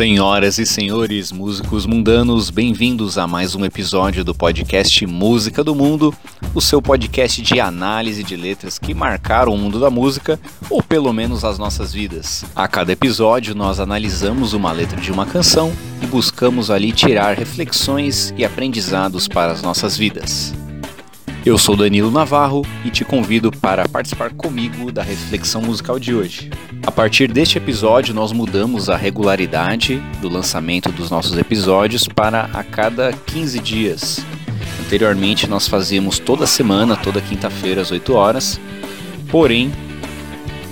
Senhoras 0.00 0.56
e 0.56 0.64
senhores, 0.64 1.30
músicos 1.30 1.84
mundanos, 1.84 2.48
bem-vindos 2.48 3.18
a 3.18 3.26
mais 3.26 3.54
um 3.54 3.66
episódio 3.66 4.24
do 4.24 4.34
podcast 4.34 5.06
Música 5.06 5.62
do 5.62 5.74
Mundo, 5.74 6.14
o 6.54 6.60
seu 6.62 6.80
podcast 6.80 7.42
de 7.42 7.60
análise 7.60 8.24
de 8.24 8.34
letras 8.34 8.78
que 8.78 8.94
marcaram 8.94 9.52
o 9.52 9.58
mundo 9.58 9.78
da 9.78 9.90
música, 9.90 10.40
ou 10.70 10.82
pelo 10.82 11.12
menos 11.12 11.44
as 11.44 11.58
nossas 11.58 11.92
vidas. 11.92 12.46
A 12.56 12.66
cada 12.66 12.92
episódio, 12.92 13.54
nós 13.54 13.78
analisamos 13.78 14.54
uma 14.54 14.72
letra 14.72 14.98
de 14.98 15.12
uma 15.12 15.26
canção 15.26 15.70
e 16.02 16.06
buscamos 16.06 16.70
ali 16.70 16.92
tirar 16.92 17.36
reflexões 17.36 18.32
e 18.38 18.42
aprendizados 18.42 19.28
para 19.28 19.52
as 19.52 19.60
nossas 19.60 19.98
vidas. 19.98 20.54
Eu 21.44 21.56
sou 21.56 21.74
Danilo 21.74 22.10
Navarro 22.10 22.66
e 22.84 22.90
te 22.90 23.02
convido 23.02 23.50
para 23.50 23.88
participar 23.88 24.30
comigo 24.30 24.92
da 24.92 25.02
reflexão 25.02 25.62
musical 25.62 25.98
de 25.98 26.14
hoje. 26.14 26.50
A 26.86 26.90
partir 26.90 27.32
deste 27.32 27.56
episódio, 27.56 28.14
nós 28.14 28.30
mudamos 28.30 28.90
a 28.90 28.96
regularidade 28.96 30.02
do 30.20 30.28
lançamento 30.28 30.92
dos 30.92 31.10
nossos 31.10 31.38
episódios 31.38 32.06
para 32.06 32.50
a 32.52 32.62
cada 32.62 33.10
15 33.14 33.58
dias. 33.58 34.24
Anteriormente, 34.84 35.46
nós 35.46 35.66
fazíamos 35.66 36.18
toda 36.18 36.46
semana, 36.46 36.94
toda 36.94 37.22
quinta-feira 37.22 37.80
às 37.80 37.90
8 37.90 38.12
horas. 38.12 38.60
Porém, 39.30 39.72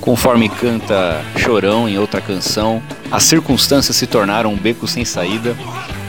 conforme 0.03 0.51
canta 0.51 1.25
Chorão 1.39 1.89
em 1.89 1.98
outra 1.98 2.21
canção, 2.21 2.83
as 3.11 3.23
circunstâncias 3.23 3.97
se 3.97 4.07
tornaram 4.07 4.53
um 4.53 4.57
beco 4.57 4.87
sem 4.87 5.03
saída 5.03 5.57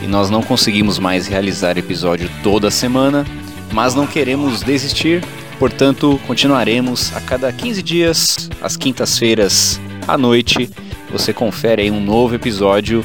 e 0.04 0.08
nós 0.08 0.30
não 0.30 0.44
conseguimos 0.44 1.00
mais 1.00 1.28
realizar 1.28 1.78
episódio 1.78 2.30
toda 2.44 2.70
semana 2.70 3.26
mas 3.72 3.94
não 3.96 4.08
queremos 4.08 4.62
desistir, 4.62 5.24
portanto, 5.58 6.20
continuaremos 6.26 7.16
a 7.16 7.22
cada 7.22 7.52
15 7.52 7.84
dias, 7.84 8.50
às 8.62 8.76
quintas-feiras 8.76 9.80
à 10.08 10.18
noite. 10.18 10.70
Você 11.12 11.34
confere 11.34 11.84
aí 11.84 11.92
um 11.92 12.02
novo 12.02 12.36
episódio 12.36 13.04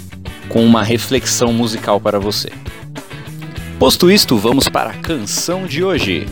com 0.49 0.65
uma 0.65 0.83
reflexão 0.83 1.53
musical 1.53 2.01
para 2.01 2.19
você. 2.19 2.51
Posto 3.79 4.11
isto, 4.11 4.37
vamos 4.37 4.69
para 4.69 4.91
a 4.91 4.99
canção 4.99 5.67
de 5.67 5.85
hoje. 5.85 6.27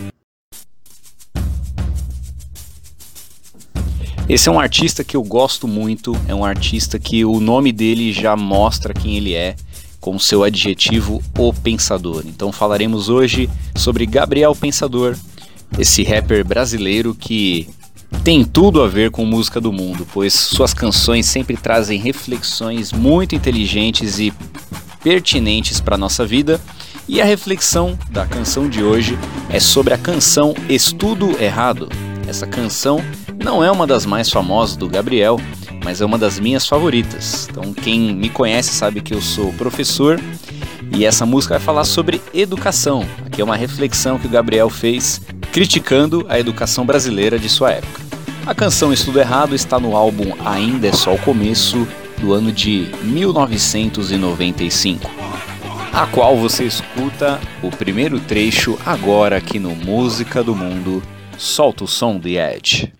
Esse 4.29 4.49
é 4.49 4.53
um 4.53 4.59
artista 4.59 5.05
que 5.05 5.17
eu 5.17 5.23
gosto 5.23 5.69
muito, 5.69 6.17
é 6.27 6.35
um 6.35 6.45
artista 6.45 6.99
que 6.99 7.25
o 7.25 7.41
nome 7.41 7.73
dele 7.73 8.13
já 8.13 8.35
mostra 8.37 8.95
quem 8.95 9.17
ele 9.17 9.35
é 9.35 9.57
com 10.03 10.19
seu 10.19 10.43
adjetivo 10.43 11.23
O 11.39 11.55
Pensador. 11.55 12.25
Então 12.27 12.51
falaremos 12.51 13.09
hoje 13.09 13.49
sobre 13.77 14.05
Gabriel 14.05 14.55
Pensador, 14.55 15.17
esse 15.79 16.03
rapper 16.03 16.45
brasileiro 16.45 17.15
que 17.15 17.69
tem 18.25 18.45
tudo 18.45 18.83
a 18.83 18.89
ver 18.89 19.13
com 19.13 19.25
música 19.25 19.61
do 19.61 19.73
mundo, 19.73 20.07
pois 20.13 20.35
suas 20.35 20.75
canções 20.75 21.27
sempre 21.27 21.57
trazem 21.57 22.01
reflexões 22.01 22.93
muito 22.93 23.37
inteligentes 23.37 24.19
e 24.19 24.33
pertinentes 25.05 25.81
para 25.81 25.97
nossa 25.97 26.27
vida. 26.27 26.61
E 27.09 27.21
a 27.21 27.25
reflexão 27.25 27.97
da 28.11 28.27
canção 28.27 28.69
de 28.69 28.83
hoje 28.83 29.17
é 29.49 29.61
sobre 29.61 29.95
a 29.95 29.99
canção 29.99 30.53
Estudo 30.69 31.41
Errado. 31.41 31.89
Essa 32.27 32.47
canção 32.47 33.01
não 33.43 33.63
é 33.63 33.71
uma 33.71 33.87
das 33.87 34.05
mais 34.05 34.29
famosas 34.31 34.77
do 34.77 34.89
Gabriel, 34.89 35.39
mas 35.85 36.01
é 36.01 36.05
uma 36.05 36.19
das 36.19 36.39
minhas 36.39 36.67
favoritas. 36.67 37.49
Então, 37.51 37.73
quem 37.73 38.15
me 38.15 38.29
conhece 38.29 38.71
sabe 38.71 39.01
que 39.01 39.15
eu 39.15 39.21
sou 39.21 39.53
professor 39.55 40.21
e 40.97 41.05
essa 41.05 41.25
música 41.25 41.55
vai 41.55 41.65
falar 41.65 41.85
sobre 41.85 42.21
educação. 42.35 43.07
Aqui 43.27 43.41
é 43.41 43.45
uma 43.45 43.57
reflexão 43.57 44.19
que 44.19 44.27
o 44.27 44.31
Gabriel 44.31 44.69
fez 44.69 45.21
criticando 45.53 46.27
a 46.29 46.39
educação 46.39 46.85
brasileira 46.85 47.39
de 47.39 47.49
sua 47.49 47.73
época. 47.73 48.03
A 48.47 48.55
canção 48.55 48.93
Estudo 48.93 49.21
Errado 49.21 49.55
está 49.55 49.79
no 49.79 49.97
álbum 49.97 50.33
Ainda 50.45 50.89
é 50.89 50.93
Só 50.93 51.15
o 51.15 51.19
Começo, 51.19 51.87
do 52.23 52.33
ano 52.33 52.51
de 52.53 52.89
1995, 53.03 55.11
a 55.93 56.07
qual 56.07 56.37
você 56.37 56.65
escuta 56.65 57.41
o 57.63 57.71
primeiro 57.71 58.21
trecho 58.21 58.79
agora 58.87 59.37
aqui 59.37 59.59
no 59.59 59.75
Música 59.75 60.43
do 60.43 60.55
Mundo. 60.55 61.03
Solta 61.37 61.83
o 61.83 61.89
som 61.89 62.21
The 62.21 62.57
Edge. 62.57 62.93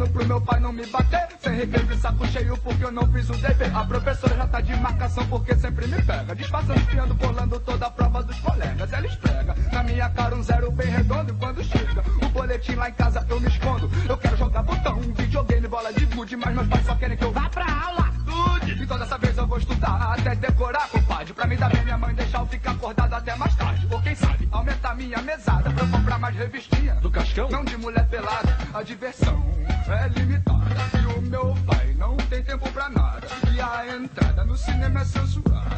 Ano 0.00 0.08
pro 0.08 0.26
meu 0.26 0.40
pai 0.40 0.58
não 0.60 0.72
me 0.72 0.86
bater. 0.86 1.28
Sem 1.40 1.54
recreio 1.54 1.86
de 1.86 1.96
saco 1.98 2.26
cheio 2.28 2.56
porque 2.58 2.84
eu 2.84 2.90
não 2.90 3.06
fiz 3.12 3.28
o 3.28 3.34
dever. 3.34 3.76
A 3.76 3.84
professora 3.84 4.34
já 4.34 4.46
tá 4.46 4.60
de 4.60 4.74
marcação 4.76 5.26
porque 5.26 5.54
sempre 5.56 5.86
me 5.86 6.00
pega. 6.02 6.34
Disfarçando, 6.34 6.80
espiando, 6.80 7.14
colando 7.16 7.60
toda 7.60 7.86
a 7.86 7.90
prova 7.90 8.22
dos 8.22 8.38
colegas. 8.40 8.92
Ela 8.92 9.06
esfrega 9.06 9.54
na 9.72 9.82
minha 9.82 10.08
cara 10.10 10.34
um 10.34 10.42
zero 10.42 10.70
bem 10.72 10.88
redondo. 10.88 11.32
E 11.32 11.36
quando 11.36 11.62
chega 11.62 12.02
o 12.22 12.28
boletim 12.30 12.74
lá 12.74 12.88
em 12.88 12.92
casa 12.92 13.26
eu 13.28 13.40
me 13.40 13.48
escondo. 13.48 13.90
Eu 14.08 14.16
quero 14.16 14.36
jogar 14.36 14.62
botão, 14.62 15.00
videogame, 15.00 15.68
bola 15.68 15.92
de 15.92 16.06
gude. 16.06 16.36
Mas 16.36 16.54
meus 16.54 16.68
pais 16.68 16.86
só 16.86 16.94
querem 16.94 17.16
que 17.16 17.24
eu 17.24 17.32
vá 17.32 17.48
pra 17.50 17.66
aula. 17.70 18.10
Tudo. 18.24 18.82
Então 18.82 18.98
dessa 18.98 19.18
vez 19.18 19.36
eu 19.36 19.46
vou 19.46 19.58
estudar 19.58 20.14
até 20.18 20.34
decorar, 20.34 20.88
compadre. 20.88 21.34
Pra 21.34 21.46
me 21.46 21.56
dar 21.56 21.70
bem 21.70 21.82
minha 21.84 21.98
mãe 21.98 22.14
deixar 22.14 22.40
eu 22.40 22.46
ficar 22.46 22.70
acordado 22.72 23.12
até 23.12 23.36
mais 23.36 23.54
tarde. 23.54 23.86
Ou 23.90 24.00
quem 24.00 24.14
sabe 24.14 24.48
aumentar 24.50 24.94
minha 24.94 25.18
mesada 25.18 25.70
pra 25.70 25.84
eu 25.84 25.90
comprar 25.90 26.18
mais 26.18 26.34
revistinha. 26.36 26.94
Do 26.96 27.10
Cascão? 27.10 27.50
Não 27.50 27.64
de 27.64 27.76
mulher 27.76 28.06
pelada, 28.08 28.56
a 28.72 28.82
diversão 28.82 29.59
é 29.92 30.08
limitada. 30.08 30.60
E 31.00 31.18
o 31.18 31.22
meu 31.22 31.54
pai 31.66 31.94
não 31.98 32.16
tem 32.16 32.42
tempo 32.42 32.70
pra 32.72 32.88
nada. 32.88 33.26
E 33.52 33.60
a 33.60 33.96
entrada 33.96 34.44
no 34.44 34.56
cinema 34.56 35.00
é 35.00 35.04
censurada. 35.04 35.76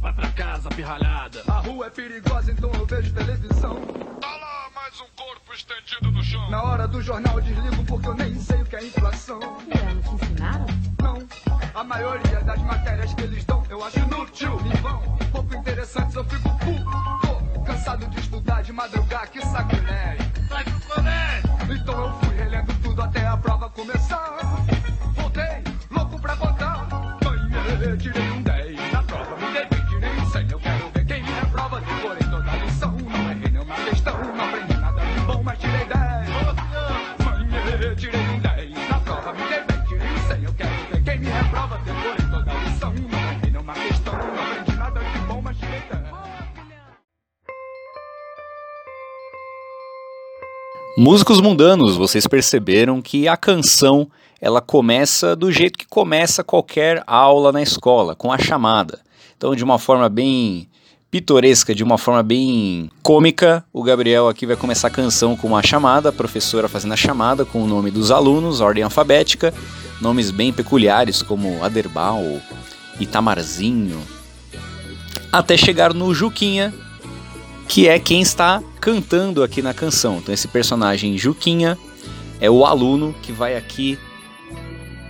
Vai 0.00 0.12
pra 0.12 0.28
casa, 0.32 0.68
pirralhada. 0.70 1.42
A 1.46 1.60
rua 1.60 1.86
é 1.86 1.90
perigosa, 1.90 2.52
então 2.52 2.70
eu 2.72 2.86
vejo 2.86 3.12
televisão. 3.12 3.76
Tá 4.20 4.36
lá 4.36 4.70
mais 4.74 5.00
um 5.00 5.06
corpo 5.16 5.52
estendido 5.52 6.10
no 6.10 6.22
chão. 6.22 6.50
Na 6.50 6.62
hora 6.62 6.88
do 6.88 7.02
jornal 7.02 7.38
eu 7.38 7.42
desligo 7.42 7.84
porque 7.84 8.08
eu 8.08 8.14
nem 8.14 8.34
sei 8.40 8.62
o 8.62 8.64
que 8.64 8.76
é 8.76 8.84
inflação. 8.84 9.40
Ué, 9.40 9.94
não 9.94 10.02
te 10.02 10.24
ensinaram? 10.24 10.66
Não, 11.02 11.26
a 11.74 11.84
maioria 11.84 12.40
das 12.40 12.60
matérias 12.62 13.14
que 13.14 13.22
eles 13.22 13.44
dão 13.44 13.62
eu 13.68 13.84
acho 13.84 13.98
inútil. 13.98 14.58
E 14.72 14.76
vão, 14.78 15.02
pouco 15.32 15.54
interessantes, 15.54 16.14
eu 16.14 16.24
fico 16.24 16.48
puto. 16.58 17.64
Cansado 17.64 18.06
de 18.06 18.20
estudar, 18.20 18.62
de 18.62 18.72
madrugar, 18.72 19.28
que 19.30 19.40
sacrilégio. 19.40 19.75
Começar. 23.76 24.38
Voltei, 25.14 25.62
louco 25.90 26.18
pra 26.18 26.34
contar. 26.36 26.88
Ganhei, 27.20 27.96
tirei 27.98 28.35
Músicos 50.98 51.42
mundanos, 51.42 51.94
vocês 51.94 52.26
perceberam 52.26 53.02
que 53.02 53.28
a 53.28 53.36
canção 53.36 54.08
ela 54.40 54.62
começa 54.62 55.36
do 55.36 55.52
jeito 55.52 55.78
que 55.78 55.86
começa 55.86 56.42
qualquer 56.42 57.04
aula 57.06 57.52
na 57.52 57.60
escola, 57.60 58.14
com 58.14 58.32
a 58.32 58.38
chamada. 58.38 59.00
Então, 59.36 59.54
de 59.54 59.62
uma 59.62 59.78
forma 59.78 60.08
bem 60.08 60.66
pitoresca, 61.10 61.74
de 61.74 61.84
uma 61.84 61.98
forma 61.98 62.22
bem 62.22 62.90
cômica, 63.02 63.62
o 63.74 63.82
Gabriel 63.82 64.26
aqui 64.26 64.46
vai 64.46 64.56
começar 64.56 64.88
a 64.88 64.90
canção 64.90 65.36
com 65.36 65.48
uma 65.48 65.62
chamada, 65.62 66.08
a 66.08 66.12
professora 66.12 66.66
fazendo 66.66 66.94
a 66.94 66.96
chamada 66.96 67.44
com 67.44 67.62
o 67.62 67.66
nome 67.66 67.90
dos 67.90 68.10
alunos, 68.10 68.62
ordem 68.62 68.82
alfabética, 68.82 69.52
nomes 70.00 70.30
bem 70.30 70.50
peculiares 70.50 71.20
como 71.20 71.62
Aderbal, 71.62 72.22
Itamarzinho, 72.98 74.00
até 75.30 75.58
chegar 75.58 75.92
no 75.92 76.14
Juquinha, 76.14 76.72
que 77.68 77.88
é 77.88 77.98
quem 77.98 78.20
está 78.20 78.62
cantando 78.80 79.42
aqui 79.42 79.60
na 79.62 79.74
canção. 79.74 80.18
Então 80.18 80.32
esse 80.32 80.48
personagem 80.48 81.18
Juquinha 81.18 81.76
é 82.40 82.50
o 82.50 82.64
aluno 82.64 83.14
que 83.22 83.32
vai 83.32 83.56
aqui 83.56 83.98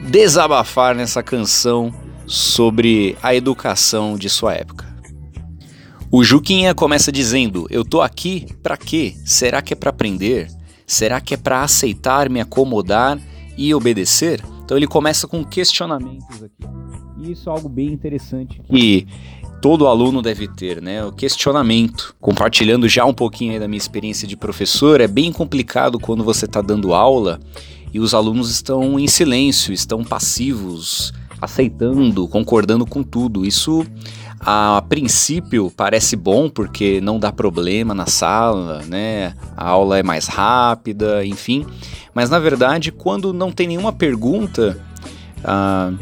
desabafar 0.00 0.94
nessa 0.94 1.22
canção 1.22 1.92
sobre 2.26 3.16
a 3.22 3.34
educação 3.34 4.16
de 4.16 4.28
sua 4.28 4.54
época. 4.54 4.86
O 6.10 6.22
Juquinha 6.24 6.74
começa 6.74 7.10
dizendo: 7.10 7.66
"Eu 7.70 7.84
tô 7.84 8.00
aqui 8.00 8.46
para 8.62 8.76
quê? 8.76 9.14
Será 9.24 9.60
que 9.60 9.72
é 9.72 9.76
para 9.76 9.90
aprender? 9.90 10.48
Será 10.86 11.20
que 11.20 11.34
é 11.34 11.36
para 11.36 11.62
aceitar, 11.62 12.30
me 12.30 12.40
acomodar 12.40 13.18
e 13.56 13.74
obedecer?" 13.74 14.42
Então 14.64 14.76
ele 14.76 14.86
começa 14.86 15.28
com 15.28 15.44
questionamentos 15.44 16.42
aqui. 16.42 16.66
E 17.18 17.32
isso 17.32 17.48
é 17.48 17.52
algo 17.52 17.68
bem 17.68 17.92
interessante 17.92 18.60
que 18.60 19.06
todo 19.60 19.86
aluno 19.86 20.22
deve 20.22 20.48
ter, 20.48 20.80
né? 20.80 21.04
O 21.04 21.12
questionamento. 21.12 22.14
Compartilhando 22.20 22.88
já 22.88 23.04
um 23.04 23.14
pouquinho 23.14 23.58
da 23.58 23.66
minha 23.66 23.78
experiência 23.78 24.26
de 24.26 24.36
professor, 24.36 25.00
é 25.00 25.08
bem 25.08 25.32
complicado 25.32 25.98
quando 25.98 26.24
você 26.24 26.44
está 26.44 26.60
dando 26.60 26.94
aula 26.94 27.40
e 27.92 27.98
os 27.98 28.14
alunos 28.14 28.50
estão 28.50 28.98
em 28.98 29.08
silêncio, 29.08 29.72
estão 29.72 30.04
passivos, 30.04 31.12
aceitando, 31.40 32.28
concordando 32.28 32.84
com 32.84 33.02
tudo. 33.02 33.44
Isso 33.44 33.86
a 34.40 34.82
princípio 34.88 35.72
parece 35.74 36.14
bom 36.14 36.48
porque 36.48 37.00
não 37.00 37.18
dá 37.18 37.32
problema 37.32 37.94
na 37.94 38.06
sala, 38.06 38.82
né? 38.86 39.34
A 39.56 39.68
aula 39.68 39.98
é 39.98 40.02
mais 40.02 40.26
rápida, 40.26 41.24
enfim. 41.24 41.66
Mas 42.14 42.30
na 42.30 42.38
verdade, 42.38 42.92
quando 42.92 43.32
não 43.32 43.50
tem 43.50 43.66
nenhuma 43.66 43.92
pergunta, 43.92 44.78
ah, 45.42 45.92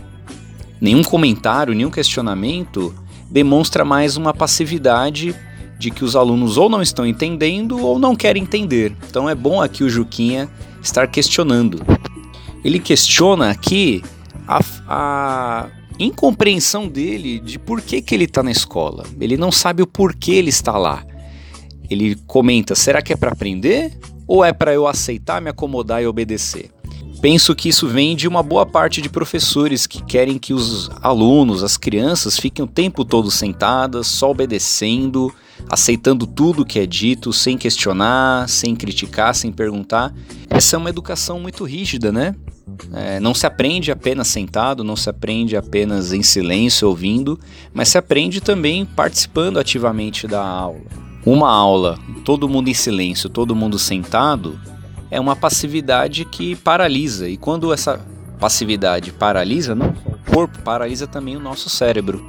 nenhum 0.80 1.02
comentário, 1.02 1.74
nenhum 1.74 1.90
questionamento, 1.90 2.94
demonstra 3.30 3.84
mais 3.84 4.16
uma 4.16 4.32
passividade 4.32 5.34
de 5.78 5.90
que 5.90 6.04
os 6.04 6.16
alunos 6.16 6.56
ou 6.56 6.68
não 6.68 6.80
estão 6.80 7.06
entendendo 7.06 7.78
ou 7.78 7.98
não 7.98 8.14
querem 8.14 8.42
entender. 8.42 8.96
Então 9.08 9.28
é 9.28 9.34
bom 9.34 9.60
aqui 9.60 9.82
o 9.82 9.90
Juquinha 9.90 10.48
estar 10.82 11.06
questionando. 11.08 11.80
Ele 12.64 12.78
questiona 12.78 13.50
aqui 13.50 14.02
a, 14.46 14.60
a 14.88 15.68
incompreensão 15.98 16.88
dele 16.88 17.38
de 17.38 17.58
por 17.58 17.80
que, 17.80 18.00
que 18.00 18.14
ele 18.14 18.24
está 18.24 18.42
na 18.42 18.50
escola. 18.50 19.04
Ele 19.20 19.36
não 19.36 19.52
sabe 19.52 19.82
o 19.82 19.86
porquê 19.86 20.32
ele 20.32 20.50
está 20.50 20.76
lá. 20.78 21.04
Ele 21.90 22.16
comenta: 22.26 22.74
será 22.74 23.02
que 23.02 23.12
é 23.12 23.16
para 23.16 23.32
aprender 23.32 23.98
ou 24.26 24.44
é 24.44 24.52
para 24.52 24.72
eu 24.72 24.86
aceitar, 24.86 25.40
me 25.40 25.50
acomodar 25.50 26.02
e 26.02 26.06
obedecer? 26.06 26.73
Penso 27.24 27.54
que 27.54 27.70
isso 27.70 27.88
vem 27.88 28.14
de 28.14 28.28
uma 28.28 28.42
boa 28.42 28.66
parte 28.66 29.00
de 29.00 29.08
professores 29.08 29.86
que 29.86 30.02
querem 30.02 30.38
que 30.38 30.52
os 30.52 30.90
alunos, 31.00 31.64
as 31.64 31.78
crianças, 31.78 32.38
fiquem 32.38 32.62
o 32.62 32.68
tempo 32.68 33.02
todo 33.02 33.30
sentadas, 33.30 34.08
só 34.08 34.30
obedecendo, 34.30 35.34
aceitando 35.70 36.26
tudo 36.26 36.66
que 36.66 36.78
é 36.78 36.84
dito, 36.84 37.32
sem 37.32 37.56
questionar, 37.56 38.46
sem 38.46 38.76
criticar, 38.76 39.34
sem 39.34 39.50
perguntar. 39.50 40.12
Essa 40.50 40.76
é 40.76 40.78
uma 40.78 40.90
educação 40.90 41.40
muito 41.40 41.64
rígida, 41.64 42.12
né? 42.12 42.34
É, 42.92 43.18
não 43.20 43.32
se 43.32 43.46
aprende 43.46 43.90
apenas 43.90 44.28
sentado, 44.28 44.84
não 44.84 44.94
se 44.94 45.08
aprende 45.08 45.56
apenas 45.56 46.12
em 46.12 46.22
silêncio 46.22 46.86
ouvindo, 46.86 47.40
mas 47.72 47.88
se 47.88 47.96
aprende 47.96 48.42
também 48.42 48.84
participando 48.84 49.58
ativamente 49.58 50.26
da 50.26 50.46
aula. 50.46 50.82
Uma 51.24 51.50
aula, 51.50 51.98
todo 52.22 52.50
mundo 52.50 52.68
em 52.68 52.74
silêncio, 52.74 53.30
todo 53.30 53.56
mundo 53.56 53.78
sentado, 53.78 54.60
é 55.14 55.20
uma 55.20 55.36
passividade 55.36 56.24
que 56.24 56.56
paralisa. 56.56 57.28
E 57.28 57.36
quando 57.36 57.72
essa 57.72 58.00
passividade 58.40 59.12
paralisa, 59.12 59.72
não 59.72 59.94
só 59.94 60.10
o 60.10 60.32
corpo, 60.34 60.60
paralisa 60.62 61.06
também 61.06 61.36
o 61.36 61.40
nosso 61.40 61.70
cérebro. 61.70 62.28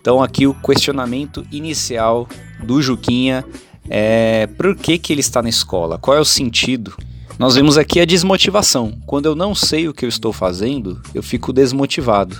Então 0.00 0.22
aqui 0.22 0.46
o 0.46 0.54
questionamento 0.54 1.46
inicial 1.52 2.26
do 2.64 2.80
Juquinha 2.80 3.44
é 3.90 4.46
por 4.46 4.74
que, 4.74 4.96
que 4.96 5.12
ele 5.12 5.20
está 5.20 5.42
na 5.42 5.50
escola? 5.50 5.98
Qual 5.98 6.16
é 6.16 6.20
o 6.20 6.24
sentido? 6.24 6.96
Nós 7.38 7.54
vemos 7.54 7.76
aqui 7.76 8.00
a 8.00 8.06
desmotivação. 8.06 8.96
Quando 9.04 9.26
eu 9.26 9.34
não 9.34 9.54
sei 9.54 9.86
o 9.86 9.92
que 9.92 10.06
eu 10.06 10.08
estou 10.08 10.32
fazendo, 10.32 11.02
eu 11.14 11.22
fico 11.22 11.52
desmotivado. 11.52 12.38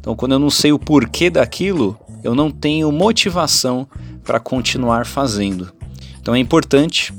Então, 0.00 0.16
quando 0.16 0.32
eu 0.32 0.38
não 0.38 0.48
sei 0.48 0.72
o 0.72 0.78
porquê 0.78 1.28
daquilo, 1.28 1.98
eu 2.24 2.34
não 2.34 2.50
tenho 2.50 2.90
motivação 2.90 3.86
para 4.24 4.40
continuar 4.40 5.04
fazendo. 5.04 5.70
Então, 6.18 6.34
é 6.34 6.38
importante 6.38 7.12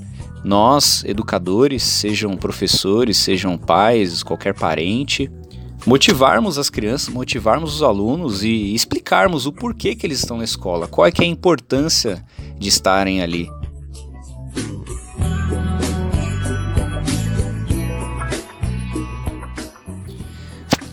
nós, 0.44 1.04
educadores, 1.06 1.84
sejam 1.84 2.36
professores, 2.36 3.18
sejam 3.18 3.57
pais, 3.57 4.24
qualquer 4.24 4.54
parente, 4.54 5.31
motivarmos 5.86 6.57
as 6.57 6.69
crianças, 6.69 7.10
motivarmos 7.10 7.75
os 7.75 7.84
alunos 7.84 8.44
e 8.44 8.74
explicarmos 8.74 9.45
o 9.45 9.54
porquê 9.54 9.95
que 9.95 10.06
eles 10.06 10.19
estão 10.19 10.38
na 10.38 10.44
escola, 10.44 10.88
qual 10.88 11.07
é, 11.07 11.12
é 11.18 11.24
a 11.24 11.25
importância 11.25 12.24
de 12.57 12.68
estarem 12.68 13.22
ali. 13.22 13.50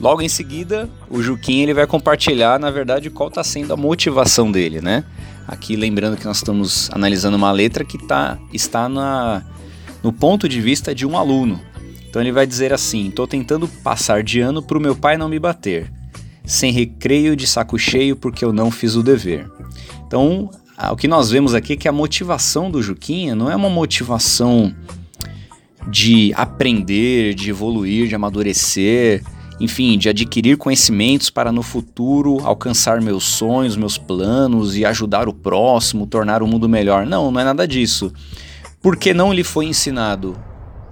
Logo 0.01 0.23
em 0.23 0.29
seguida, 0.31 0.89
o 1.11 1.23
Juquinha 1.23 1.63
ele 1.63 1.75
vai 1.75 1.87
compartilhar, 1.87 2.59
na 2.59 2.71
verdade, 2.71 3.11
qual 3.11 3.29
está 3.29 3.45
sendo 3.45 3.75
a 3.75 3.77
motivação 3.77 4.51
dele, 4.51 4.81
né? 4.81 5.05
Aqui 5.47 5.77
lembrando 5.77 6.17
que 6.17 6.25
nós 6.25 6.39
estamos 6.39 6.91
analisando 6.93 7.37
uma 7.37 7.51
letra 7.51 7.85
que 7.85 7.99
tá, 7.99 8.39
está 8.53 8.89
na, 8.89 9.43
no 10.03 10.13
ponto 10.13 10.49
de 10.49 10.61
vista 10.61 10.95
de 10.95 11.07
um 11.07 11.17
aluno. 11.17 11.61
Então 12.09 12.23
ele 12.23 12.33
vai 12.33 12.47
dizer 12.47 12.73
assim: 12.73 13.09
estou 13.09 13.27
tentando 13.27 13.69
passar 13.69 14.23
de 14.23 14.41
ano 14.41 14.63
para 14.63 14.79
o 14.79 14.81
meu 14.81 14.95
pai 14.95 15.17
não 15.17 15.29
me 15.29 15.39
bater, 15.39 15.91
sem 16.45 16.73
recreio 16.73 17.37
de 17.37 17.47
saco 17.47 17.79
cheio 17.79 18.17
porque 18.17 18.45
eu 18.45 18.53
não 18.53 18.71
fiz 18.71 18.95
o 18.97 19.03
dever. 19.03 19.51
Então 20.07 20.51
o 20.91 20.97
que 20.97 21.07
nós 21.07 21.31
vemos 21.31 21.55
aqui 21.55 21.75
é 21.75 21.77
que 21.77 21.89
a 21.89 21.93
motivação 21.93 22.71
do 22.71 22.83
Juquinha 22.83 23.35
não 23.35 23.51
é 23.51 23.57
uma 23.57 23.69
motivação 23.69 24.75
de 25.89 26.33
aprender, 26.35 27.35
de 27.35 27.51
evoluir, 27.51 28.09
de 28.09 28.15
amadurecer 28.15 29.23
enfim, 29.61 29.99
de 29.99 30.09
adquirir 30.09 30.57
conhecimentos 30.57 31.31
para 31.31 31.53
no 31.53 31.63
futuro 31.63 32.39
alcançar 32.45 33.01
meus 33.01 33.25
sonhos, 33.25 33.77
meus 33.77 33.99
planos 33.99 34.77
e 34.77 34.85
ajudar 34.85 35.29
o 35.29 35.35
próximo, 35.35 36.07
tornar 36.07 36.43
o 36.43 36.47
mundo 36.47 36.69
melhor. 36.69 37.07
Não, 37.07 37.31
não 37.31 37.41
é 37.41 37.45
nada 37.45 37.69
disso. 37.69 38.13
Porque 38.81 39.13
não 39.13 39.33
lhe 39.33 39.45
foi 39.45 39.67
ensinado 39.67 40.37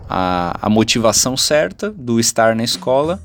a, 0.09 0.59
a 0.63 0.71
motivação 0.71 1.37
certa 1.37 1.91
do 1.91 2.19
estar 2.19 2.57
na 2.57 2.65
escola, 2.65 3.21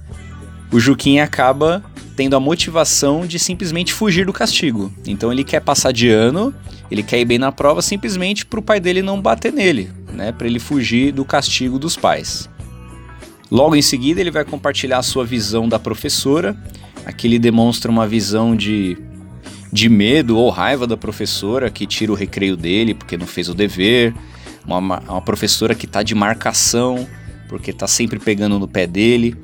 o 0.72 0.80
Juquinha 0.80 1.24
acaba 1.24 1.84
tendo 2.16 2.36
a 2.36 2.40
motivação 2.40 3.25
de 3.25 3.40
simplesmente 3.40 3.94
fugir 3.94 4.25
do 4.25 4.34
castigo. 4.34 4.92
Então 5.06 5.31
ele 5.31 5.44
quer 5.44 5.62
passar 5.62 5.92
de 5.92 6.10
ano, 6.10 6.54
ele 6.92 7.01
quer 7.01 7.19
ir 7.19 7.25
bem 7.25 7.40
na 7.40 7.51
prova 7.51 7.81
simplesmente 7.81 8.45
para 8.45 8.60
o 8.60 8.63
pai 8.63 8.80
dele 8.80 9.01
não 9.01 9.19
bater 9.19 9.51
nele, 9.51 9.90
né? 10.12 10.31
Para 10.31 10.45
ele 10.45 10.60
fugir 10.60 11.12
do 11.12 11.25
castigo 11.25 11.80
dos 11.80 11.95
pais. 11.95 12.50
Logo 13.53 13.75
em 13.75 13.83
seguida, 13.83 14.19
ele 14.19 14.31
vai 14.31 14.44
compartilhar 14.44 14.97
a 14.97 15.03
sua 15.03 15.23
visão 15.23 15.69
da 15.69 15.77
professora. 15.77 16.57
Aqui 17.05 17.27
ele 17.27 17.38
demonstra 17.38 17.91
uma 17.91 18.07
visão 18.07 18.55
de, 18.55 18.97
de 19.71 19.88
medo 19.88 20.39
ou 20.39 20.50
raiva 20.50 20.87
da 20.87 20.97
professora 20.97 21.69
que 21.69 21.85
tira 21.85 22.11
o 22.11 22.16
recreio 22.16 22.57
dele 22.57 22.95
porque 22.95 23.16
não 23.16 23.28
fez 23.28 23.49
o 23.49 23.54
dever. 23.54 24.11
Uma, 24.66 24.99
uma 25.01 25.21
professora 25.21 25.75
que 25.75 25.85
está 25.85 26.01
de 26.01 26.16
marcação 26.16 27.07
porque 27.47 27.69
está 27.69 27.85
sempre 27.85 28.18
pegando 28.18 28.57
no 28.57 28.68
pé 28.68 28.87
dele. 28.87 29.35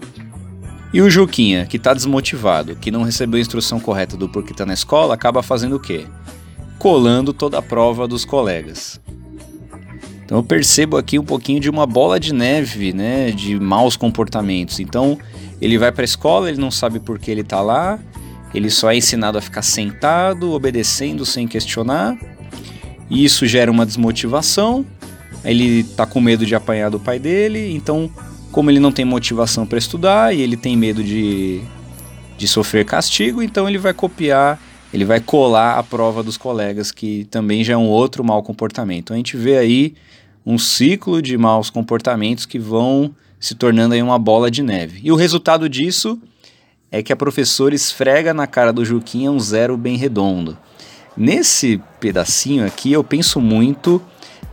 E 0.92 1.04
o 1.04 1.10
Juquinha, 1.12 1.68
que 1.68 1.78
está 1.78 1.94
desmotivado, 1.94 2.76
que 2.78 2.90
não 2.90 3.04
recebeu 3.04 3.38
a 3.38 3.42
instrução 3.42 3.80
correta 3.80 4.18
do 4.18 4.28
porquê 4.28 4.54
está 4.54 4.66
na 4.66 4.74
escola, 4.74 5.14
acaba 5.14 5.44
fazendo 5.44 5.76
o 5.76 5.80
quê? 5.80 6.08
Colando 6.80 7.32
toda 7.32 7.60
a 7.60 7.62
prova 7.62 8.08
dos 8.08 8.26
colegas. 8.26 9.00
Então 10.30 10.38
eu 10.38 10.44
percebo 10.44 10.96
aqui 10.96 11.18
um 11.18 11.24
pouquinho 11.24 11.60
de 11.60 11.72
uma 11.72 11.88
bola 11.88 12.20
de 12.20 12.32
neve, 12.32 12.94
né, 12.94 13.32
de 13.32 13.60
maus 13.60 13.98
comportamentos. 13.98 14.80
Então 14.80 15.18
ele 15.60 15.76
vai 15.76 15.92
para 15.92 16.04
a 16.04 16.06
escola, 16.06 16.48
ele 16.48 16.62
não 16.62 16.70
sabe 16.70 17.00
por 17.00 17.18
que 17.18 17.32
ele 17.32 17.42
está 17.42 17.62
lá, 17.62 17.98
ele 18.54 18.70
só 18.70 18.92
é 18.92 18.96
ensinado 18.96 19.40
a 19.40 19.42
ficar 19.42 19.64
sentado, 19.64 20.52
obedecendo 20.52 21.26
sem 21.26 21.48
questionar. 21.48 22.16
E 23.10 23.26
isso 23.26 23.48
gera 23.48 23.72
uma 23.72 23.88
desmotivação. 23.88 24.86
Ele 25.44 25.80
está 25.80 26.06
com 26.06 26.22
medo 26.22 26.46
de 26.46 26.54
apanhar 26.54 26.92
do 26.92 27.00
pai 27.00 27.18
dele, 27.18 27.74
então 27.74 28.08
como 28.52 28.70
ele 28.70 28.80
não 28.80 28.92
tem 28.92 29.06
motivação 29.06 29.66
para 29.66 29.80
estudar 29.80 30.36
e 30.36 30.42
ele 30.42 30.56
tem 30.56 30.78
medo 30.78 31.04
de, 31.04 31.60
de 32.38 32.48
sofrer 32.48 32.86
castigo, 32.86 33.42
então 33.42 33.68
ele 33.68 33.80
vai 33.80 33.96
copiar, 33.96 34.62
ele 34.94 35.06
vai 35.06 35.20
colar 35.20 35.78
a 35.78 35.84
prova 35.84 36.24
dos 36.24 36.38
colegas, 36.38 36.92
que 36.92 37.26
também 37.26 37.64
já 37.64 37.74
é 37.74 37.78
um 37.78 37.88
outro 37.88 38.24
mau 38.24 38.42
comportamento. 38.42 39.14
A 39.14 39.16
gente 39.16 39.38
vê 39.38 39.58
aí 39.58 39.94
um 40.46 40.58
ciclo 40.58 41.22
de 41.22 41.38
maus 41.38 41.70
comportamentos 41.70 42.46
que 42.46 42.58
vão 42.58 43.14
se 43.40 43.56
tornando 43.56 43.94
aí 43.94 44.02
uma 44.02 44.18
bola 44.18 44.50
de 44.50 44.64
neve. 44.64 45.00
E 45.04 45.12
o 45.12 45.16
resultado 45.16 45.70
disso 45.70 46.20
é 46.92 47.04
que 47.04 47.14
a 47.14 47.16
professora 47.16 47.76
esfrega 47.76 48.34
na 48.34 48.48
cara 48.48 48.74
do 48.74 48.84
Juquinha 48.84 49.32
um 49.32 49.40
zero 49.40 49.78
bem 49.78 49.96
redondo. 49.96 50.58
Nesse 51.16 51.82
pedacinho 52.00 52.66
aqui 52.66 52.92
eu 52.92 53.04
penso 53.04 53.40
muito 53.40 54.02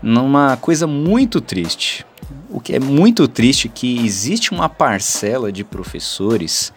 numa 0.02 0.56
coisa 0.56 0.86
muito 0.86 1.40
triste. 1.40 2.04
O 2.50 2.60
que 2.60 2.74
é 2.74 2.80
muito 2.80 3.26
triste 3.26 3.68
é 3.68 3.70
que 3.72 4.04
existe 4.04 4.52
uma 4.52 4.68
parcela 4.68 5.50
de 5.50 5.64
professores 5.64 6.72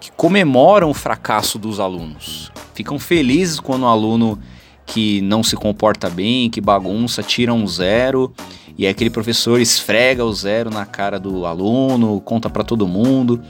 que 0.00 0.10
comemoram 0.12 0.90
o 0.90 0.94
fracasso 0.94 1.58
dos 1.58 1.78
alunos. 1.78 2.50
Ficam 2.74 2.98
felizes 2.98 3.60
quando 3.60 3.82
o 3.82 3.86
aluno 3.86 4.38
que 4.86 5.20
não 5.22 5.42
se 5.42 5.56
comporta 5.56 6.10
bem, 6.10 6.50
que 6.50 6.60
bagunça, 6.60 7.22
tira 7.22 7.52
um 7.52 7.66
zero 7.66 8.32
e 8.76 8.86
aquele 8.86 9.10
professor 9.10 9.60
esfrega 9.60 10.24
o 10.24 10.32
zero 10.32 10.70
na 10.70 10.84
cara 10.84 11.18
do 11.18 11.46
aluno, 11.46 12.20
conta 12.20 12.48
para 12.48 12.64
todo 12.64 12.86
mundo. 12.86 13.40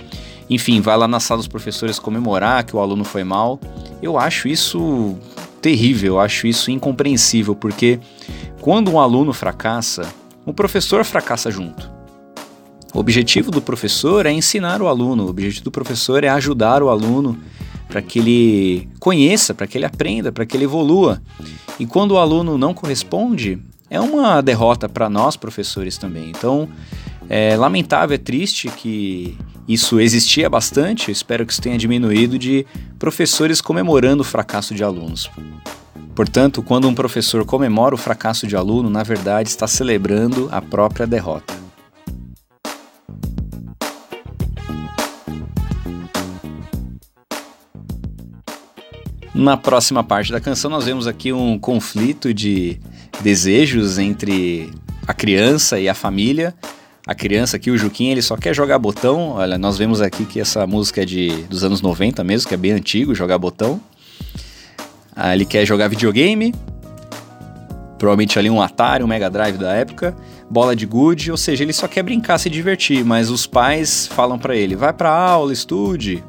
Enfim, 0.51 0.81
vai 0.81 0.97
lá 0.97 1.09
na 1.09 1.21
sala 1.21 1.39
dos 1.39 1.49
professores 1.49 1.99
comemorar 1.99 2.65
que 2.65 2.77
o 2.77 2.81
aluno 2.81 3.05
foi 3.05 3.25
mal. 3.25 3.59
Eu 4.03 4.19
acho 4.19 4.49
isso 4.49 5.17
terrível, 5.61 6.15
eu 6.15 6.21
acho 6.21 6.47
isso 6.47 6.71
incompreensível, 6.71 7.55
porque 7.55 8.01
quando 8.61 8.91
um 8.91 9.01
aluno 9.01 9.33
fracassa, 9.33 10.13
o 10.45 10.53
professor 10.53 11.05
fracassa 11.05 11.51
junto. 11.51 11.91
O 12.93 12.99
objetivo 12.99 13.51
do 13.51 13.63
professor 13.63 14.27
é 14.27 14.33
ensinar 14.33 14.83
o 14.83 14.89
aluno, 14.89 15.25
o 15.25 15.31
objetivo 15.31 15.65
do 15.65 15.71
professor 15.71 16.25
é 16.25 16.29
ajudar 16.29 16.83
o 16.83 16.91
aluno 16.91 17.39
para 17.93 18.01
que 18.01 18.19
ele 18.21 18.89
conheça, 18.99 19.53
para 19.53 19.67
que 19.67 19.77
ele 19.77 19.85
aprenda, 19.85 20.33
para 20.33 20.47
que 20.47 20.57
ele 20.57 20.65
evolua. 20.65 21.21
E 21.79 21.85
quando 21.85 22.13
o 22.13 22.17
aluno 22.17 22.57
não 22.57 22.73
corresponde, 22.73 23.59
é 23.91 24.01
uma 24.01 24.41
derrota 24.41 24.89
para 24.89 25.11
nós 25.11 25.37
professores 25.37 25.99
também. 25.99 26.31
Então, 26.31 26.67
é 27.29 27.55
lamentável, 27.55 28.15
é 28.15 28.19
triste 28.19 28.71
que 28.71 29.37
isso 29.69 30.01
existia 30.01 30.49
bastante, 30.49 31.09
eu 31.09 31.13
espero 31.13 31.45
que 31.45 31.53
isso 31.53 31.61
tenha 31.61 31.77
diminuído 31.77 32.39
de 32.39 32.65
professores 32.99 33.61
comemorando 33.61 34.23
o 34.23 34.25
fracasso 34.25 34.75
de 34.75 34.83
alunos. 34.83 35.31
Portanto, 36.15 36.63
quando 36.63 36.89
um 36.89 36.95
professor 36.95 37.45
comemora 37.45 37.95
o 37.95 37.99
fracasso 37.99 38.47
de 38.47 38.57
aluno, 38.57 38.89
na 38.89 39.03
verdade 39.03 39.51
está 39.51 39.67
celebrando 39.67 40.49
a 40.51 40.63
própria 40.63 41.07
derrota. 41.07 41.62
Na 49.35 49.57
próxima 49.57 50.05
parte 50.05 50.31
da 50.31 50.41
canção, 50.41 50.71
nós 50.71 50.85
vemos 50.85 51.07
aqui 51.07 51.33
um 51.33 51.59
conflito 51.59 52.35
de 52.35 52.79
desejos 53.23 53.99
entre 53.99 54.71
a 55.07 55.15
criança 55.15 55.81
e 55.81 55.89
a 55.89 55.95
família. 55.95 56.55
A 57.07 57.15
criança 57.15 57.57
aqui, 57.57 57.71
o 57.71 57.79
Juquinha, 57.79 58.13
ele 58.13 58.21
só 58.21 58.37
quer 58.37 58.55
jogar 58.55 58.79
botão. 58.79 59.31
Olha, 59.31 59.57
nós 59.57 59.79
vemos 59.79 60.03
aqui 60.03 60.27
que 60.27 60.39
essa 60.39 60.67
música 60.67 61.03
é 61.03 61.05
de, 61.07 61.29
dos 61.45 61.65
anos 61.65 61.81
90 61.81 62.23
mesmo, 62.23 62.47
que 62.47 62.55
é 62.55 62.59
bem 62.59 62.73
antigo, 62.73 63.15
jogar 63.15 63.39
botão. 63.39 63.81
Ah, 65.17 65.35
ele 65.35 65.47
quer 65.47 65.65
jogar 65.65 65.89
videogame, 65.89 66.55
provavelmente 67.99 68.39
ali 68.39 68.51
um 68.51 68.61
Atari, 68.61 69.03
um 69.03 69.07
Mega 69.07 69.31
Drive 69.31 69.57
da 69.57 69.73
época, 69.73 70.15
bola 70.49 70.77
de 70.77 70.87
gude, 70.87 71.31
ou 71.31 71.37
seja, 71.37 71.65
ele 71.65 71.73
só 71.73 71.89
quer 71.89 72.03
brincar, 72.03 72.39
se 72.39 72.51
divertir, 72.51 73.05
mas 73.05 73.31
os 73.31 73.47
pais 73.47 74.07
falam 74.07 74.39
para 74.39 74.55
ele: 74.55 74.77
vai 74.77 74.93
pra 74.93 75.11
aula, 75.11 75.53
estude. 75.53 76.23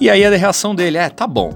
E 0.00 0.10
aí 0.10 0.24
a 0.24 0.30
reação 0.30 0.74
dele 0.74 0.98
é: 0.98 1.08
tá 1.08 1.26
bom. 1.26 1.52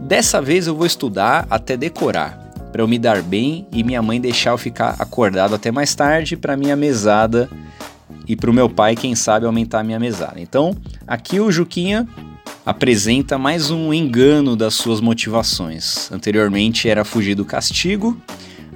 Dessa 0.00 0.40
vez 0.40 0.66
eu 0.66 0.74
vou 0.74 0.86
estudar 0.86 1.46
até 1.50 1.76
decorar, 1.76 2.36
para 2.72 2.82
eu 2.82 2.88
me 2.88 2.98
dar 2.98 3.22
bem 3.22 3.66
e 3.70 3.84
minha 3.84 4.02
mãe 4.02 4.20
deixar 4.20 4.50
eu 4.50 4.58
ficar 4.58 4.96
acordado 4.98 5.54
até 5.54 5.70
mais 5.70 5.94
tarde 5.94 6.36
para 6.36 6.56
minha 6.56 6.74
mesada 6.74 7.48
e 8.26 8.34
para 8.34 8.50
o 8.50 8.54
meu 8.54 8.68
pai, 8.68 8.96
quem 8.96 9.14
sabe, 9.14 9.46
aumentar 9.46 9.80
a 9.80 9.84
minha 9.84 9.98
mesada. 9.98 10.40
Então, 10.40 10.76
aqui 11.06 11.38
o 11.38 11.52
Juquinha 11.52 12.08
apresenta 12.64 13.38
mais 13.38 13.70
um 13.70 13.92
engano 13.92 14.56
das 14.56 14.74
suas 14.74 15.00
motivações. 15.00 16.10
Anteriormente 16.10 16.88
era 16.88 17.04
fugir 17.04 17.34
do 17.34 17.44
castigo, 17.44 18.16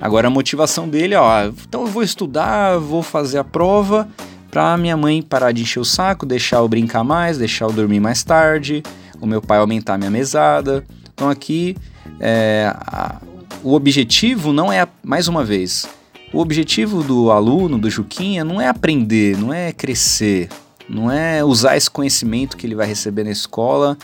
agora 0.01 0.29
a 0.29 0.31
motivação 0.31 0.89
dele, 0.89 1.15
ó, 1.15 1.47
então 1.47 1.83
eu 1.83 1.89
vou 1.89 2.03
estudar, 2.03 2.79
vou 2.79 3.03
fazer 3.03 3.39
a 3.39 3.45
prova 3.45 4.09
para 4.51 4.77
minha 4.77 4.97
mãe 4.97 5.21
parar 5.21 5.51
de 5.53 5.63
encher 5.63 5.81
o 5.81 5.85
saco, 5.85 6.25
deixar 6.25 6.59
eu 6.59 6.69
brincar 6.69 7.03
mais, 7.03 7.39
deixar 7.39 7.65
eu 7.65 7.73
dormir 7.73 7.99
mais 7.99 8.23
tarde, 8.23 8.83
o 9.21 9.27
meu 9.27 9.43
pai 9.43 9.59
aumentar 9.59 9.95
a 9.95 9.99
minha 9.99 10.11
mesada. 10.11 10.85
Então 11.15 11.31
aqui 11.31 11.77
é, 12.21 12.73
a, 12.77 13.21
o 13.63 13.73
objetivo 13.73 14.53
não 14.53 14.73
é, 14.73 14.87
mais 15.03 15.29
uma 15.29 15.45
vez, 15.45 15.89
o 16.33 16.41
objetivo 16.41 17.03
do 17.03 17.31
aluno, 17.31 17.79
do 17.79 17.89
Juquinha, 17.89 18.45
não 18.45 18.61
é 18.61 18.67
aprender, 18.67 19.39
não 19.39 19.55
é 19.55 19.73
crescer, 19.73 20.49
não 20.89 21.11
é 21.11 21.45
usar 21.45 21.77
esse 21.77 21.89
conhecimento 21.89 22.57
que 22.57 22.67
ele 22.67 22.75
vai 22.75 22.87
receber 22.87 23.23
na 23.25 23.31
escola 23.31 23.97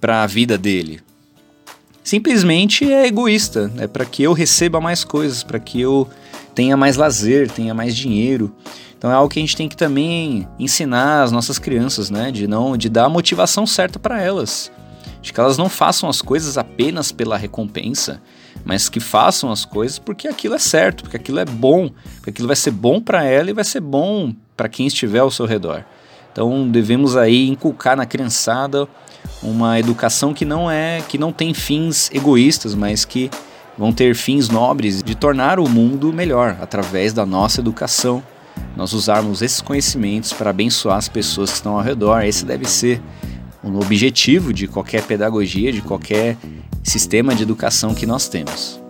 para 0.00 0.22
a 0.22 0.26
vida 0.26 0.56
dele. 0.56 1.00
Simplesmente 2.02 2.90
é 2.90 3.06
egoísta, 3.06 3.70
é 3.76 3.86
para 3.86 4.06
que 4.06 4.22
eu 4.22 4.32
receba 4.32 4.80
mais 4.80 5.04
coisas, 5.04 5.42
para 5.42 5.58
que 5.58 5.78
eu 5.78 6.08
tenha 6.54 6.74
mais 6.74 6.96
lazer, 6.96 7.50
tenha 7.50 7.74
mais 7.74 7.94
dinheiro. 7.94 8.50
Então 8.96 9.10
é 9.10 9.14
algo 9.14 9.28
que 9.28 9.38
a 9.38 9.42
gente 9.42 9.54
tem 9.54 9.68
que 9.68 9.76
também 9.76 10.48
ensinar 10.58 11.22
as 11.22 11.30
nossas 11.30 11.58
crianças, 11.58 12.08
né, 12.08 12.32
de 12.32 12.48
não 12.48 12.78
de 12.78 12.88
dar 12.88 13.04
a 13.04 13.08
motivação 13.10 13.66
certa 13.66 13.98
para 13.98 14.22
elas 14.22 14.72
de 15.20 15.32
que 15.32 15.40
elas 15.40 15.58
não 15.58 15.68
façam 15.68 16.08
as 16.08 16.22
coisas 16.22 16.56
apenas 16.56 17.12
pela 17.12 17.36
recompensa, 17.36 18.20
mas 18.64 18.88
que 18.88 19.00
façam 19.00 19.50
as 19.50 19.64
coisas 19.64 19.98
porque 19.98 20.28
aquilo 20.28 20.54
é 20.54 20.58
certo, 20.58 21.02
porque 21.04 21.16
aquilo 21.16 21.38
é 21.38 21.44
bom, 21.44 21.90
porque 22.16 22.30
aquilo 22.30 22.46
vai 22.46 22.56
ser 22.56 22.70
bom 22.70 23.00
para 23.00 23.24
ela 23.24 23.50
e 23.50 23.54
vai 23.54 23.64
ser 23.64 23.80
bom 23.80 24.34
para 24.56 24.68
quem 24.68 24.86
estiver 24.86 25.20
ao 25.20 25.30
seu 25.30 25.46
redor. 25.46 25.84
Então 26.32 26.68
devemos 26.68 27.16
aí 27.16 27.48
inculcar 27.48 27.96
na 27.96 28.06
criançada 28.06 28.86
uma 29.42 29.78
educação 29.78 30.32
que 30.32 30.44
não 30.44 30.70
é, 30.70 31.02
que 31.08 31.18
não 31.18 31.32
tem 31.32 31.52
fins 31.54 32.10
egoístas, 32.12 32.74
mas 32.74 33.04
que 33.04 33.30
vão 33.76 33.92
ter 33.92 34.14
fins 34.14 34.48
nobres 34.48 35.02
de 35.02 35.14
tornar 35.14 35.58
o 35.58 35.68
mundo 35.68 36.12
melhor 36.12 36.56
através 36.60 37.12
da 37.12 37.24
nossa 37.24 37.60
educação. 37.60 38.22
Nós 38.76 38.92
usarmos 38.92 39.40
esses 39.40 39.60
conhecimentos 39.60 40.32
para 40.32 40.50
abençoar 40.50 40.98
as 40.98 41.08
pessoas 41.08 41.50
que 41.50 41.56
estão 41.56 41.76
ao 41.76 41.82
redor. 41.82 42.22
Esse 42.22 42.44
deve 42.44 42.64
ser 42.64 43.00
o 43.62 43.78
objetivo 43.78 44.52
de 44.52 44.66
qualquer 44.66 45.02
pedagogia, 45.02 45.72
de 45.72 45.82
qualquer 45.82 46.36
sistema 46.82 47.34
de 47.34 47.42
educação 47.42 47.94
que 47.94 48.06
nós 48.06 48.28
temos. 48.28 48.80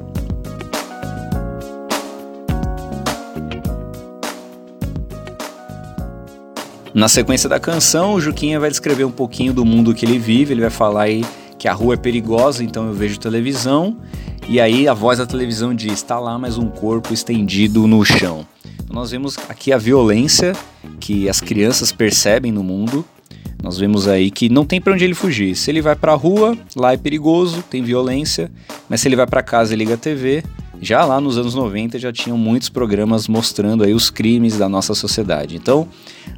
Na 6.95 7.07
sequência 7.07 7.49
da 7.49 7.61
canção, 7.61 8.15
o 8.15 8.21
Juquinha 8.21 8.59
vai 8.59 8.71
descrever 8.71 9.05
um 9.05 9.11
pouquinho 9.11 9.53
do 9.53 9.65
mundo 9.65 9.95
que 9.95 10.05
ele 10.05 10.19
vive, 10.19 10.53
ele 10.53 10.63
vai 10.63 10.71
falar 10.71 11.03
aí 11.03 11.25
que 11.59 11.69
a 11.69 11.73
rua 11.73 11.95
é 11.95 11.97
perigosa, 11.97 12.65
então 12.65 12.87
eu 12.87 12.93
vejo 12.93 13.19
televisão, 13.19 13.97
e 14.49 14.61
aí 14.61 14.89
a 14.89 14.95
voz 14.95 15.19
da 15.19 15.27
televisão 15.27 15.75
diz: 15.75 15.93
está 15.93 16.19
lá 16.19 16.39
mais 16.39 16.57
um 16.59 16.69
corpo 16.69 17.13
estendido 17.13 17.87
no 17.87 18.05
chão. 18.05 18.47
Então 18.83 18.95
nós 18.95 19.11
vemos 19.11 19.37
aqui 19.49 19.73
a 19.73 19.79
violência 19.79 20.55
que 20.99 21.29
as 21.29 21.41
crianças 21.41 21.93
percebem 21.93 22.51
no 22.51 22.65
mundo, 22.65 23.05
nós 23.63 23.79
vemos 23.79 24.07
aí 24.07 24.31
que 24.31 24.49
não 24.49 24.65
tem 24.65 24.81
para 24.81 24.93
onde 24.93 25.05
ele 25.05 25.15
fugir. 25.15 25.55
Se 25.57 25.71
ele 25.71 25.83
vai 25.83 25.97
para 25.97 26.13
a 26.13 26.17
rua, 26.17 26.57
lá 26.77 26.93
é 26.93 26.97
perigoso, 26.97 27.63
tem 27.63 27.83
violência, 27.83 28.51
mas 28.89 29.01
se 29.01 29.09
ele 29.09 29.17
vai 29.17 29.27
para 29.27 29.43
casa 29.43 29.75
e 29.75 29.77
liga 29.77 29.95
a 29.95 29.97
TV, 29.97 30.45
já 30.81 31.05
lá 31.05 31.21
nos 31.21 31.37
anos 31.37 31.55
90 31.55 31.99
já 31.99 32.13
tinham 32.13 32.39
muitos 32.39 32.69
programas 32.69 33.27
mostrando 33.27 33.83
aí 33.83 33.93
os 33.93 34.11
crimes 34.11 34.57
da 34.57 34.69
nossa 34.69 34.95
sociedade. 34.95 35.57
Então, 35.57 35.89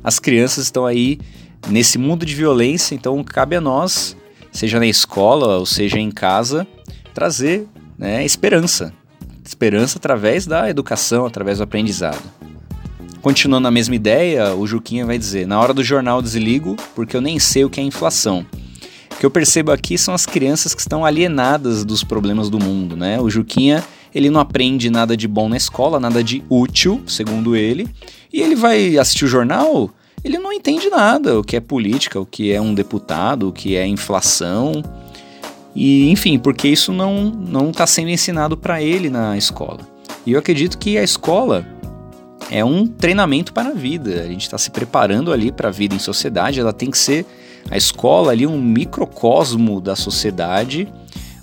as 0.02 0.18
crianças 0.18 0.64
estão 0.64 0.86
aí 0.86 1.18
nesse 1.68 1.98
mundo 1.98 2.24
de 2.24 2.34
violência, 2.34 2.94
então 2.94 3.22
cabe 3.22 3.54
a 3.54 3.60
nós, 3.60 4.16
seja 4.50 4.78
na 4.78 4.86
escola 4.86 5.58
ou 5.58 5.66
seja 5.66 5.98
em 5.98 6.10
casa, 6.10 6.66
trazer 7.12 7.66
né, 7.98 8.24
esperança. 8.24 8.94
Esperança 9.44 9.98
através 9.98 10.46
da 10.46 10.70
educação, 10.70 11.26
através 11.26 11.58
do 11.58 11.64
aprendizado. 11.64 12.22
Continuando 13.22 13.68
a 13.68 13.70
mesma 13.70 13.94
ideia, 13.94 14.54
o 14.54 14.66
Juquinha 14.66 15.04
vai 15.04 15.18
dizer: 15.18 15.46
na 15.46 15.60
hora 15.60 15.74
do 15.74 15.84
jornal 15.84 16.22
desligo 16.22 16.76
porque 16.94 17.16
eu 17.16 17.20
nem 17.20 17.38
sei 17.38 17.64
o 17.64 17.70
que 17.70 17.80
é 17.80 17.82
inflação. 17.82 18.46
O 19.12 19.16
que 19.20 19.26
eu 19.26 19.30
percebo 19.30 19.70
aqui 19.70 19.98
são 19.98 20.14
as 20.14 20.24
crianças 20.24 20.74
que 20.74 20.80
estão 20.80 21.04
alienadas 21.04 21.84
dos 21.84 22.02
problemas 22.02 22.48
do 22.48 22.58
mundo, 22.58 22.96
né? 22.96 23.20
O 23.20 23.28
Juquinha, 23.28 23.84
ele 24.14 24.30
não 24.30 24.40
aprende 24.40 24.88
nada 24.88 25.14
de 25.14 25.28
bom 25.28 25.50
na 25.50 25.58
escola, 25.58 26.00
nada 26.00 26.24
de 26.24 26.42
útil, 26.48 27.02
segundo 27.06 27.54
ele, 27.54 27.86
e 28.32 28.40
ele 28.40 28.54
vai 28.54 28.96
assistir 28.96 29.26
o 29.26 29.28
jornal, 29.28 29.90
ele 30.24 30.38
não 30.38 30.50
entende 30.50 30.88
nada, 30.88 31.38
o 31.38 31.44
que 31.44 31.56
é 31.56 31.60
política, 31.60 32.18
o 32.18 32.24
que 32.24 32.50
é 32.50 32.58
um 32.58 32.72
deputado, 32.72 33.48
o 33.48 33.52
que 33.52 33.76
é 33.76 33.86
inflação. 33.86 34.82
E, 35.76 36.08
enfim, 36.10 36.38
porque 36.38 36.68
isso 36.68 36.90
não 36.90 37.30
não 37.30 37.68
está 37.68 37.86
sendo 37.86 38.08
ensinado 38.08 38.56
para 38.56 38.82
ele 38.82 39.10
na 39.10 39.36
escola. 39.36 39.80
E 40.24 40.32
eu 40.32 40.38
acredito 40.38 40.78
que 40.78 40.96
a 40.96 41.02
escola 41.02 41.66
é 42.50 42.64
um 42.64 42.86
treinamento 42.86 43.52
para 43.52 43.70
a 43.70 43.72
vida. 43.72 44.22
A 44.22 44.26
gente 44.26 44.42
está 44.42 44.58
se 44.58 44.70
preparando 44.70 45.32
ali 45.32 45.52
para 45.52 45.68
a 45.68 45.72
vida 45.72 45.94
em 45.94 45.98
sociedade. 45.98 46.60
Ela 46.60 46.72
tem 46.72 46.90
que 46.90 46.98
ser 46.98 47.24
a 47.70 47.76
escola 47.76 48.32
ali 48.32 48.46
um 48.46 48.60
microcosmo 48.60 49.80
da 49.80 49.94
sociedade, 49.94 50.92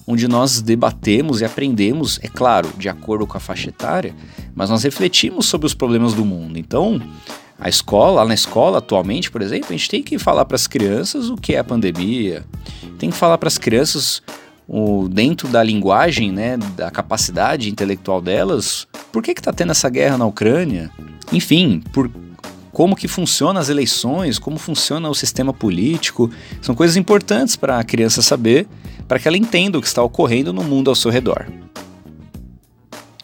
onde 0.06 0.28
nós 0.28 0.62
debatemos 0.62 1.42
e 1.42 1.46
aprendemos, 1.46 2.20
é 2.22 2.28
claro, 2.28 2.70
de 2.78 2.90
acordo 2.90 3.26
com 3.26 3.38
a 3.38 3.40
faixa 3.40 3.70
etária, 3.70 4.14
mas 4.54 4.70
nós 4.70 4.84
refletimos 4.84 5.46
sobre 5.46 5.66
os 5.66 5.74
problemas 5.74 6.14
do 6.14 6.26
mundo. 6.26 6.60
Então, 6.60 7.02
a 7.60 7.70
escola, 7.70 8.24
na 8.26 8.34
escola 8.34 8.80
atualmente, 8.80 9.32
por 9.32 9.42
exemplo, 9.42 9.68
a 9.70 9.72
gente 9.74 9.90
tem 9.90 10.04
que 10.04 10.20
falar 10.20 10.46
para 10.46 10.56
as 10.56 10.68
crianças 10.68 11.30
o 11.30 11.36
que 11.36 11.56
é 11.56 11.60
a 11.60 11.64
pandemia, 11.64 12.46
tem 13.00 13.10
que 13.10 13.18
falar 13.18 13.38
para 13.38 13.48
as 13.48 13.58
crianças 13.58 14.22
o, 14.67 15.07
dentro 15.07 15.47
da 15.47 15.63
linguagem, 15.63 16.31
né, 16.31 16.57
da 16.75 16.91
capacidade 16.91 17.69
intelectual 17.69 18.21
delas, 18.21 18.88
por 19.12 19.24
que 19.24 19.31
está 19.31 19.53
tendo 19.53 19.71
essa 19.71 19.89
guerra 19.89 20.17
na 20.17 20.25
Ucrânia? 20.25 20.91
Enfim, 21.31 21.81
por 21.93 22.12
como 22.71 22.95
que 22.95 23.07
funcionam 23.07 23.59
as 23.59 23.69
eleições, 23.69 24.38
como 24.38 24.59
funciona 24.59 25.09
o 25.09 25.15
sistema 25.15 25.51
político, 25.51 26.29
são 26.62 26.75
coisas 26.75 26.95
importantes 26.95 27.55
para 27.55 27.79
a 27.79 27.83
criança 27.83 28.21
saber, 28.21 28.67
para 29.07 29.17
que 29.17 29.27
ela 29.27 29.38
entenda 29.38 29.77
o 29.77 29.81
que 29.81 29.88
está 29.88 30.03
ocorrendo 30.03 30.53
no 30.53 30.63
mundo 30.63 30.89
ao 30.89 30.95
seu 30.95 31.09
redor. 31.09 31.47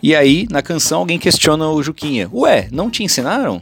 E 0.01 0.15
aí, 0.15 0.47
na 0.49 0.61
canção, 0.61 0.99
alguém 0.99 1.19
questiona 1.19 1.69
o 1.69 1.83
Juquinha: 1.83 2.29
Ué, 2.33 2.67
não 2.71 2.89
te 2.89 3.03
ensinaram? 3.03 3.61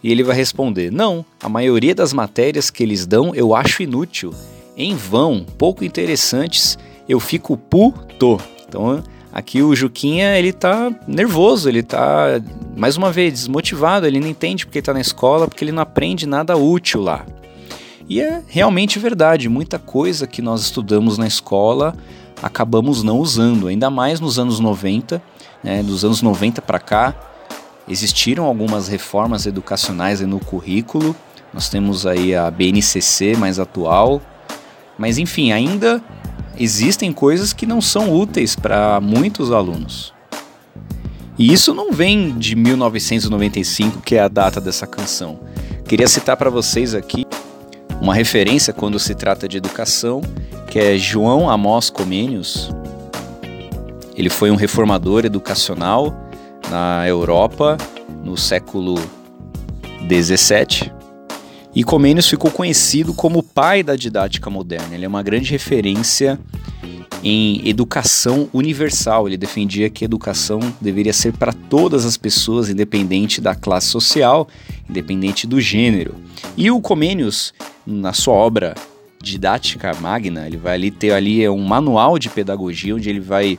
E 0.00 0.12
ele 0.12 0.22
vai 0.22 0.36
responder: 0.36 0.92
Não, 0.92 1.24
a 1.42 1.48
maioria 1.48 1.94
das 1.94 2.12
matérias 2.12 2.70
que 2.70 2.82
eles 2.82 3.04
dão 3.04 3.34
eu 3.34 3.54
acho 3.54 3.82
inútil, 3.82 4.32
em 4.76 4.94
vão, 4.94 5.44
pouco 5.58 5.84
interessantes 5.84 6.78
eu 7.12 7.20
fico 7.20 7.56
puto. 7.56 8.40
Então, 8.66 9.02
aqui 9.32 9.62
o 9.62 9.76
Juquinha, 9.76 10.36
ele 10.38 10.52
tá 10.52 10.90
nervoso, 11.06 11.68
ele 11.68 11.82
tá, 11.82 12.40
mais 12.76 12.96
uma 12.96 13.12
vez, 13.12 13.32
desmotivado, 13.34 14.06
ele 14.06 14.18
não 14.18 14.28
entende 14.28 14.64
porque 14.64 14.78
ele 14.78 14.86
tá 14.86 14.94
na 14.94 15.00
escola, 15.00 15.46
porque 15.46 15.62
ele 15.62 15.72
não 15.72 15.82
aprende 15.82 16.26
nada 16.26 16.56
útil 16.56 17.02
lá. 17.02 17.24
E 18.08 18.20
é 18.20 18.42
realmente 18.46 18.98
verdade, 18.98 19.48
muita 19.48 19.78
coisa 19.78 20.26
que 20.26 20.42
nós 20.42 20.62
estudamos 20.62 21.18
na 21.18 21.26
escola 21.26 21.94
acabamos 22.42 23.02
não 23.02 23.18
usando, 23.18 23.68
ainda 23.68 23.88
mais 23.88 24.18
nos 24.18 24.38
anos 24.38 24.58
90, 24.58 25.22
né, 25.62 25.82
dos 25.82 26.04
anos 26.04 26.20
90 26.20 26.60
para 26.60 26.80
cá, 26.80 27.14
existiram 27.88 28.44
algumas 28.44 28.88
reformas 28.88 29.46
educacionais 29.46 30.20
no 30.22 30.40
currículo. 30.40 31.14
Nós 31.54 31.68
temos 31.68 32.04
aí 32.04 32.34
a 32.34 32.50
BNCC 32.50 33.36
mais 33.36 33.60
atual, 33.60 34.20
mas 34.98 35.18
enfim, 35.18 35.52
ainda 35.52 36.02
existem 36.62 37.12
coisas 37.12 37.52
que 37.52 37.66
não 37.66 37.80
são 37.80 38.14
úteis 38.14 38.54
para 38.54 39.00
muitos 39.00 39.50
alunos. 39.50 40.14
E 41.36 41.52
isso 41.52 41.74
não 41.74 41.90
vem 41.90 42.38
de 42.38 42.54
1995, 42.54 44.00
que 44.00 44.14
é 44.14 44.20
a 44.20 44.28
data 44.28 44.60
dessa 44.60 44.86
canção. 44.86 45.40
Queria 45.88 46.06
citar 46.06 46.36
para 46.36 46.50
vocês 46.50 46.94
aqui 46.94 47.26
uma 48.00 48.14
referência 48.14 48.72
quando 48.72 48.98
se 48.98 49.14
trata 49.14 49.48
de 49.48 49.56
educação, 49.56 50.20
que 50.70 50.78
é 50.78 50.96
João 50.96 51.50
Amós 51.50 51.90
Comênios. 51.90 52.70
Ele 54.14 54.30
foi 54.30 54.50
um 54.50 54.56
reformador 54.56 55.24
educacional 55.24 56.14
na 56.70 57.08
Europa 57.08 57.76
no 58.22 58.36
século 58.36 58.94
17. 60.06 60.92
E 61.74 61.82
Comênios 61.82 62.28
ficou 62.28 62.50
conhecido 62.50 63.14
como 63.14 63.38
o 63.38 63.42
pai 63.42 63.82
da 63.82 63.96
didática 63.96 64.50
moderna. 64.50 64.94
Ele 64.94 65.06
é 65.06 65.08
uma 65.08 65.22
grande 65.22 65.50
referência 65.50 66.38
em 67.24 67.66
educação 67.66 68.48
universal. 68.52 69.26
Ele 69.26 69.38
defendia 69.38 69.88
que 69.88 70.04
a 70.04 70.06
educação 70.06 70.60
deveria 70.80 71.14
ser 71.14 71.32
para 71.32 71.52
todas 71.52 72.04
as 72.04 72.18
pessoas, 72.18 72.68
independente 72.68 73.40
da 73.40 73.54
classe 73.54 73.86
social, 73.86 74.48
independente 74.88 75.46
do 75.46 75.60
gênero. 75.60 76.14
E 76.58 76.70
o 76.70 76.78
Comênios, 76.78 77.54
na 77.86 78.12
sua 78.12 78.34
obra 78.34 78.74
Didática 79.22 79.94
Magna, 79.94 80.46
ele 80.46 80.56
vai 80.58 80.74
ali 80.74 80.90
ter 80.90 81.12
ali 81.12 81.48
um 81.48 81.64
manual 81.64 82.18
de 82.18 82.28
pedagogia 82.28 82.94
onde 82.94 83.08
ele 83.08 83.20
vai 83.20 83.58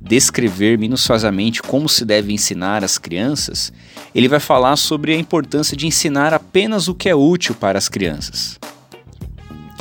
descrever 0.00 0.78
minuciosamente 0.78 1.62
como 1.62 1.88
se 1.88 2.04
deve 2.04 2.32
ensinar 2.32 2.82
as 2.82 2.96
crianças. 2.96 3.72
Ele 4.14 4.28
vai 4.28 4.40
falar 4.40 4.76
sobre 4.76 5.12
a 5.12 5.18
importância 5.18 5.76
de 5.76 5.86
ensinar 5.86 6.32
apenas 6.32 6.88
o 6.88 6.94
que 6.94 7.08
é 7.08 7.14
útil 7.14 7.54
para 7.54 7.78
as 7.78 7.88
crianças. 7.88 8.58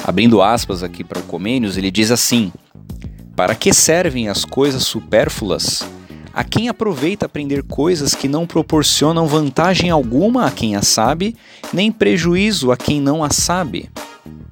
Abrindo 0.04 0.42
aspas 0.42 0.84
aqui 0.84 1.04
para 1.04 1.20
o 1.20 1.24
Comênios, 1.24 1.78
ele 1.78 1.92
diz 1.92 2.12
assim: 2.12 2.52
para 3.36 3.56
que 3.56 3.74
servem 3.74 4.28
as 4.28 4.44
coisas 4.44 4.84
supérfluas? 4.84 5.84
A 6.34 6.44
quem 6.44 6.70
aproveita 6.70 7.26
aprender 7.26 7.64
coisas 7.64 8.14
que 8.14 8.28
não 8.28 8.46
proporcionam 8.46 9.28
vantagem 9.28 9.90
alguma 9.90 10.46
a 10.46 10.52
quem 10.52 10.76
as 10.76 10.88
sabe, 10.88 11.36
nem 11.74 11.92
prejuízo 11.92 12.72
a 12.72 12.78
quem 12.78 13.02
não 13.02 13.24
as 13.24 13.36
sabe? 13.36 13.90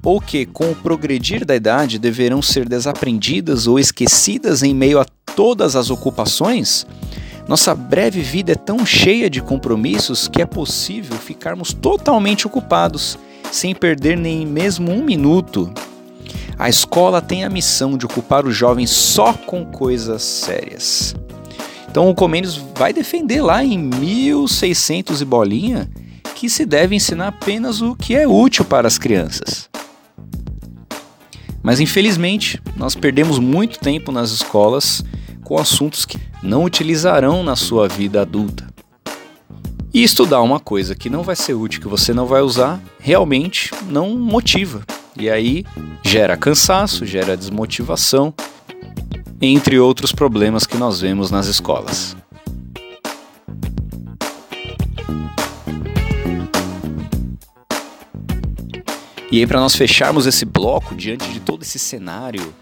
Ou 0.02 0.20
que, 0.20 0.46
com 0.46 0.70
o 0.70 0.74
progredir 0.74 1.44
da 1.44 1.54
idade, 1.54 1.98
deverão 1.98 2.40
ser 2.40 2.68
desaprendidas 2.68 3.66
ou 3.66 3.78
esquecidas 3.78 4.62
em 4.62 4.74
meio 4.74 4.98
a 4.98 5.06
todas 5.38 5.76
as 5.76 5.88
ocupações? 5.88 6.84
Nossa 7.46 7.72
breve 7.72 8.20
vida 8.22 8.52
é 8.52 8.56
tão 8.56 8.84
cheia 8.84 9.30
de 9.30 9.40
compromissos 9.40 10.26
que 10.26 10.42
é 10.42 10.46
possível 10.46 11.16
ficarmos 11.16 11.72
totalmente 11.72 12.44
ocupados, 12.44 13.16
sem 13.52 13.72
perder 13.72 14.16
nem 14.16 14.44
mesmo 14.44 14.90
um 14.90 15.02
minuto 15.02 15.72
a 16.58 16.68
escola 16.68 17.22
tem 17.22 17.44
a 17.44 17.48
missão 17.48 17.96
de 17.96 18.04
ocupar 18.04 18.44
os 18.44 18.56
jovens 18.56 18.90
só 18.90 19.32
com 19.32 19.64
coisas 19.64 20.22
sérias. 20.22 21.14
Então 21.88 22.10
o 22.10 22.14
Comênios 22.14 22.56
vai 22.76 22.92
defender 22.92 23.40
lá 23.40 23.62
em 23.62 23.78
1600 23.78 25.20
e 25.20 25.24
bolinha 25.24 25.88
que 26.34 26.50
se 26.50 26.66
deve 26.66 26.96
ensinar 26.96 27.28
apenas 27.28 27.80
o 27.80 27.94
que 27.94 28.12
é 28.16 28.26
útil 28.26 28.64
para 28.64 28.88
as 28.88 28.98
crianças. 28.98 29.70
Mas 31.62 31.78
infelizmente, 31.78 32.60
nós 32.76 32.96
perdemos 32.96 33.38
muito 33.38 33.78
tempo 33.78 34.10
nas 34.10 34.30
escolas 34.32 35.04
com 35.48 35.58
assuntos 35.58 36.04
que 36.04 36.18
não 36.42 36.62
utilizarão 36.62 37.42
na 37.42 37.56
sua 37.56 37.88
vida 37.88 38.20
adulta. 38.20 38.68
E 39.94 40.02
estudar 40.04 40.42
uma 40.42 40.60
coisa 40.60 40.94
que 40.94 41.08
não 41.08 41.22
vai 41.22 41.34
ser 41.34 41.54
útil, 41.54 41.80
que 41.80 41.88
você 41.88 42.12
não 42.12 42.26
vai 42.26 42.42
usar, 42.42 42.78
realmente 43.00 43.70
não 43.88 44.10
motiva. 44.18 44.82
E 45.18 45.30
aí 45.30 45.64
gera 46.04 46.36
cansaço, 46.36 47.06
gera 47.06 47.34
desmotivação, 47.34 48.34
entre 49.40 49.78
outros 49.78 50.12
problemas 50.12 50.66
que 50.66 50.76
nós 50.76 51.00
vemos 51.00 51.30
nas 51.30 51.46
escolas. 51.46 52.14
E 59.32 59.38
aí, 59.38 59.46
para 59.46 59.60
nós 59.60 59.74
fecharmos 59.74 60.26
esse 60.26 60.44
bloco, 60.44 60.94
diante 60.94 61.26
de 61.32 61.40
todo 61.40 61.62
esse 61.62 61.78
cenário 61.78 62.52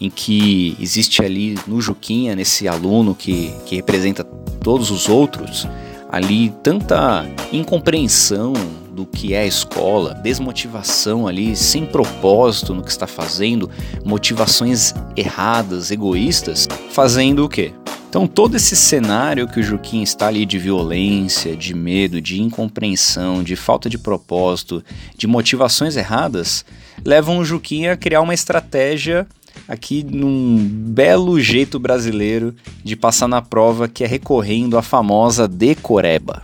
em 0.00 0.10
que 0.10 0.76
existe 0.80 1.24
ali 1.24 1.58
no 1.66 1.80
Juquinha, 1.80 2.34
nesse 2.34 2.66
aluno 2.68 3.14
que, 3.14 3.52
que 3.66 3.76
representa 3.76 4.24
todos 4.24 4.90
os 4.90 5.08
outros, 5.08 5.66
ali 6.10 6.52
tanta 6.62 7.26
incompreensão, 7.52 8.52
do 8.94 9.04
que 9.04 9.34
é 9.34 9.40
a 9.40 9.46
escola, 9.46 10.14
desmotivação 10.14 11.26
ali, 11.26 11.56
sem 11.56 11.84
propósito 11.84 12.72
no 12.72 12.82
que 12.82 12.90
está 12.90 13.06
fazendo, 13.06 13.68
motivações 14.04 14.94
erradas, 15.16 15.90
egoístas, 15.90 16.68
fazendo 16.90 17.44
o 17.44 17.48
quê? 17.48 17.72
Então 18.08 18.28
todo 18.28 18.54
esse 18.54 18.76
cenário 18.76 19.48
que 19.48 19.58
o 19.58 19.62
Juquim 19.62 20.02
está 20.02 20.28
ali 20.28 20.46
de 20.46 20.56
violência, 20.56 21.56
de 21.56 21.74
medo, 21.74 22.20
de 22.20 22.40
incompreensão, 22.40 23.42
de 23.42 23.56
falta 23.56 23.90
de 23.90 23.98
propósito, 23.98 24.84
de 25.16 25.26
motivações 25.26 25.96
erradas, 25.96 26.64
levam 27.04 27.38
o 27.38 27.44
Juquim 27.44 27.86
a 27.86 27.96
criar 27.96 28.20
uma 28.20 28.32
estratégia 28.32 29.26
aqui 29.66 30.02
num 30.02 30.58
belo 30.58 31.40
jeito 31.40 31.78
brasileiro 31.78 32.54
de 32.82 32.96
passar 32.96 33.28
na 33.28 33.40
prova 33.40 33.88
que 33.88 34.04
é 34.04 34.06
recorrendo 34.06 34.76
à 34.76 34.82
famosa 34.82 35.48
decoreba. 35.48 36.42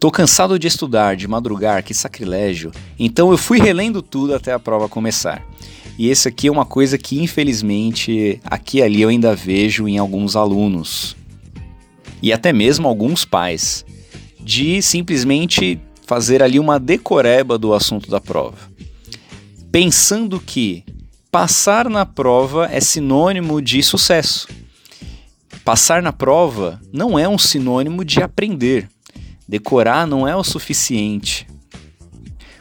Tô 0.00 0.10
cansado 0.10 0.58
de 0.58 0.68
estudar, 0.68 1.16
de 1.16 1.26
madrugar, 1.26 1.82
que 1.82 1.92
sacrilégio. 1.92 2.70
Então 2.98 3.32
eu 3.32 3.38
fui 3.38 3.58
relendo 3.58 4.00
tudo 4.00 4.34
até 4.34 4.52
a 4.52 4.58
prova 4.58 4.88
começar. 4.88 5.44
E 5.98 6.08
esse 6.08 6.28
aqui 6.28 6.46
é 6.46 6.52
uma 6.52 6.64
coisa 6.64 6.96
que 6.96 7.20
infelizmente 7.20 8.40
aqui 8.44 8.78
e 8.78 8.82
ali 8.82 9.02
eu 9.02 9.08
ainda 9.08 9.34
vejo 9.34 9.88
em 9.88 9.98
alguns 9.98 10.36
alunos. 10.36 11.16
E 12.22 12.32
até 12.32 12.52
mesmo 12.52 12.86
alguns 12.86 13.24
pais. 13.24 13.84
De 14.40 14.80
simplesmente 14.80 15.80
fazer 16.06 16.42
ali 16.42 16.58
uma 16.58 16.78
decoreba 16.78 17.58
do 17.58 17.74
assunto 17.74 18.08
da 18.08 18.20
prova. 18.20 18.56
Pensando 19.70 20.40
que 20.40 20.84
passar 21.30 21.88
na 21.88 22.06
prova 22.06 22.68
é 22.70 22.80
sinônimo 22.80 23.60
de 23.60 23.82
sucesso. 23.82 24.48
Passar 25.64 26.02
na 26.02 26.12
prova 26.12 26.80
não 26.92 27.18
é 27.18 27.28
um 27.28 27.38
sinônimo 27.38 28.04
de 28.04 28.22
aprender. 28.22 28.88
Decorar 29.46 30.06
não 30.06 30.26
é 30.26 30.34
o 30.34 30.44
suficiente. 30.44 31.46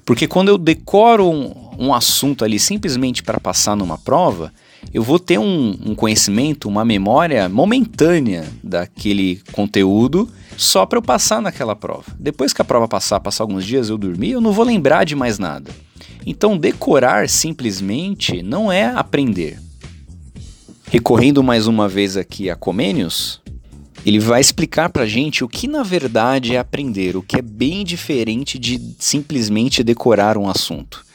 Porque 0.06 0.28
quando 0.28 0.50
eu 0.50 0.58
decoro 0.58 1.30
um, 1.30 1.54
um 1.78 1.94
assunto 1.94 2.44
ali 2.44 2.60
simplesmente 2.60 3.24
para 3.24 3.40
passar 3.40 3.76
numa 3.76 3.98
prova, 3.98 4.54
eu 4.94 5.04
vou 5.04 5.20
ter 5.20 5.38
um, 5.38 5.78
um, 5.86 5.96
conhecimento, 5.96 6.68
uma 6.68 6.86
memória 6.86 7.50
momentânea 7.50 8.46
daquele 8.64 9.42
conteúdo 9.52 10.30
só 10.56 10.86
para 10.86 10.98
eu 10.98 11.02
passar 11.02 11.42
naquela 11.42 11.76
prova. 11.76 12.06
Depois 12.18 12.54
que 12.54 12.62
a 12.62 12.66
prova 12.66 12.88
passar, 12.88 13.20
passar 13.20 13.44
alguns 13.44 13.66
dias 13.66 13.90
eu 13.90 13.98
dormir, 13.98 14.32
eu 14.32 14.42
não 14.42 14.52
vou 14.52 14.66
lembrar 14.66 15.04
de 15.04 15.16
mais 15.16 15.38
nada. 15.38 15.72
Então, 16.26 16.58
decorar 16.58 17.30
simplesmente 17.30 18.42
não 18.42 18.72
é 18.72 18.86
aprender. 18.86 19.60
Recorrendo 20.90 21.44
mais 21.44 21.68
uma 21.68 21.88
vez 21.88 22.16
aqui 22.16 22.50
a 22.50 22.56
Comênios, 22.56 23.42
ele 24.06 24.20
vai 24.20 24.40
explicar 24.40 24.90
para 24.90 25.04
a 25.04 25.08
gente 25.08 25.44
o 25.44 25.50
que 25.50 25.68
na 25.68 25.84
verdade 25.84 26.56
é 26.56 26.60
aprender, 26.60 27.18
o 27.18 27.22
que 27.22 27.36
é 27.36 27.42
bem 27.42 27.84
diferente 27.84 28.58
de 28.58 28.82
simplesmente 28.98 29.84
decorar 29.84 30.38
um 30.38 30.50
assunto. 30.50 31.06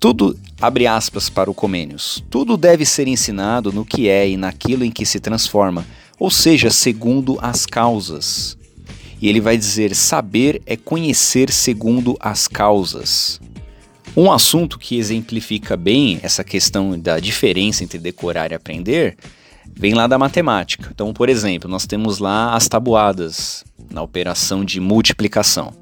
Tudo, 0.00 0.36
abre 0.60 0.88
aspas 0.88 1.30
para 1.30 1.48
o 1.48 1.54
Comênios, 1.54 2.24
tudo 2.28 2.56
deve 2.56 2.84
ser 2.84 3.06
ensinado 3.06 3.72
no 3.72 3.84
que 3.84 4.08
é 4.08 4.28
e 4.28 4.36
naquilo 4.36 4.84
em 4.84 4.90
que 4.90 5.06
se 5.06 5.20
transforma, 5.20 5.86
ou 6.18 6.28
seja, 6.28 6.68
segundo 6.70 7.38
as 7.40 7.64
causas. 7.64 8.58
E 9.20 9.28
ele 9.28 9.40
vai 9.40 9.56
dizer: 9.56 9.94
saber 9.94 10.60
é 10.66 10.76
conhecer 10.76 11.52
segundo 11.52 12.16
as 12.18 12.48
causas. 12.48 13.40
Um 14.14 14.30
assunto 14.30 14.78
que 14.78 14.98
exemplifica 14.98 15.76
bem 15.76 16.20
essa 16.22 16.44
questão 16.44 16.98
da 16.98 17.18
diferença 17.18 17.82
entre 17.82 17.98
decorar 17.98 18.52
e 18.52 18.54
aprender 18.54 19.16
vem 19.74 19.94
lá 19.94 20.06
da 20.06 20.18
matemática. 20.18 20.90
Então, 20.94 21.14
por 21.14 21.30
exemplo, 21.30 21.70
nós 21.70 21.86
temos 21.86 22.18
lá 22.18 22.54
as 22.54 22.68
tabuadas 22.68 23.64
na 23.90 24.02
operação 24.02 24.64
de 24.64 24.80
multiplicação. 24.80 25.72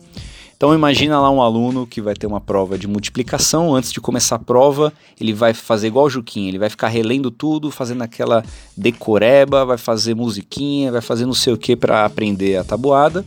Então 0.56 0.74
imagina 0.74 1.18
lá 1.18 1.30
um 1.30 1.40
aluno 1.40 1.86
que 1.86 2.02
vai 2.02 2.14
ter 2.14 2.26
uma 2.26 2.40
prova 2.40 2.76
de 2.78 2.86
multiplicação, 2.86 3.74
antes 3.74 3.90
de 3.90 3.98
começar 3.98 4.36
a 4.36 4.38
prova, 4.38 4.92
ele 5.18 5.32
vai 5.32 5.54
fazer 5.54 5.86
igual 5.86 6.04
o 6.04 6.10
Juquinha, 6.10 6.50
ele 6.50 6.58
vai 6.58 6.68
ficar 6.68 6.88
relendo 6.88 7.30
tudo, 7.30 7.70
fazendo 7.70 8.02
aquela 8.02 8.44
decoreba, 8.76 9.64
vai 9.64 9.78
fazer 9.78 10.14
musiquinha, 10.14 10.92
vai 10.92 11.00
fazer 11.00 11.24
não 11.24 11.32
sei 11.32 11.54
o 11.54 11.56
que 11.56 11.74
para 11.74 12.04
aprender 12.04 12.58
a 12.58 12.64
tabuada, 12.64 13.24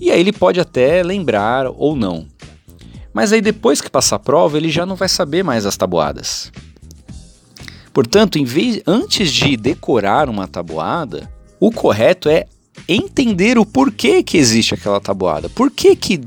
e 0.00 0.10
aí 0.10 0.18
ele 0.18 0.32
pode 0.32 0.58
até 0.58 1.04
lembrar 1.04 1.68
ou 1.68 1.94
não. 1.94 2.26
Mas 3.12 3.32
aí 3.32 3.40
depois 3.40 3.80
que 3.80 3.90
passar 3.90 4.16
a 4.16 4.18
prova, 4.18 4.56
ele 4.56 4.70
já 4.70 4.86
não 4.86 4.96
vai 4.96 5.08
saber 5.08 5.42
mais 5.42 5.66
as 5.66 5.76
tabuadas. 5.76 6.50
Portanto, 7.92 8.38
em 8.38 8.44
vez, 8.44 8.80
antes 8.86 9.30
de 9.30 9.56
decorar 9.56 10.28
uma 10.28 10.48
tabuada, 10.48 11.30
o 11.60 11.70
correto 11.70 12.28
é 12.28 12.46
entender 12.88 13.58
o 13.58 13.66
porquê 13.66 14.22
que 14.22 14.38
existe 14.38 14.74
aquela 14.74 15.00
tabuada. 15.00 15.48
Por 15.48 15.70
que, 15.70 15.94
que 15.94 16.20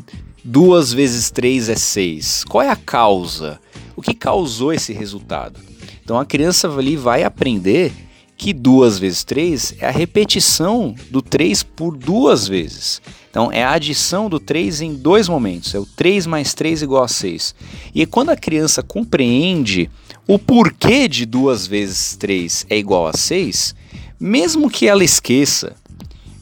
2 0.43 0.93
vezes 0.93 1.31
3 1.31 1.69
é 1.69 1.75
6? 1.75 2.43
Qual 2.43 2.61
é 2.61 2.69
a 2.69 2.75
causa? 2.75 3.59
O 3.95 4.01
que 4.01 4.13
causou 4.13 4.71
esse 4.71 4.93
resultado? 4.93 5.59
Então 6.03 6.19
a 6.19 6.25
criança 6.25 6.69
ali 6.69 6.95
vai 6.95 7.23
aprender 7.23 7.91
que 8.37 8.53
2 8.53 8.99
vezes 8.99 9.23
3 9.23 9.75
é 9.79 9.87
a 9.87 9.91
repetição 9.91 10.93
do 11.09 11.21
3 11.21 11.63
por 11.63 11.97
duas 11.97 12.47
vezes. 12.47 13.01
Então 13.35 13.51
é 13.51 13.65
a 13.65 13.73
adição 13.73 14.29
do 14.29 14.39
3 14.39 14.79
em 14.79 14.93
dois 14.93 15.27
momentos. 15.27 15.75
É 15.75 15.77
o 15.77 15.85
3 15.85 16.25
mais 16.25 16.53
3 16.53 16.83
igual 16.83 17.03
a 17.03 17.07
6. 17.09 17.53
E 17.93 18.05
quando 18.05 18.29
a 18.29 18.37
criança 18.37 18.81
compreende 18.81 19.91
o 20.25 20.39
porquê 20.39 21.05
de 21.09 21.25
2 21.25 21.67
vezes 21.67 22.15
3 22.15 22.65
é 22.69 22.77
igual 22.77 23.07
a 23.07 23.11
6, 23.11 23.75
mesmo 24.17 24.69
que 24.69 24.87
ela 24.87 25.03
esqueça, 25.03 25.75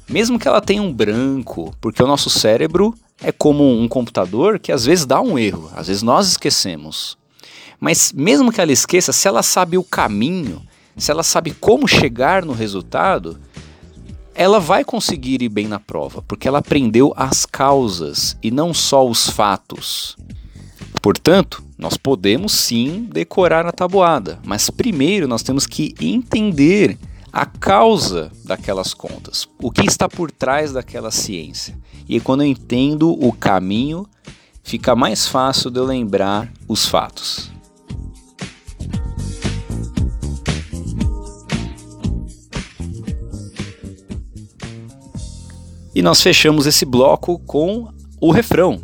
mesmo 0.07 0.37
que 0.37 0.47
ela 0.47 0.61
tenha 0.61 0.83
um 0.83 0.93
branco, 0.93 1.73
porque 1.81 2.03
o 2.03 2.05
nosso 2.05 2.29
cérebro 2.29 2.93
é 3.19 3.31
como 3.31 3.67
um 3.75 3.87
computador 3.87 4.59
que 4.59 4.71
às 4.71 4.85
vezes 4.85 5.07
dá 5.07 5.19
um 5.19 5.39
erro, 5.39 5.71
às 5.75 5.87
vezes 5.87 6.03
nós 6.03 6.27
esquecemos. 6.27 7.17
Mas 7.79 8.13
mesmo 8.13 8.51
que 8.51 8.61
ela 8.61 8.71
esqueça, 8.71 9.11
se 9.11 9.27
ela 9.27 9.41
sabe 9.41 9.79
o 9.79 9.83
caminho, 9.83 10.61
se 10.95 11.09
ela 11.09 11.23
sabe 11.23 11.55
como 11.59 11.87
chegar 11.87 12.45
no 12.45 12.53
resultado, 12.53 13.39
ela 14.35 14.59
vai 14.59 14.83
conseguir 14.83 15.41
ir 15.41 15.49
bem 15.49 15.67
na 15.67 15.79
prova, 15.79 16.21
porque 16.21 16.47
ela 16.47 16.59
aprendeu 16.59 17.13
as 17.15 17.45
causas 17.45 18.37
e 18.41 18.49
não 18.49 18.73
só 18.73 19.07
os 19.07 19.29
fatos. 19.29 20.17
Portanto, 21.01 21.63
nós 21.77 21.97
podemos 21.97 22.53
sim 22.53 23.07
decorar 23.11 23.65
a 23.65 23.71
tabuada, 23.71 24.39
mas 24.45 24.69
primeiro 24.69 25.27
nós 25.27 25.43
temos 25.43 25.67
que 25.67 25.93
entender 25.99 26.97
a 27.31 27.45
causa 27.45 28.31
daquelas 28.45 28.93
contas, 28.93 29.47
o 29.61 29.71
que 29.71 29.85
está 29.85 30.07
por 30.07 30.31
trás 30.31 30.71
daquela 30.71 31.11
ciência. 31.11 31.77
E 32.07 32.19
quando 32.19 32.41
eu 32.41 32.47
entendo 32.47 33.11
o 33.11 33.31
caminho, 33.33 34.07
fica 34.63 34.95
mais 34.95 35.27
fácil 35.27 35.69
de 35.69 35.79
eu 35.79 35.85
lembrar 35.85 36.51
os 36.67 36.85
fatos. 36.85 37.52
E 45.95 46.01
nós 46.01 46.21
fechamos 46.21 46.65
esse 46.65 46.85
bloco 46.85 47.37
com 47.39 47.87
o 48.19 48.31
refrão. 48.31 48.79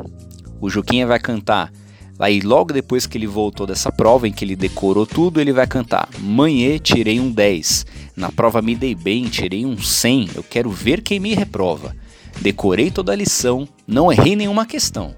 O 0.60 0.70
Juquinha 0.70 1.06
vai 1.06 1.18
cantar. 1.18 1.72
Aí 2.18 2.40
logo 2.40 2.72
depois 2.72 3.06
que 3.06 3.16
ele 3.16 3.26
voltou 3.26 3.66
dessa 3.66 3.90
prova 3.90 4.28
em 4.28 4.32
que 4.32 4.44
ele 4.44 4.54
decorou 4.54 5.06
tudo, 5.06 5.40
ele 5.40 5.52
vai 5.52 5.66
cantar: 5.66 6.08
"Manhã 6.18 6.78
tirei 6.78 7.18
um 7.18 7.30
10, 7.30 7.86
na 8.14 8.30
prova 8.30 8.60
me 8.60 8.76
dei 8.76 8.94
bem, 8.94 9.24
tirei 9.24 9.64
um 9.64 9.78
100, 9.78 10.30
eu 10.34 10.42
quero 10.42 10.70
ver 10.70 11.00
quem 11.00 11.18
me 11.18 11.34
reprova. 11.34 11.96
Decorei 12.40 12.90
toda 12.90 13.12
a 13.12 13.16
lição, 13.16 13.66
não 13.86 14.12
errei 14.12 14.36
nenhuma 14.36 14.66
questão. 14.66 15.14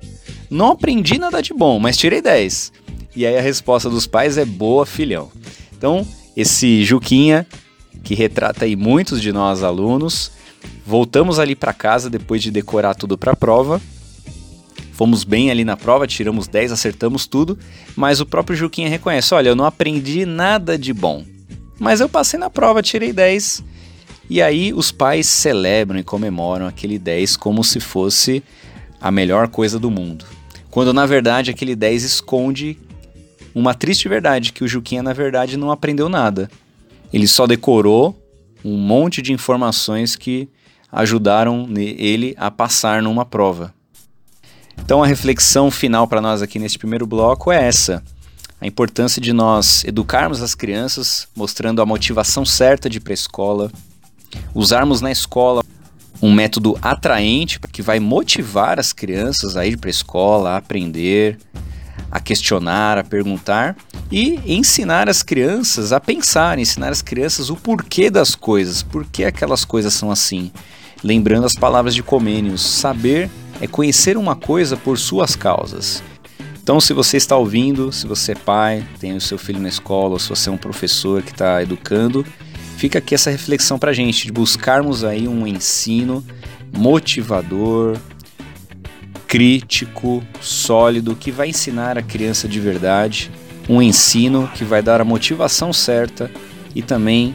Não 0.48 0.68
aprendi 0.68 1.18
nada 1.18 1.42
de 1.42 1.52
bom, 1.52 1.78
mas 1.80 1.96
tirei 1.96 2.22
10". 2.22 2.72
E 3.14 3.26
aí 3.26 3.36
a 3.36 3.42
resposta 3.42 3.90
dos 3.90 4.06
pais 4.06 4.38
é 4.38 4.44
boa, 4.44 4.86
filhão. 4.86 5.30
Então, 5.76 6.06
esse 6.36 6.84
Juquinha 6.84 7.46
que 8.02 8.14
retrata 8.14 8.64
aí 8.64 8.76
muitos 8.76 9.20
de 9.20 9.32
nós 9.32 9.62
alunos, 9.62 10.32
Voltamos 10.84 11.38
ali 11.38 11.54
para 11.54 11.72
casa 11.72 12.10
depois 12.10 12.42
de 12.42 12.50
decorar 12.50 12.94
tudo 12.94 13.16
para 13.16 13.32
a 13.32 13.36
prova. 13.36 13.80
Fomos 14.92 15.24
bem 15.24 15.50
ali 15.50 15.64
na 15.64 15.76
prova, 15.76 16.06
tiramos 16.06 16.46
10, 16.46 16.72
acertamos 16.72 17.26
tudo, 17.26 17.58
mas 17.96 18.20
o 18.20 18.26
próprio 18.26 18.56
Juquinha 18.56 18.88
reconhece: 18.88 19.34
olha, 19.34 19.48
eu 19.48 19.56
não 19.56 19.64
aprendi 19.64 20.26
nada 20.26 20.76
de 20.76 20.92
bom. 20.92 21.24
Mas 21.78 22.00
eu 22.00 22.08
passei 22.08 22.38
na 22.38 22.50
prova, 22.50 22.82
tirei 22.82 23.12
10. 23.12 23.64
E 24.30 24.40
aí 24.40 24.72
os 24.72 24.92
pais 24.92 25.26
celebram 25.26 25.98
e 25.98 26.04
comemoram 26.04 26.66
aquele 26.66 26.98
10 26.98 27.36
como 27.36 27.64
se 27.64 27.80
fosse 27.80 28.42
a 29.00 29.10
melhor 29.10 29.48
coisa 29.48 29.78
do 29.78 29.90
mundo. 29.90 30.24
Quando 30.70 30.92
na 30.92 31.06
verdade 31.06 31.50
aquele 31.50 31.74
10 31.74 32.04
esconde 32.04 32.78
uma 33.54 33.74
triste 33.74 34.08
verdade, 34.08 34.52
que 34.52 34.64
o 34.64 34.68
Juquinha 34.68 35.02
na 35.02 35.12
verdade 35.12 35.56
não 35.56 35.70
aprendeu 35.70 36.08
nada. 36.08 36.48
Ele 37.12 37.26
só 37.26 37.46
decorou 37.46 38.18
um 38.64 38.76
monte 38.76 39.20
de 39.20 39.32
informações 39.32 40.16
que 40.16 40.48
ajudaram 40.90 41.68
ele 41.76 42.34
a 42.38 42.50
passar 42.50 43.02
numa 43.02 43.24
prova. 43.24 43.74
Então 44.84 45.02
a 45.02 45.06
reflexão 45.06 45.70
final 45.70 46.06
para 46.06 46.20
nós 46.20 46.42
aqui 46.42 46.58
neste 46.58 46.78
primeiro 46.78 47.06
bloco 47.06 47.52
é 47.52 47.66
essa: 47.66 48.02
a 48.60 48.66
importância 48.66 49.20
de 49.20 49.32
nós 49.32 49.84
educarmos 49.84 50.42
as 50.42 50.54
crianças, 50.54 51.28
mostrando 51.34 51.82
a 51.82 51.86
motivação 51.86 52.44
certa 52.44 52.88
de 52.88 52.98
ir 52.98 53.00
para 53.00 53.12
a 53.12 53.14
escola, 53.14 53.70
usarmos 54.54 55.00
na 55.00 55.10
escola 55.10 55.62
um 56.22 56.32
método 56.32 56.78
atraente 56.80 57.58
que 57.58 57.82
vai 57.82 57.98
motivar 57.98 58.78
as 58.78 58.92
crianças 58.92 59.56
a 59.56 59.66
ir 59.66 59.76
para 59.76 59.88
a 59.88 59.90
escola, 59.90 60.50
a 60.50 60.56
aprender, 60.56 61.38
a 62.12 62.20
questionar, 62.20 62.98
a 62.98 63.02
perguntar 63.02 63.74
e 64.10 64.38
ensinar 64.46 65.08
as 65.08 65.22
crianças 65.22 65.92
a 65.92 65.98
pensar, 65.98 66.58
ensinar 66.58 66.90
as 66.90 67.00
crianças 67.00 67.48
o 67.48 67.56
porquê 67.56 68.10
das 68.10 68.34
coisas, 68.34 68.82
por 68.82 69.06
que 69.06 69.24
aquelas 69.24 69.64
coisas 69.64 69.94
são 69.94 70.10
assim. 70.10 70.52
Lembrando 71.02 71.46
as 71.46 71.54
palavras 71.54 71.94
de 71.94 72.02
Comênios, 72.02 72.60
saber 72.60 73.30
é 73.60 73.66
conhecer 73.66 74.18
uma 74.18 74.36
coisa 74.36 74.76
por 74.76 74.98
suas 74.98 75.34
causas. 75.34 76.02
Então, 76.62 76.80
se 76.80 76.92
você 76.92 77.16
está 77.16 77.36
ouvindo, 77.36 77.90
se 77.90 78.06
você 78.06 78.32
é 78.32 78.36
pai, 78.36 78.86
tem 79.00 79.16
o 79.16 79.20
seu 79.20 79.38
filho 79.38 79.58
na 79.58 79.68
escola, 79.68 80.12
ou 80.12 80.18
se 80.18 80.28
você 80.28 80.48
é 80.48 80.52
um 80.52 80.56
professor 80.56 81.22
que 81.22 81.32
está 81.32 81.60
educando, 81.62 82.24
fica 82.76 82.98
aqui 82.98 83.14
essa 83.14 83.30
reflexão 83.30 83.78
para 83.78 83.90
a 83.90 83.94
gente, 83.94 84.26
de 84.26 84.32
buscarmos 84.32 85.02
aí 85.02 85.26
um 85.26 85.44
ensino 85.46 86.24
motivador, 86.76 87.98
crítico, 89.32 90.22
sólido, 90.42 91.16
que 91.16 91.30
vai 91.30 91.48
ensinar 91.48 91.96
a 91.96 92.02
criança 92.02 92.46
de 92.46 92.60
verdade, 92.60 93.30
um 93.66 93.80
ensino 93.80 94.46
que 94.54 94.62
vai 94.62 94.82
dar 94.82 95.00
a 95.00 95.06
motivação 95.06 95.72
certa 95.72 96.30
e 96.74 96.82
também 96.82 97.34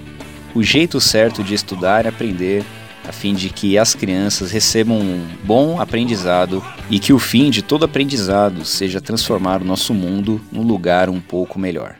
o 0.53 0.61
jeito 0.61 1.01
certo 1.01 1.43
de 1.43 1.55
estudar 1.55 2.05
e 2.05 2.07
aprender, 2.07 2.63
a 3.03 3.11
fim 3.11 3.33
de 3.33 3.49
que 3.49 3.79
as 3.79 3.95
crianças 3.95 4.51
recebam 4.51 4.99
um 4.99 5.27
bom 5.43 5.81
aprendizado 5.81 6.63
e 6.87 6.99
que 6.99 7.13
o 7.13 7.17
fim 7.17 7.49
de 7.49 7.63
todo 7.63 7.85
aprendizado 7.85 8.63
seja 8.63 9.01
transformar 9.01 9.63
o 9.63 9.65
nosso 9.65 9.91
mundo 9.91 10.39
num 10.51 10.61
lugar 10.61 11.09
um 11.09 11.19
pouco 11.19 11.57
melhor. 11.57 11.95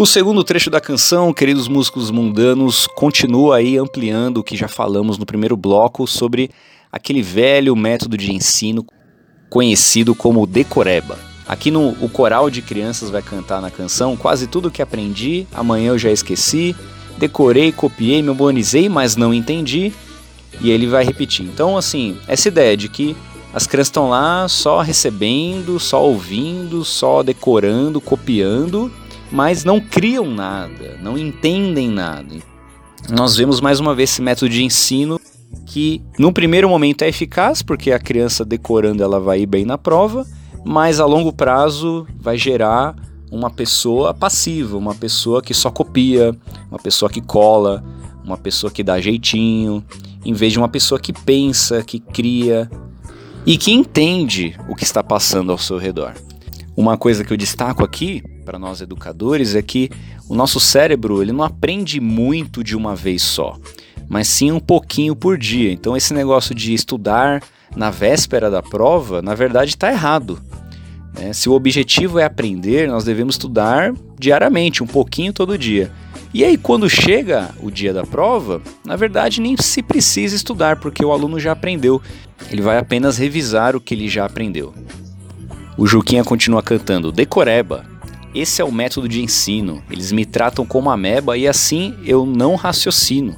O 0.00 0.06
segundo 0.06 0.42
trecho 0.42 0.70
da 0.70 0.80
canção, 0.80 1.30
queridos 1.30 1.68
músicos 1.68 2.10
mundanos, 2.10 2.86
continua 2.86 3.56
aí 3.56 3.76
ampliando 3.76 4.38
o 4.38 4.42
que 4.42 4.56
já 4.56 4.66
falamos 4.66 5.18
no 5.18 5.26
primeiro 5.26 5.58
bloco 5.58 6.06
sobre 6.06 6.50
aquele 6.90 7.20
velho 7.20 7.76
método 7.76 8.16
de 8.16 8.32
ensino 8.32 8.86
conhecido 9.50 10.14
como 10.14 10.46
decoreba. 10.46 11.18
Aqui 11.46 11.70
no 11.70 11.90
o 12.02 12.08
coral 12.08 12.48
de 12.48 12.62
crianças 12.62 13.10
vai 13.10 13.20
cantar 13.20 13.60
na 13.60 13.70
canção 13.70 14.16
quase 14.16 14.46
tudo 14.46 14.70
que 14.70 14.80
aprendi, 14.80 15.46
amanhã 15.52 15.90
eu 15.90 15.98
já 15.98 16.10
esqueci, 16.10 16.74
decorei, 17.18 17.70
copiei, 17.70 18.22
memorizei, 18.22 18.88
mas 18.88 19.16
não 19.16 19.34
entendi, 19.34 19.92
e 20.62 20.70
ele 20.70 20.86
vai 20.86 21.04
repetir. 21.04 21.44
Então, 21.44 21.76
assim, 21.76 22.16
essa 22.26 22.48
ideia 22.48 22.74
de 22.74 22.88
que 22.88 23.14
as 23.52 23.66
crianças 23.66 23.88
estão 23.88 24.08
lá 24.08 24.48
só 24.48 24.80
recebendo, 24.80 25.78
só 25.78 26.02
ouvindo, 26.02 26.86
só 26.86 27.22
decorando, 27.22 28.00
copiando, 28.00 28.90
mas 29.30 29.64
não 29.64 29.80
criam 29.80 30.26
nada, 30.30 30.98
não 31.02 31.16
entendem 31.16 31.88
nada. 31.88 32.36
Nós 33.08 33.36
vemos 33.36 33.60
mais 33.60 33.80
uma 33.80 33.94
vez 33.94 34.10
esse 34.10 34.22
método 34.22 34.50
de 34.50 34.62
ensino 34.62 35.20
que 35.66 36.02
no 36.18 36.32
primeiro 36.32 36.68
momento 36.68 37.02
é 37.02 37.08
eficaz, 37.08 37.62
porque 37.62 37.92
a 37.92 37.98
criança 37.98 38.44
decorando 38.44 39.02
ela 39.02 39.20
vai 39.20 39.40
ir 39.40 39.46
bem 39.46 39.64
na 39.64 39.78
prova, 39.78 40.26
mas 40.64 41.00
a 41.00 41.06
longo 41.06 41.32
prazo 41.32 42.06
vai 42.18 42.36
gerar 42.36 42.94
uma 43.30 43.50
pessoa 43.50 44.12
passiva, 44.12 44.76
uma 44.76 44.94
pessoa 44.94 45.40
que 45.40 45.54
só 45.54 45.70
copia, 45.70 46.36
uma 46.68 46.78
pessoa 46.78 47.08
que 47.08 47.20
cola, 47.20 47.84
uma 48.24 48.36
pessoa 48.36 48.70
que 48.70 48.82
dá 48.82 49.00
jeitinho, 49.00 49.84
em 50.24 50.32
vez 50.32 50.52
de 50.52 50.58
uma 50.58 50.68
pessoa 50.68 51.00
que 51.00 51.12
pensa, 51.12 51.82
que 51.82 52.00
cria 52.00 52.68
e 53.46 53.56
que 53.56 53.72
entende 53.72 54.56
o 54.68 54.74
que 54.74 54.84
está 54.84 55.02
passando 55.02 55.52
ao 55.52 55.58
seu 55.58 55.78
redor. 55.78 56.14
Uma 56.76 56.96
coisa 56.96 57.24
que 57.24 57.32
eu 57.32 57.36
destaco 57.36 57.84
aqui 57.84 58.22
para 58.44 58.58
nós 58.58 58.80
educadores 58.80 59.54
é 59.54 59.62
que 59.62 59.90
o 60.28 60.34
nosso 60.34 60.58
cérebro 60.58 61.22
ele 61.22 61.32
não 61.32 61.44
aprende 61.44 62.00
muito 62.00 62.64
de 62.64 62.76
uma 62.76 62.94
vez 62.94 63.22
só, 63.22 63.58
mas 64.08 64.28
sim 64.28 64.50
um 64.50 64.60
pouquinho 64.60 65.14
por 65.14 65.38
dia. 65.38 65.72
Então 65.72 65.96
esse 65.96 66.12
negócio 66.14 66.54
de 66.54 66.74
estudar 66.74 67.42
na 67.76 67.90
véspera 67.90 68.50
da 68.50 68.62
prova, 68.62 69.22
na 69.22 69.34
verdade 69.34 69.70
está 69.70 69.90
errado. 69.90 70.40
Né? 71.18 71.32
Se 71.32 71.48
o 71.48 71.52
objetivo 71.52 72.18
é 72.18 72.24
aprender, 72.24 72.88
nós 72.88 73.04
devemos 73.04 73.34
estudar 73.34 73.92
diariamente, 74.18 74.82
um 74.82 74.86
pouquinho 74.86 75.32
todo 75.32 75.58
dia. 75.58 75.90
E 76.32 76.44
aí, 76.44 76.56
quando 76.56 76.88
chega 76.88 77.50
o 77.60 77.72
dia 77.72 77.92
da 77.92 78.04
prova, 78.04 78.62
na 78.84 78.94
verdade 78.94 79.40
nem 79.40 79.56
se 79.56 79.82
precisa 79.82 80.36
estudar, 80.36 80.76
porque 80.76 81.04
o 81.04 81.10
aluno 81.10 81.40
já 81.40 81.50
aprendeu. 81.50 82.00
Ele 82.50 82.62
vai 82.62 82.78
apenas 82.78 83.18
revisar 83.18 83.74
o 83.74 83.80
que 83.80 83.94
ele 83.94 84.08
já 84.08 84.24
aprendeu. 84.24 84.72
O 85.76 85.86
Juquinha 85.86 86.22
continua 86.22 86.62
cantando 86.62 87.10
Decoreba, 87.10 87.84
esse 88.34 88.62
é 88.62 88.64
o 88.64 88.72
método 88.72 89.08
de 89.08 89.22
ensino. 89.22 89.82
Eles 89.90 90.12
me 90.12 90.24
tratam 90.24 90.64
como 90.64 90.90
ameba 90.90 91.36
e 91.36 91.48
assim 91.48 91.96
eu 92.04 92.24
não 92.24 92.54
raciocino. 92.54 93.36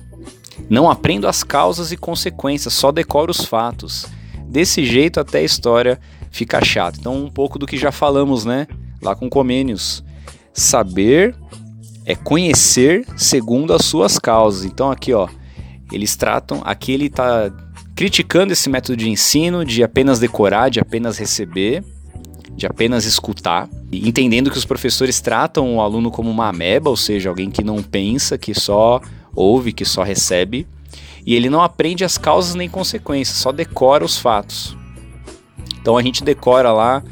Não 0.68 0.90
aprendo 0.90 1.26
as 1.26 1.42
causas 1.42 1.92
e 1.92 1.96
consequências, 1.96 2.74
só 2.74 2.92
decoro 2.92 3.30
os 3.30 3.44
fatos. 3.44 4.06
Desse 4.46 4.84
jeito 4.84 5.18
até 5.18 5.38
a 5.38 5.42
história 5.42 5.98
fica 6.30 6.64
chata. 6.64 6.98
Então, 7.00 7.24
um 7.24 7.30
pouco 7.30 7.58
do 7.58 7.66
que 7.66 7.76
já 7.76 7.90
falamos, 7.90 8.44
né? 8.44 8.66
Lá 9.00 9.14
com 9.14 9.28
Comênios. 9.28 10.04
Saber 10.52 11.34
é 12.04 12.14
conhecer 12.14 13.06
segundo 13.16 13.72
as 13.72 13.84
suas 13.84 14.18
causas. 14.18 14.64
Então, 14.64 14.90
aqui, 14.90 15.12
ó, 15.12 15.28
eles 15.90 16.16
tratam. 16.16 16.60
Aqui 16.64 16.92
ele 16.92 17.06
está 17.06 17.50
criticando 17.94 18.52
esse 18.52 18.68
método 18.68 18.96
de 18.96 19.08
ensino 19.08 19.64
de 19.64 19.82
apenas 19.82 20.18
decorar, 20.18 20.68
de 20.68 20.80
apenas 20.80 21.18
receber 21.18 21.82
de 22.56 22.66
apenas 22.66 23.04
escutar, 23.04 23.68
entendendo 23.90 24.50
que 24.50 24.58
os 24.58 24.64
professores 24.64 25.20
tratam 25.20 25.76
o 25.76 25.80
aluno 25.80 26.10
como 26.10 26.30
uma 26.30 26.48
ameba, 26.48 26.90
ou 26.90 26.96
seja, 26.96 27.28
alguém 27.28 27.50
que 27.50 27.64
não 27.64 27.82
pensa, 27.82 28.36
que 28.36 28.54
só 28.54 29.00
ouve, 29.34 29.72
que 29.72 29.84
só 29.84 30.02
recebe, 30.02 30.66
e 31.24 31.34
ele 31.34 31.48
não 31.48 31.62
aprende 31.62 32.04
as 32.04 32.18
causas 32.18 32.54
nem 32.54 32.68
consequências, 32.68 33.38
só 33.38 33.52
decora 33.52 34.04
os 34.04 34.18
fatos. 34.18 34.76
Então 35.80 35.96
a 35.96 36.02
gente 36.02 36.22
decora 36.22 36.72
lá 36.72 37.02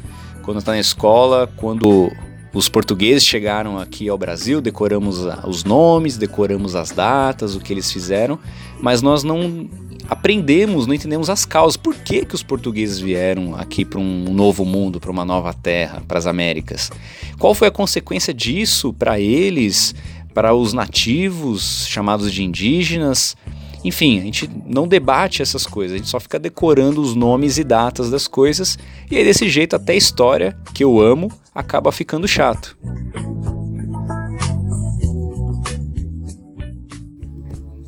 quando 0.43 0.59
está 0.59 0.71
na 0.71 0.79
escola, 0.79 1.51
quando 1.57 2.11
os 2.53 2.67
portugueses 2.67 3.23
chegaram 3.23 3.77
aqui 3.79 4.09
ao 4.09 4.17
Brasil, 4.17 4.59
decoramos 4.61 5.19
os 5.45 5.63
nomes, 5.63 6.17
decoramos 6.17 6.75
as 6.75 6.91
datas, 6.91 7.55
o 7.55 7.59
que 7.59 7.71
eles 7.71 7.91
fizeram, 7.91 8.37
mas 8.81 9.01
nós 9.01 9.23
não 9.23 9.69
aprendemos, 10.09 10.87
não 10.87 10.93
entendemos 10.93 11.29
as 11.29 11.45
causas. 11.45 11.77
Por 11.77 11.95
que, 11.95 12.25
que 12.25 12.35
os 12.35 12.43
portugueses 12.43 12.99
vieram 12.99 13.55
aqui 13.55 13.85
para 13.85 13.99
um 13.99 14.33
novo 14.33 14.65
mundo, 14.65 14.99
para 14.99 15.11
uma 15.11 15.25
nova 15.25 15.53
terra, 15.53 16.01
para 16.07 16.19
as 16.19 16.27
Américas? 16.27 16.91
Qual 17.39 17.53
foi 17.53 17.67
a 17.67 17.71
consequência 17.71 18.33
disso 18.33 18.93
para 18.93 19.19
eles, 19.19 19.95
para 20.33 20.53
os 20.53 20.73
nativos, 20.73 21.85
chamados 21.87 22.31
de 22.31 22.43
indígenas? 22.43 23.35
Enfim, 23.83 24.19
a 24.19 24.23
gente 24.23 24.49
não 24.65 24.87
debate 24.87 25.41
essas 25.41 25.65
coisas, 25.65 25.95
a 25.95 25.97
gente 25.97 26.09
só 26.09 26.19
fica 26.19 26.37
decorando 26.37 27.01
os 27.01 27.15
nomes 27.15 27.57
e 27.57 27.63
datas 27.63 28.11
das 28.11 28.27
coisas, 28.27 28.77
e 29.09 29.17
aí 29.17 29.23
desse 29.23 29.49
jeito 29.49 29.75
até 29.75 29.93
a 29.93 29.97
história, 29.97 30.55
que 30.73 30.83
eu 30.83 31.01
amo, 31.01 31.31
acaba 31.53 31.91
ficando 31.91 32.27
chato. 32.27 32.77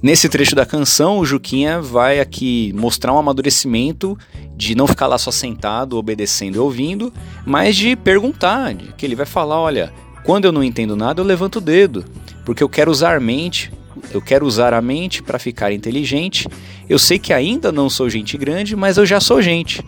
Nesse 0.03 0.27
trecho 0.27 0.53
da 0.53 0.65
canção, 0.65 1.19
o 1.19 1.25
Juquinha 1.25 1.79
vai 1.79 2.19
aqui 2.19 2.73
mostrar 2.75 3.13
um 3.13 3.17
amadurecimento 3.17 4.17
de 4.53 4.75
não 4.75 4.85
ficar 4.85 5.07
lá 5.07 5.17
só 5.17 5.31
sentado, 5.31 5.95
obedecendo 5.95 6.57
e 6.57 6.59
ouvindo, 6.59 7.13
mas 7.45 7.77
de 7.77 7.95
perguntar, 7.95 8.75
que 8.75 9.05
ele 9.05 9.15
vai 9.15 9.25
falar, 9.25 9.61
olha, 9.61 9.93
quando 10.25 10.43
eu 10.43 10.51
não 10.51 10.61
entendo 10.61 10.97
nada, 10.97 11.21
eu 11.21 11.25
levanto 11.25 11.55
o 11.55 11.61
dedo, 11.61 12.03
porque 12.43 12.61
eu 12.61 12.67
quero 12.67 12.91
usar 12.91 13.21
mente, 13.21 13.71
eu 14.11 14.21
quero 14.21 14.45
usar 14.45 14.73
a 14.73 14.81
mente 14.81 15.23
para 15.23 15.39
ficar 15.39 15.71
inteligente. 15.71 16.49
Eu 16.89 16.99
sei 16.99 17.17
que 17.17 17.31
ainda 17.31 17.71
não 17.71 17.89
sou 17.89 18.09
gente 18.09 18.37
grande, 18.37 18.75
mas 18.75 18.97
eu 18.97 19.05
já 19.05 19.21
sou 19.21 19.41
gente. 19.41 19.81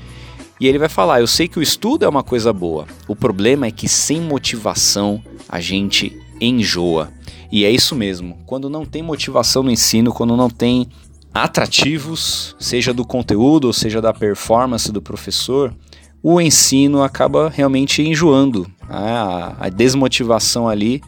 E 0.61 0.65
ele 0.65 0.79
vai 0.79 0.87
falar: 0.87 1.19
Eu 1.19 1.27
sei 1.27 1.49
que 1.49 1.59
o 1.59 1.61
estudo 1.61 2.05
é 2.05 2.07
uma 2.07 2.23
coisa 2.23 2.53
boa. 2.53 2.87
O 3.05 3.17
problema 3.17 3.65
é 3.65 3.71
que 3.71 3.89
sem 3.89 4.21
motivação 4.21 5.21
a 5.49 5.59
gente 5.59 6.17
enjoa. 6.39 7.11
E 7.55 7.63
é 7.63 7.71
isso 7.71 7.95
mesmo. 7.95 8.37
Quando 8.45 8.69
não 8.69 8.85
tem 8.85 9.01
motivação 9.01 9.63
no 9.63 9.71
ensino, 9.71 10.11
quando 10.11 10.35
não 10.35 10.49
tem 10.49 10.89
atrativos, 11.33 12.53
seja 12.59 12.93
do 12.93 13.05
conteúdo 13.05 13.67
ou 13.67 13.71
seja 13.71 14.01
da 14.01 14.13
performance 14.13 14.91
do 14.91 15.01
professor, 15.01 15.73
o 16.21 16.41
ensino 16.41 17.01
acaba 17.01 17.47
realmente 17.47 18.01
enjoando. 18.01 18.69
A, 18.89 19.55
a 19.57 19.69
desmotivação 19.69 20.67
ali 20.67 21.01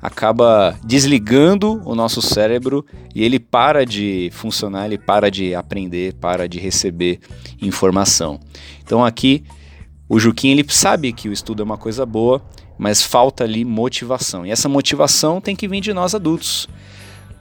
acaba 0.00 0.76
desligando 0.82 1.80
o 1.84 1.94
nosso 1.94 2.20
cérebro 2.20 2.84
e 3.14 3.22
ele 3.22 3.38
para 3.38 3.86
de 3.86 4.28
funcionar, 4.32 4.86
ele 4.86 4.98
para 4.98 5.30
de 5.30 5.54
aprender, 5.54 6.14
para 6.14 6.48
de 6.48 6.58
receber 6.58 7.20
informação. 7.60 8.40
Então 8.82 9.04
aqui 9.04 9.44
o 10.12 10.20
Juquinha 10.20 10.52
ele 10.52 10.66
sabe 10.68 11.10
que 11.10 11.26
o 11.26 11.32
estudo 11.32 11.62
é 11.62 11.64
uma 11.64 11.78
coisa 11.78 12.04
boa, 12.04 12.42
mas 12.76 13.02
falta 13.02 13.44
ali 13.44 13.64
motivação. 13.64 14.44
E 14.44 14.50
essa 14.50 14.68
motivação 14.68 15.40
tem 15.40 15.56
que 15.56 15.66
vir 15.66 15.80
de 15.80 15.94
nós 15.94 16.14
adultos. 16.14 16.68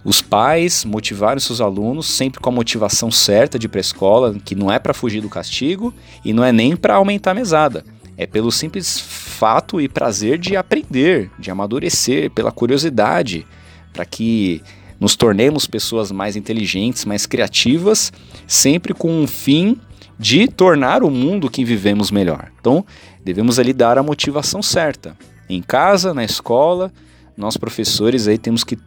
Os 0.05 0.21
pais 0.21 0.85
motivarem 0.85 1.41
seus 1.41 1.59
alunos 1.59 2.07
sempre 2.07 2.39
com 2.39 2.49
a 2.49 2.53
motivação 2.53 3.11
certa 3.11 3.59
de 3.59 3.65
ir 3.65 3.69
para 3.69 3.79
a 3.79 3.81
escola, 3.81 4.35
que 4.45 4.55
não 4.55 4.71
é 4.71 4.79
para 4.79 4.93
fugir 4.93 5.19
do 5.19 5.27
castigo 5.27 5.93
e 6.23 6.31
não 6.31 6.45
é 6.45 6.53
nem 6.53 6.77
para 6.77 6.95
aumentar 6.95 7.31
a 7.31 7.33
mesada. 7.33 7.83
É 8.15 8.25
pelo 8.25 8.49
simples 8.49 9.01
fato 9.01 9.81
e 9.81 9.89
prazer 9.89 10.37
de 10.37 10.55
aprender, 10.55 11.29
de 11.37 11.51
amadurecer, 11.51 12.31
pela 12.31 12.53
curiosidade, 12.53 13.45
para 13.91 14.05
que 14.05 14.61
nos 14.97 15.17
tornemos 15.17 15.67
pessoas 15.67 16.09
mais 16.09 16.37
inteligentes, 16.37 17.03
mais 17.03 17.25
criativas, 17.25 18.13
sempre 18.47 18.93
com 18.93 19.11
um 19.11 19.27
fim 19.27 19.77
de 20.21 20.47
tornar 20.47 21.01
o 21.01 21.09
mundo 21.09 21.49
que 21.49 21.65
vivemos 21.65 22.11
melhor. 22.11 22.51
Então, 22.61 22.85
devemos 23.25 23.57
ali 23.57 23.73
dar 23.73 23.97
a 23.97 24.03
motivação 24.03 24.61
certa 24.61 25.17
em 25.49 25.63
casa, 25.63 26.13
na 26.13 26.23
escola, 26.23 26.93
nós 27.35 27.57
professores 27.57 28.27
aí 28.27 28.37
temos 28.37 28.63
que 28.63 28.77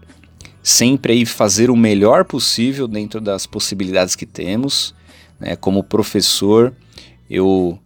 sempre 0.62 1.12
aí 1.12 1.26
fazer 1.26 1.70
o 1.70 1.76
melhor 1.76 2.24
possível 2.24 2.86
dentro 2.86 3.20
das 3.20 3.46
possibilidades 3.46 4.14
que 4.14 4.24
temos. 4.24 4.94
Né? 5.40 5.56
Como 5.56 5.82
professor, 5.82 6.72
eu 7.28 7.76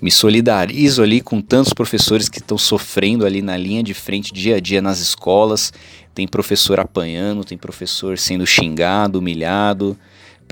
me 0.00 0.10
solidarizo 0.10 1.00
ali 1.00 1.20
com 1.20 1.40
tantos 1.40 1.72
professores 1.72 2.28
que 2.28 2.40
estão 2.40 2.58
sofrendo 2.58 3.24
ali 3.24 3.40
na 3.40 3.56
linha 3.56 3.84
de 3.84 3.94
frente 3.94 4.34
dia 4.34 4.56
a 4.56 4.60
dia 4.60 4.82
nas 4.82 4.98
escolas. 4.98 5.72
Tem 6.12 6.26
professor 6.26 6.80
apanhando, 6.80 7.44
tem 7.44 7.56
professor 7.56 8.18
sendo 8.18 8.44
xingado, 8.44 9.20
humilhado, 9.20 9.96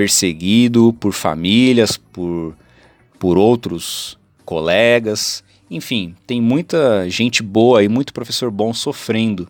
perseguido 0.00 0.94
por 0.94 1.12
famílias, 1.12 1.98
por, 1.98 2.56
por 3.18 3.36
outros 3.36 4.18
colegas. 4.46 5.44
Enfim, 5.70 6.16
tem 6.26 6.40
muita 6.40 7.06
gente 7.10 7.42
boa 7.42 7.84
e 7.84 7.88
muito 7.88 8.14
professor 8.14 8.50
bom 8.50 8.72
sofrendo. 8.72 9.46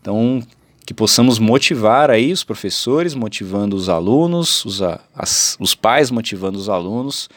Então, 0.00 0.40
que 0.86 0.94
possamos 0.94 1.40
motivar 1.40 2.08
aí 2.08 2.30
os 2.30 2.44
professores, 2.44 3.16
motivando 3.16 3.74
os 3.74 3.88
alunos, 3.88 4.64
os, 4.64 4.80
as, 5.12 5.56
os 5.58 5.74
pais 5.74 6.08
motivando 6.08 6.56
os 6.56 6.68
alunos, 6.68 7.28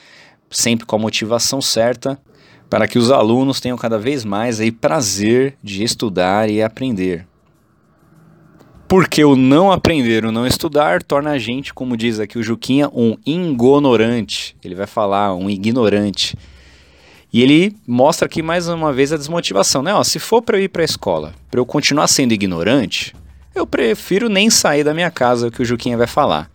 sempre 0.51 0.85
com 0.85 0.95
a 0.95 0.99
motivação 0.99 1.59
certa, 1.59 2.21
para 2.69 2.87
que 2.87 2.99
os 2.99 3.09
alunos 3.09 3.59
tenham 3.59 3.79
cada 3.79 3.97
vez 3.97 4.23
mais 4.23 4.59
aí 4.59 4.71
prazer 4.71 5.57
de 5.63 5.83
estudar 5.83 6.51
e 6.51 6.61
aprender. 6.61 7.25
Porque 8.93 9.25
o 9.25 9.35
não 9.35 9.71
aprender, 9.71 10.23
o 10.23 10.31
não 10.31 10.45
estudar, 10.45 11.01
torna 11.01 11.31
a 11.31 11.39
gente, 11.39 11.73
como 11.73 11.97
diz 11.97 12.19
aqui 12.19 12.37
o 12.37 12.43
Juquinha, 12.43 12.91
um 12.93 13.17
ignorante. 13.25 14.55
Ele 14.63 14.75
vai 14.75 14.85
falar, 14.85 15.33
um 15.33 15.49
ignorante. 15.49 16.37
E 17.33 17.41
ele 17.41 17.75
mostra 17.87 18.27
aqui 18.27 18.43
mais 18.43 18.67
uma 18.67 18.93
vez 18.93 19.11
a 19.11 19.17
desmotivação, 19.17 19.81
né? 19.81 19.95
Ó, 19.95 20.03
se 20.03 20.19
for 20.19 20.43
para 20.43 20.59
eu 20.59 20.61
ir 20.65 20.69
para 20.69 20.83
a 20.83 20.85
escola, 20.85 21.33
para 21.49 21.59
eu 21.59 21.65
continuar 21.65 22.07
sendo 22.07 22.35
ignorante, 22.35 23.15
eu 23.55 23.65
prefiro 23.65 24.29
nem 24.29 24.51
sair 24.51 24.83
da 24.83 24.93
minha 24.93 25.09
casa, 25.09 25.47
é 25.47 25.49
o 25.49 25.51
que 25.51 25.63
o 25.63 25.65
Juquinha 25.65 25.97
vai 25.97 26.05
falar. 26.05 26.47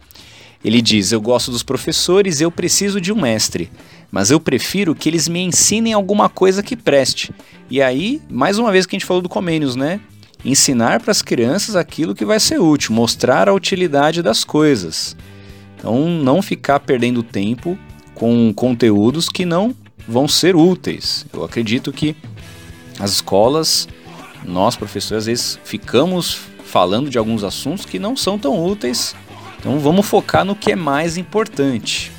Ele 0.64 0.80
diz: 0.80 1.10
Eu 1.10 1.20
gosto 1.20 1.50
dos 1.50 1.64
professores, 1.64 2.40
eu 2.40 2.52
preciso 2.52 3.00
de 3.00 3.12
um 3.12 3.20
mestre, 3.20 3.68
mas 4.12 4.30
eu 4.30 4.38
prefiro 4.38 4.94
que 4.94 5.08
eles 5.08 5.26
me 5.26 5.40
ensinem 5.40 5.92
alguma 5.92 6.28
coisa 6.28 6.62
que 6.62 6.76
preste. 6.76 7.32
E 7.68 7.82
aí, 7.82 8.22
mais 8.30 8.60
uma 8.60 8.70
vez 8.70 8.86
que 8.86 8.94
a 8.94 8.96
gente 8.96 9.06
falou 9.06 9.20
do 9.20 9.28
Comênios, 9.28 9.74
né? 9.74 9.98
Ensinar 10.44 11.00
para 11.00 11.10
as 11.10 11.22
crianças 11.22 11.76
aquilo 11.76 12.14
que 12.14 12.24
vai 12.24 12.38
ser 12.38 12.60
útil, 12.60 12.94
mostrar 12.94 13.48
a 13.48 13.54
utilidade 13.54 14.22
das 14.22 14.44
coisas. 14.44 15.16
Então, 15.76 16.08
não 16.08 16.42
ficar 16.42 16.80
perdendo 16.80 17.22
tempo 17.22 17.78
com 18.14 18.52
conteúdos 18.52 19.28
que 19.28 19.44
não 19.44 19.74
vão 20.06 20.26
ser 20.26 20.56
úteis. 20.56 21.24
Eu 21.32 21.44
acredito 21.44 21.92
que 21.92 22.16
as 22.98 23.12
escolas, 23.12 23.88
nós 24.44 24.76
professores, 24.76 25.22
às 25.22 25.26
vezes 25.26 25.60
ficamos 25.64 26.38
falando 26.64 27.08
de 27.08 27.18
alguns 27.18 27.44
assuntos 27.44 27.84
que 27.84 27.98
não 27.98 28.16
são 28.16 28.38
tão 28.38 28.64
úteis. 28.64 29.14
Então, 29.58 29.78
vamos 29.78 30.06
focar 30.06 30.44
no 30.44 30.56
que 30.56 30.72
é 30.72 30.76
mais 30.76 31.16
importante. 31.16 32.12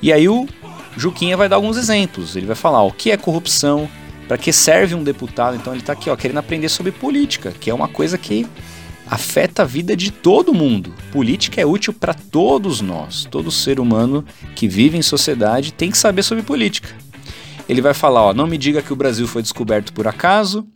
E 0.00 0.12
aí 0.12 0.28
o 0.28 0.48
Juquinha 0.96 1.36
vai 1.36 1.48
dar 1.48 1.56
alguns 1.56 1.76
exemplos. 1.76 2.36
Ele 2.36 2.46
vai 2.46 2.56
falar 2.56 2.82
o 2.82 2.92
que 2.92 3.10
é 3.10 3.16
corrupção, 3.16 3.88
para 4.28 4.36
que 4.36 4.52
serve 4.52 4.94
um 4.94 5.02
deputado? 5.02 5.56
Então 5.56 5.72
ele 5.72 5.80
está 5.80 5.94
aqui, 5.94 6.10
ó, 6.10 6.14
querendo 6.14 6.36
aprender 6.36 6.68
sobre 6.68 6.92
política, 6.92 7.52
que 7.58 7.70
é 7.70 7.74
uma 7.74 7.88
coisa 7.88 8.18
que 8.18 8.46
afeta 9.06 9.62
a 9.62 9.64
vida 9.64 9.96
de 9.96 10.10
todo 10.10 10.52
mundo. 10.52 10.92
Política 11.10 11.60
é 11.60 11.66
útil 11.66 11.94
para 11.94 12.12
todos 12.12 12.82
nós. 12.82 13.26
Todo 13.30 13.50
ser 13.50 13.80
humano 13.80 14.22
que 14.54 14.68
vive 14.68 14.98
em 14.98 15.02
sociedade 15.02 15.72
tem 15.72 15.90
que 15.90 15.96
saber 15.96 16.22
sobre 16.22 16.44
política. 16.44 16.94
Ele 17.66 17.80
vai 17.80 17.94
falar, 17.94 18.22
ó, 18.22 18.34
não 18.34 18.46
me 18.46 18.58
diga 18.58 18.82
que 18.82 18.92
o 18.92 18.96
Brasil 18.96 19.26
foi 19.26 19.40
descoberto 19.40 19.92
por 19.94 20.06
acaso, 20.06 20.66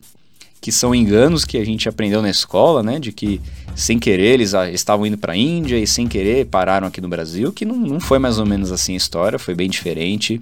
que 0.61 0.73
são 0.73 0.95
enganos 0.95 1.45
que 1.45 1.59
a 1.59 1.65
gente 1.65 1.89
aprendeu 1.89 2.23
na 2.23 2.31
escola, 2.31 2.83
né, 2.83 2.99
de 2.99 3.13
que 3.13 3.41
sem 3.75 3.99
querer 3.99 4.35
eles 4.35 4.55
ah, 4.55 4.71
estavam 4.71 5.05
indo 5.05 5.19
para 5.19 5.33
a 5.33 5.37
Índia 5.37 5.77
e 5.77 5.87
sem 5.87 6.07
querer 6.07 6.47
pararam 6.47 6.87
aqui 6.87 7.01
no 7.01 7.09
Brasil, 7.09 7.53
que 7.53 7.65
não, 7.65 7.77
não 7.77 8.01
foi 8.01 8.19
mais 8.19 8.39
ou 8.39 8.47
menos 8.47 8.71
assim 8.71 8.95
a 8.95 8.97
história, 8.97 9.39
foi 9.39 9.55
bem 9.55 9.69
diferente 9.69 10.41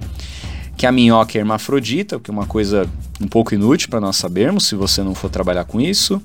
que 0.81 0.87
a 0.87 0.93
minhoca 0.93 1.37
é 1.37 1.41
hermafrodita, 1.41 2.17
o 2.17 2.21
que 2.21 2.31
é 2.31 2.33
uma 2.33 2.47
coisa 2.47 2.89
um 3.21 3.29
pouco 3.29 3.55
inútil 3.55 3.91
para 3.91 4.01
nós 4.01 4.17
sabermos 4.17 4.67
se 4.67 4.75
você 4.75 5.03
não 5.03 5.15
for 5.15 5.29
trabalhar 5.29 5.67
com 5.67 5.79
isso, 5.79 6.23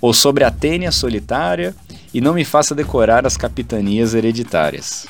ou 0.00 0.12
sobre 0.12 0.42
a 0.42 0.50
tênia 0.50 0.90
solitária, 0.90 1.72
e 2.12 2.20
não 2.20 2.34
me 2.34 2.44
faça 2.44 2.74
decorar 2.74 3.24
as 3.24 3.36
capitanias 3.36 4.12
hereditárias. 4.12 5.06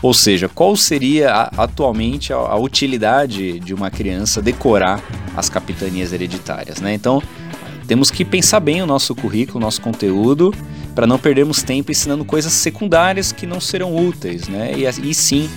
Ou 0.00 0.14
seja, 0.14 0.48
qual 0.48 0.74
seria 0.74 1.34
a, 1.34 1.64
atualmente 1.64 2.32
a, 2.32 2.36
a, 2.36 2.56
utilidade 2.56 3.60
de 3.60 3.74
uma 3.74 3.90
criança 3.90 4.40
decorar 4.40 5.04
as 5.36 5.50
capitanias 5.50 6.14
hereditárias? 6.14 6.80
Né? 6.80 6.94
Então, 6.94 7.22
temos 7.86 8.10
que 8.10 8.24
pensar 8.24 8.60
bem 8.60 8.80
o 8.80 8.86
nosso 8.86 9.14
currículo, 9.14 9.58
o 9.58 9.60
nosso 9.60 9.82
conteúdo, 9.82 10.54
para 10.94 11.06
não 11.06 11.18
perdermos 11.18 11.62
tempo 11.62 11.92
ensinando 11.92 12.24
coisas 12.24 12.54
secundárias 12.54 13.32
que 13.32 13.46
não 13.46 13.60
serão 13.60 13.94
úteis, 13.94 14.48
né? 14.48 14.72
e, 14.74 14.86
e 14.86 15.12
sim 15.12 15.50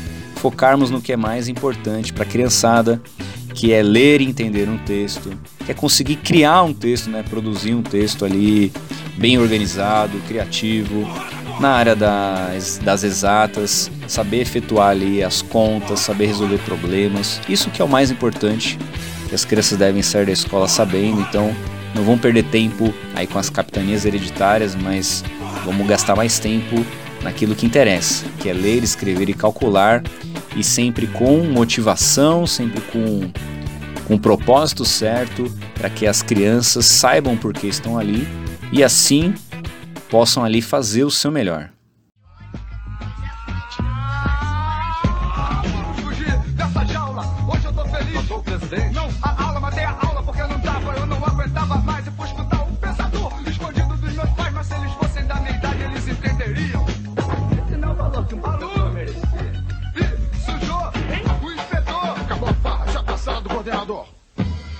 focarmos 0.45 0.91
no 0.91 1.01
que 1.01 1.12
é 1.12 1.17
mais 1.17 1.47
importante 1.47 2.13
para 2.13 2.21
a 2.21 2.27
criançada, 2.27 3.01
que 3.55 3.73
é 3.73 3.81
ler 3.81 4.21
e 4.21 4.25
entender 4.25 4.69
um 4.69 4.77
texto, 4.77 5.31
que 5.65 5.71
é 5.71 5.73
conseguir 5.73 6.17
criar 6.17 6.62
um 6.62 6.71
texto, 6.71 7.10
né, 7.10 7.23
produzir 7.27 7.73
um 7.73 7.81
texto 7.81 8.23
ali 8.23 8.71
bem 9.17 9.39
organizado, 9.39 10.19
criativo, 10.27 11.03
na 11.60 11.69
área 11.69 11.95
das, 11.95 12.77
das 12.77 13.03
exatas, 13.03 13.89
saber 14.08 14.41
efetuar 14.41 14.89
ali 14.89 15.23
as 15.23 15.41
contas, 15.41 16.01
saber 16.01 16.27
resolver 16.27 16.60
problemas. 16.60 17.41
Isso 17.49 17.71
que 17.71 17.81
é 17.81 17.86
o 17.86 17.89
mais 17.89 18.12
importante, 18.12 18.77
que 19.27 19.34
as 19.34 19.43
crianças 19.43 19.79
devem 19.79 20.03
sair 20.03 20.27
da 20.27 20.31
escola 20.31 20.67
sabendo, 20.67 21.21
então 21.21 21.55
não 21.95 22.03
vão 22.03 22.19
perder 22.19 22.43
tempo 22.43 22.93
aí 23.15 23.25
com 23.25 23.39
as 23.39 23.49
capitanias 23.49 24.05
hereditárias, 24.05 24.75
mas 24.75 25.23
vamos 25.63 25.88
gastar 25.88 26.15
mais 26.15 26.38
tempo 26.38 26.86
naquilo 27.25 27.55
que 27.55 27.65
interessa, 27.65 28.23
que 28.39 28.47
é 28.47 28.53
ler, 28.53 28.83
escrever 28.83 29.27
e 29.27 29.33
calcular 29.33 30.03
e 30.55 30.63
sempre 30.63 31.07
com 31.07 31.43
motivação, 31.43 32.45
sempre 32.45 32.79
com, 32.81 33.31
com 34.07 34.13
o 34.13 34.19
propósito 34.19 34.85
certo, 34.85 35.51
para 35.73 35.89
que 35.89 36.05
as 36.05 36.21
crianças 36.21 36.85
saibam 36.85 37.35
por 37.35 37.51
que 37.51 37.65
estão 37.65 37.97
ali 37.97 38.27
e 38.71 38.83
assim 38.83 39.33
possam 40.07 40.45
ali 40.45 40.61
fazer 40.61 41.03
o 41.03 41.09
seu 41.09 41.31
melhor. 41.31 41.71
Fugir 46.03 46.38
dessa 46.53 46.85
jaula, 46.85 47.25
hoje 47.51 47.65
eu 47.65 47.73
tô 47.73 47.85
feliz. 47.85 48.27
sou 48.27 48.38
o 48.38 48.43
presidente. 48.43 48.93
Não, 48.93 49.09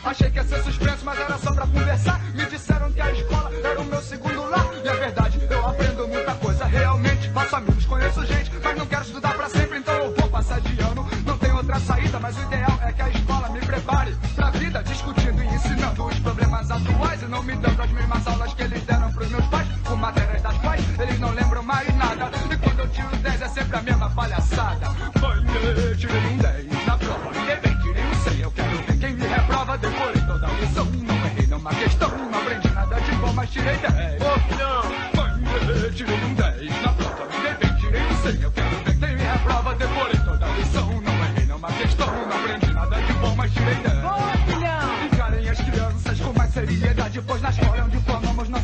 Achei 0.06 0.30
que 0.30 0.38
ia 0.38 0.44
ser 0.44 0.62
suspenso, 0.62 1.04
mas 1.04 1.20
era 1.20 1.36
só 1.40 1.52
pra 1.52 1.66
conversar. 1.66 2.22
Me 2.36 2.46
disseram 2.46 2.92
que 2.92 3.02
a 3.02 3.12
escola 3.12 3.52
era 3.64 3.82
o 3.82 3.86
meu 3.86 4.00
segundo 4.04 4.50
lar. 4.52 4.70
E 4.84 4.88
é 4.88 4.94
verdade, 4.94 5.40
eu 5.50 5.68
aprendo 5.68 6.08
muita 6.08 6.36
coisa. 6.36 6.66
Realmente, 6.66 7.28
faço 7.32 7.56
amigos, 7.56 7.86
conheço 7.88 8.24
gente, 8.28 8.52
mas 8.64 8.78
não 8.78 8.86
quero 8.86 9.02
estudar 9.02 9.34
pra 9.34 9.50
sempre, 9.50 9.80
então 9.80 9.96
eu 9.96 10.14
vou 10.14 10.30
passar 10.30 10.62
de 10.62 10.80
ano. 10.80 11.10
Não 11.26 11.38
tem 11.40 11.52
outra 11.52 11.80
saída, 11.80 12.20
mas 12.20 12.38
o 12.38 12.42
ideal 12.44 12.80
é 12.84 12.94
que 12.94 13.02
a 13.02 13.10
escola 13.10 13.50
me 13.50 13.60
prepare 13.60 14.16
pra 14.36 14.52
vida, 14.52 14.84
discutindo 14.84 15.42
e 15.42 15.48
ensinando 15.48 16.06
os 16.06 16.20
problemas 16.20 16.70
atuais 16.70 17.24
e 17.24 17.26
não 17.26 17.42
me 17.42 17.56
dando 17.56 17.82
as 17.82 17.92
mesmas 17.92 18.28
aulas 18.28 18.35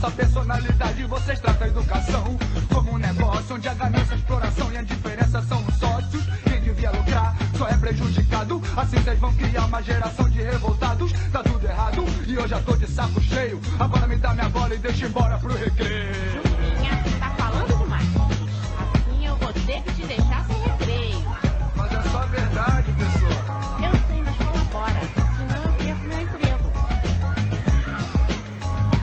nossa 0.01 0.11
personalidade. 0.15 1.03
Vocês 1.05 1.39
tratam 1.39 1.67
a 1.67 1.69
educação 1.69 2.37
como 2.73 2.93
um 2.93 2.97
negócio 2.97 3.55
onde 3.55 3.67
a 3.67 3.73
ganância, 3.75 4.15
a 4.15 4.17
exploração 4.17 4.71
e 4.71 4.77
a 4.77 4.81
indiferença 4.81 5.41
são 5.43 5.63
os 5.63 5.75
sócios. 5.75 6.23
Quem 6.43 6.59
devia 6.59 6.89
lucrar 6.89 7.35
só 7.55 7.67
é 7.67 7.77
prejudicado. 7.77 8.59
Assim 8.75 8.97
vocês 8.97 9.19
vão 9.19 9.33
criar 9.35 9.65
uma 9.65 9.81
geração 9.83 10.27
de 10.27 10.41
revoltados. 10.41 11.11
Tá 11.31 11.43
tudo 11.43 11.67
errado 11.67 12.03
e 12.27 12.33
eu 12.33 12.47
já 12.47 12.59
tô 12.61 12.75
de 12.75 12.87
saco 12.87 13.21
cheio. 13.21 13.61
Agora 13.79 14.07
me 14.07 14.17
dá 14.17 14.33
minha 14.33 14.49
bola 14.49 14.73
e 14.73 14.79
deixa 14.79 15.05
embora 15.05 15.37
pro 15.37 15.55
recreio. 15.55 16.50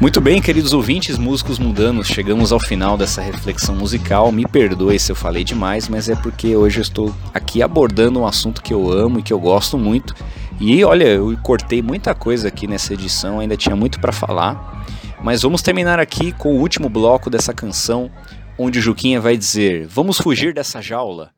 Muito 0.01 0.21
bem, 0.21 0.41
queridos 0.41 0.73
ouvintes, 0.73 1.19
músicos 1.19 1.59
mundanos, 1.59 2.07
chegamos 2.07 2.53
ao 2.53 2.61
final 2.61 2.97
dessa 2.97 3.21
reflexão 3.21 3.75
musical. 3.75 4.31
Me 4.31 4.47
perdoe 4.47 4.97
se 4.97 5.11
eu 5.11 5.17
falei 5.17 5.43
demais, 5.43 5.89
mas 5.89 6.09
é 6.09 6.15
porque 6.15 6.55
hoje 6.55 6.79
eu 6.79 6.83
estou 6.83 7.13
aqui 7.35 7.65
abordando 7.65 8.21
um 8.21 8.27
assunto 8.27 8.63
que 8.63 8.73
eu 8.73 8.93
amo 8.93 9.19
e 9.19 9.23
que 9.25 9.33
eu 9.33 9.41
gosto 9.41 9.77
muito. 9.77 10.15
E 10.61 10.85
olha, 10.85 11.05
eu 11.05 11.37
cortei 11.43 11.83
muita 11.83 12.15
coisa 12.15 12.47
aqui 12.47 12.69
nessa 12.69 12.95
edição, 12.95 13.41
ainda 13.41 13.57
tinha 13.57 13.75
muito 13.75 13.99
para 13.99 14.13
falar. 14.13 14.87
Mas 15.21 15.43
vamos 15.43 15.63
terminar 15.63 15.99
aqui 15.99 16.31
com 16.31 16.55
o 16.55 16.61
último 16.61 16.89
bloco 16.89 17.29
dessa 17.29 17.53
canção, 17.53 18.09
onde 18.57 18.79
o 18.79 18.83
Juquinha 18.83 19.21
vai 19.21 19.37
dizer: 19.37 19.89
Vamos 19.89 20.19
fugir 20.19 20.55
dessa 20.55 20.81
jaula. 20.81 21.33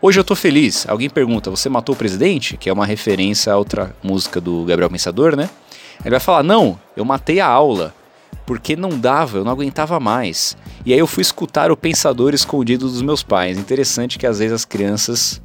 Hoje 0.00 0.18
eu 0.18 0.24
tô 0.24 0.34
feliz. 0.34 0.88
Alguém 0.88 1.10
pergunta: 1.10 1.50
Você 1.50 1.68
matou 1.68 1.94
o 1.94 1.98
presidente? 1.98 2.56
Que 2.56 2.70
é 2.70 2.72
uma 2.72 2.86
referência 2.86 3.52
a 3.52 3.58
outra 3.58 3.94
música 4.02 4.40
do 4.40 4.64
Gabriel 4.64 4.88
Pensador, 4.88 5.36
né? 5.36 5.50
Ele 6.00 6.10
vai 6.10 6.20
falar: 6.20 6.42
Não, 6.42 6.78
eu 6.96 7.04
matei 7.04 7.40
a 7.40 7.46
aula. 7.46 7.94
Porque 8.46 8.74
não 8.74 8.98
dava, 8.98 9.38
eu 9.38 9.44
não 9.44 9.52
aguentava 9.52 10.00
mais. 10.00 10.56
E 10.84 10.92
aí 10.92 10.98
eu 10.98 11.06
fui 11.06 11.22
escutar 11.22 11.70
o 11.70 11.76
Pensador 11.76 12.34
escondido 12.34 12.88
dos 12.88 13.00
meus 13.00 13.22
pais. 13.22 13.56
Interessante 13.56 14.18
que 14.18 14.26
às 14.26 14.40
vezes 14.40 14.52
as 14.52 14.64
crianças 14.64 15.40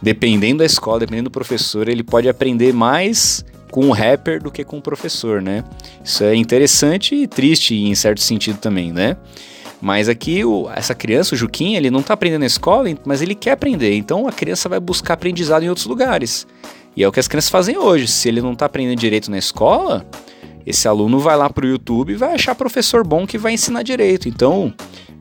dependendo 0.00 0.58
da 0.58 0.64
escola, 0.64 1.00
dependendo 1.00 1.28
do 1.28 1.32
professor, 1.32 1.88
ele 1.88 2.02
pode 2.02 2.28
aprender 2.28 2.72
mais 2.72 3.44
com 3.70 3.88
o 3.88 3.92
rapper 3.92 4.42
do 4.42 4.50
que 4.50 4.64
com 4.64 4.78
o 4.78 4.82
professor, 4.82 5.42
né? 5.42 5.64
Isso 6.04 6.22
é 6.22 6.34
interessante 6.34 7.14
e 7.14 7.26
triste 7.26 7.74
em 7.74 7.94
certo 7.94 8.20
sentido 8.20 8.58
também, 8.58 8.92
né? 8.92 9.16
Mas 9.80 10.08
aqui 10.08 10.44
o, 10.44 10.70
essa 10.74 10.94
criança, 10.94 11.34
o 11.34 11.38
Juquinha, 11.38 11.76
ele 11.76 11.90
não 11.90 12.00
está 12.00 12.14
aprendendo 12.14 12.40
na 12.40 12.46
escola, 12.46 12.88
mas 13.04 13.20
ele 13.20 13.34
quer 13.34 13.52
aprender. 13.52 13.94
Então 13.94 14.26
a 14.26 14.32
criança 14.32 14.68
vai 14.68 14.80
buscar 14.80 15.14
aprendizado 15.14 15.62
em 15.62 15.68
outros 15.68 15.86
lugares. 15.86 16.46
E 16.96 17.04
é 17.04 17.08
o 17.08 17.12
que 17.12 17.20
as 17.20 17.28
crianças 17.28 17.50
fazem 17.50 17.76
hoje. 17.76 18.08
Se 18.08 18.28
ele 18.28 18.40
não 18.40 18.54
está 18.54 18.66
aprendendo 18.66 18.98
direito 18.98 19.30
na 19.30 19.36
escola, 19.36 20.06
esse 20.64 20.88
aluno 20.88 21.18
vai 21.18 21.36
lá 21.36 21.50
para 21.50 21.66
o 21.66 21.68
YouTube 21.68 22.12
e 22.12 22.16
vai 22.16 22.34
achar 22.34 22.54
professor 22.54 23.06
bom 23.06 23.26
que 23.26 23.36
vai 23.36 23.52
ensinar 23.52 23.82
direito. 23.82 24.28
Então, 24.28 24.72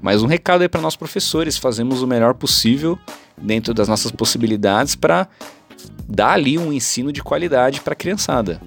mais 0.01 0.23
um 0.23 0.27
recado 0.27 0.61
aí 0.61 0.69
para 0.69 0.79
nós 0.79 0.95
professores: 0.95 1.57
fazemos 1.57 2.01
o 2.01 2.07
melhor 2.07 2.33
possível 2.33 2.97
dentro 3.37 3.73
das 3.73 3.89
nossas 3.89 4.11
possibilidades 4.11 4.95
para 4.95 5.27
dar 6.07 6.31
ali 6.31 6.57
um 6.57 6.71
ensino 6.71 7.11
de 7.11 7.21
qualidade 7.21 7.81
para 7.81 7.91
a 7.91 7.95
criançada. 7.95 8.61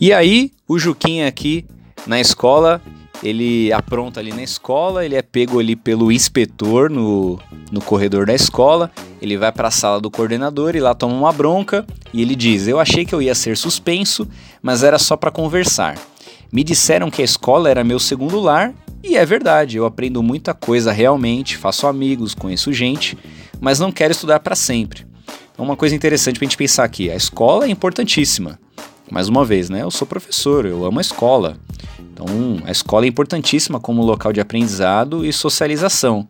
E 0.00 0.12
aí, 0.12 0.50
o 0.66 0.78
Juquinha 0.78 1.28
aqui 1.28 1.64
na 2.06 2.20
escola, 2.20 2.82
ele 3.22 3.72
apronta 3.72 4.20
ali 4.20 4.32
na 4.32 4.42
escola, 4.42 5.04
ele 5.04 5.14
é 5.14 5.22
pego 5.22 5.58
ali 5.58 5.76
pelo 5.76 6.10
inspetor 6.10 6.90
no, 6.90 7.38
no 7.70 7.80
corredor 7.80 8.26
da 8.26 8.34
escola, 8.34 8.90
ele 9.20 9.36
vai 9.36 9.52
para 9.52 9.68
a 9.68 9.70
sala 9.70 10.00
do 10.00 10.10
coordenador 10.10 10.74
e 10.74 10.80
lá 10.80 10.94
toma 10.94 11.14
uma 11.14 11.32
bronca 11.32 11.86
e 12.12 12.22
ele 12.22 12.34
diz: 12.34 12.66
Eu 12.66 12.80
achei 12.80 13.04
que 13.04 13.14
eu 13.14 13.20
ia 13.20 13.34
ser 13.34 13.56
suspenso, 13.56 14.26
mas 14.62 14.82
era 14.82 14.98
só 14.98 15.16
para 15.16 15.30
conversar. 15.30 15.98
Me 16.52 16.64
disseram 16.64 17.10
que 17.10 17.22
a 17.22 17.24
escola 17.24 17.70
era 17.70 17.84
meu 17.84 17.98
segundo 17.98 18.40
lar 18.40 18.74
e 19.02 19.16
é 19.16 19.24
verdade, 19.24 19.76
eu 19.76 19.86
aprendo 19.86 20.22
muita 20.22 20.52
coisa 20.52 20.92
realmente, 20.92 21.56
faço 21.56 21.86
amigos, 21.86 22.34
conheço 22.34 22.72
gente, 22.72 23.16
mas 23.60 23.78
não 23.78 23.92
quero 23.92 24.12
estudar 24.12 24.40
para 24.40 24.54
sempre. 24.54 25.06
Então, 25.52 25.64
uma 25.64 25.76
coisa 25.76 25.94
interessante 25.94 26.38
para 26.38 26.46
a 26.46 26.48
gente 26.48 26.56
pensar 26.56 26.84
aqui: 26.84 27.10
a 27.10 27.16
escola 27.16 27.66
é 27.66 27.68
importantíssima. 27.68 28.58
Mais 29.10 29.28
uma 29.28 29.44
vez, 29.44 29.68
né? 29.68 29.82
Eu 29.82 29.90
sou 29.90 30.06
professor, 30.06 30.64
eu 30.64 30.84
amo 30.84 30.98
a 30.98 31.02
escola. 31.02 31.56
Então, 32.20 32.58
a 32.66 32.70
escola 32.70 33.06
é 33.06 33.08
importantíssima 33.08 33.80
como 33.80 34.04
local 34.04 34.30
de 34.30 34.40
aprendizado 34.40 35.24
e 35.24 35.32
socialização. 35.32 36.28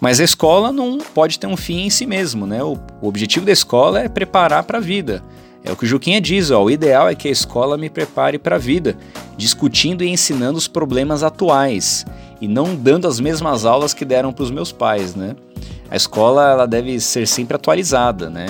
Mas 0.00 0.20
a 0.20 0.24
escola 0.24 0.72
não 0.72 0.98
pode 0.98 1.38
ter 1.38 1.48
um 1.48 1.56
fim 1.56 1.80
em 1.80 1.90
si 1.90 2.06
mesmo, 2.06 2.46
né? 2.46 2.62
O, 2.62 2.78
objetivo 3.02 3.44
da 3.44 3.52
escola 3.52 4.00
é 4.00 4.08
preparar 4.08 4.62
para 4.62 4.78
a 4.78 4.80
vida. 4.80 5.22
É 5.64 5.72
o 5.72 5.76
que 5.76 5.84
o 5.84 5.86
Juquinha 5.86 6.20
diz, 6.20 6.50
ó, 6.50 6.62
o 6.62 6.70
ideal 6.70 7.08
é 7.08 7.14
que 7.14 7.28
a 7.28 7.30
escola 7.30 7.76
me 7.76 7.90
prepare 7.90 8.38
para 8.38 8.56
a 8.56 8.58
vida, 8.58 8.96
discutindo 9.36 10.02
e 10.02 10.08
ensinando 10.08 10.56
os 10.56 10.68
problemas 10.68 11.22
atuais 11.22 12.06
e 12.40 12.48
não 12.48 12.74
dando 12.74 13.06
as 13.06 13.20
mesmas 13.20 13.66
aulas 13.66 13.92
que 13.92 14.04
deram 14.04 14.32
para 14.32 14.44
os 14.44 14.50
meus 14.50 14.72
pais, 14.72 15.14
né? 15.14 15.36
A 15.90 15.96
escola 15.96 16.50
ela 16.50 16.66
deve 16.66 16.98
ser 17.00 17.26
sempre 17.26 17.56
atualizada, 17.56 18.30
né? 18.30 18.46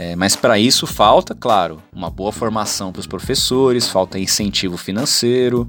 É, 0.00 0.14
mas 0.14 0.36
para 0.36 0.56
isso 0.60 0.86
falta, 0.86 1.34
claro, 1.34 1.82
uma 1.92 2.08
boa 2.08 2.30
formação 2.30 2.92
para 2.92 3.00
os 3.00 3.06
professores, 3.06 3.88
falta 3.88 4.16
incentivo 4.16 4.76
financeiro, 4.76 5.68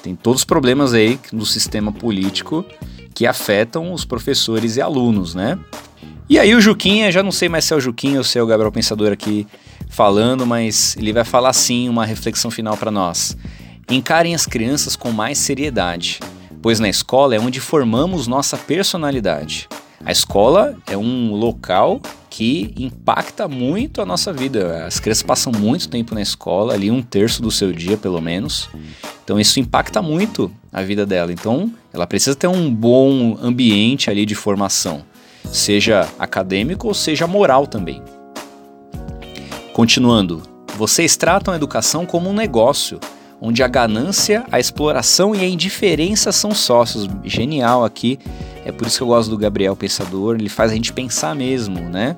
tem 0.00 0.14
todos 0.14 0.42
os 0.42 0.44
problemas 0.44 0.94
aí 0.94 1.18
no 1.32 1.44
sistema 1.44 1.90
político 1.90 2.64
que 3.12 3.26
afetam 3.26 3.92
os 3.92 4.04
professores 4.04 4.76
e 4.76 4.80
alunos, 4.80 5.34
né? 5.34 5.58
E 6.30 6.38
aí 6.38 6.54
o 6.54 6.60
Juquinha, 6.60 7.10
já 7.10 7.20
não 7.20 7.32
sei 7.32 7.48
mais 7.48 7.64
se 7.64 7.74
é 7.74 7.76
o 7.76 7.80
Juquinha 7.80 8.18
ou 8.18 8.22
se 8.22 8.38
é 8.38 8.42
o 8.44 8.46
Gabriel 8.46 8.70
Pensador 8.70 9.10
aqui 9.10 9.44
falando, 9.88 10.46
mas 10.46 10.96
ele 10.96 11.12
vai 11.12 11.24
falar 11.24 11.52
sim 11.52 11.88
uma 11.88 12.06
reflexão 12.06 12.52
final 12.52 12.76
para 12.76 12.92
nós. 12.92 13.36
Encarem 13.90 14.36
as 14.36 14.46
crianças 14.46 14.94
com 14.94 15.10
mais 15.10 15.36
seriedade, 15.38 16.20
pois 16.62 16.78
na 16.78 16.88
escola 16.88 17.34
é 17.34 17.40
onde 17.40 17.58
formamos 17.58 18.28
nossa 18.28 18.56
personalidade. 18.56 19.68
A 20.02 20.10
escola 20.10 20.76
é 20.86 20.96
um 20.96 21.34
local 21.34 22.00
que 22.28 22.74
impacta 22.76 23.46
muito 23.46 24.02
a 24.02 24.06
nossa 24.06 24.32
vida. 24.32 24.84
As 24.86 24.98
crianças 24.98 25.22
passam 25.22 25.52
muito 25.52 25.88
tempo 25.88 26.14
na 26.14 26.20
escola, 26.20 26.74
ali 26.74 26.90
um 26.90 27.00
terço 27.00 27.40
do 27.40 27.50
seu 27.50 27.72
dia 27.72 27.96
pelo 27.96 28.20
menos. 28.20 28.68
Então 29.22 29.38
isso 29.38 29.60
impacta 29.60 30.02
muito 30.02 30.50
a 30.72 30.82
vida 30.82 31.06
dela. 31.06 31.32
Então 31.32 31.72
ela 31.92 32.06
precisa 32.06 32.34
ter 32.34 32.48
um 32.48 32.74
bom 32.74 33.38
ambiente 33.40 34.10
ali 34.10 34.26
de 34.26 34.34
formação, 34.34 35.04
seja 35.44 36.08
acadêmico 36.18 36.88
ou 36.88 36.94
seja 36.94 37.26
moral 37.26 37.66
também. 37.66 38.02
Continuando, 39.72 40.42
vocês 40.76 41.16
tratam 41.16 41.54
a 41.54 41.56
educação 41.56 42.04
como 42.04 42.28
um 42.28 42.34
negócio, 42.34 42.98
onde 43.40 43.62
a 43.62 43.68
ganância, 43.68 44.44
a 44.50 44.58
exploração 44.58 45.34
e 45.34 45.40
a 45.40 45.48
indiferença 45.48 46.32
são 46.32 46.52
sócios. 46.52 47.08
Genial 47.24 47.84
aqui 47.84 48.18
é 48.64 48.72
por 48.72 48.86
isso 48.86 48.98
que 48.98 49.02
eu 49.02 49.08
gosto 49.08 49.30
do 49.30 49.38
Gabriel 49.38 49.76
Pensador, 49.76 50.36
ele 50.36 50.48
faz 50.48 50.72
a 50.72 50.74
gente 50.74 50.92
pensar 50.92 51.34
mesmo, 51.34 51.80
né? 51.80 52.16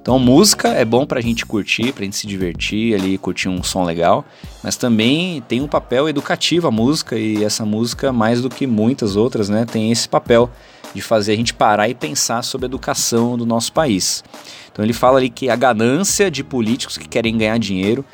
Então, 0.00 0.18
música 0.18 0.68
é 0.68 0.84
bom 0.84 1.04
pra 1.04 1.20
gente 1.20 1.44
curtir, 1.44 1.92
pra 1.92 2.04
gente 2.04 2.16
se 2.16 2.26
divertir 2.26 2.94
ali, 2.94 3.18
curtir 3.18 3.48
um 3.50 3.62
som 3.62 3.84
legal, 3.84 4.24
mas 4.62 4.76
também 4.76 5.42
tem 5.46 5.60
um 5.60 5.68
papel 5.68 6.08
educativo 6.08 6.66
a 6.66 6.70
música 6.70 7.18
e 7.18 7.44
essa 7.44 7.66
música, 7.66 8.10
mais 8.10 8.40
do 8.40 8.48
que 8.48 8.66
muitas 8.66 9.14
outras, 9.14 9.50
né, 9.50 9.66
tem 9.66 9.92
esse 9.92 10.08
papel 10.08 10.50
de 10.94 11.02
fazer 11.02 11.32
a 11.32 11.36
gente 11.36 11.52
parar 11.52 11.88
e 11.88 11.94
pensar 11.94 12.42
sobre 12.42 12.64
a 12.64 12.68
educação 12.68 13.36
do 13.36 13.44
nosso 13.44 13.72
país. 13.72 14.24
Então, 14.72 14.84
ele 14.84 14.94
fala 14.94 15.18
ali 15.18 15.28
que 15.28 15.50
a 15.50 15.56
ganância 15.56 16.30
de 16.30 16.42
políticos 16.42 16.96
que 16.96 17.06
querem 17.06 17.36
ganhar 17.36 17.58
dinheiro 17.58 18.04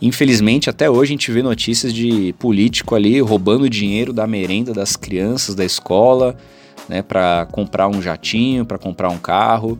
Infelizmente, 0.00 0.70
até 0.70 0.88
hoje 0.88 1.10
a 1.10 1.14
gente 1.14 1.32
vê 1.32 1.42
notícias 1.42 1.92
de 1.92 2.32
político 2.38 2.94
ali 2.94 3.20
roubando 3.20 3.68
dinheiro 3.68 4.12
da 4.12 4.26
merenda 4.26 4.72
das 4.72 4.94
crianças 4.94 5.54
da 5.54 5.64
escola, 5.64 6.36
né, 6.88 7.02
para 7.02 7.46
comprar 7.50 7.88
um 7.88 8.00
jatinho, 8.00 8.64
para 8.64 8.78
comprar 8.78 9.08
um 9.08 9.18
carro. 9.18 9.78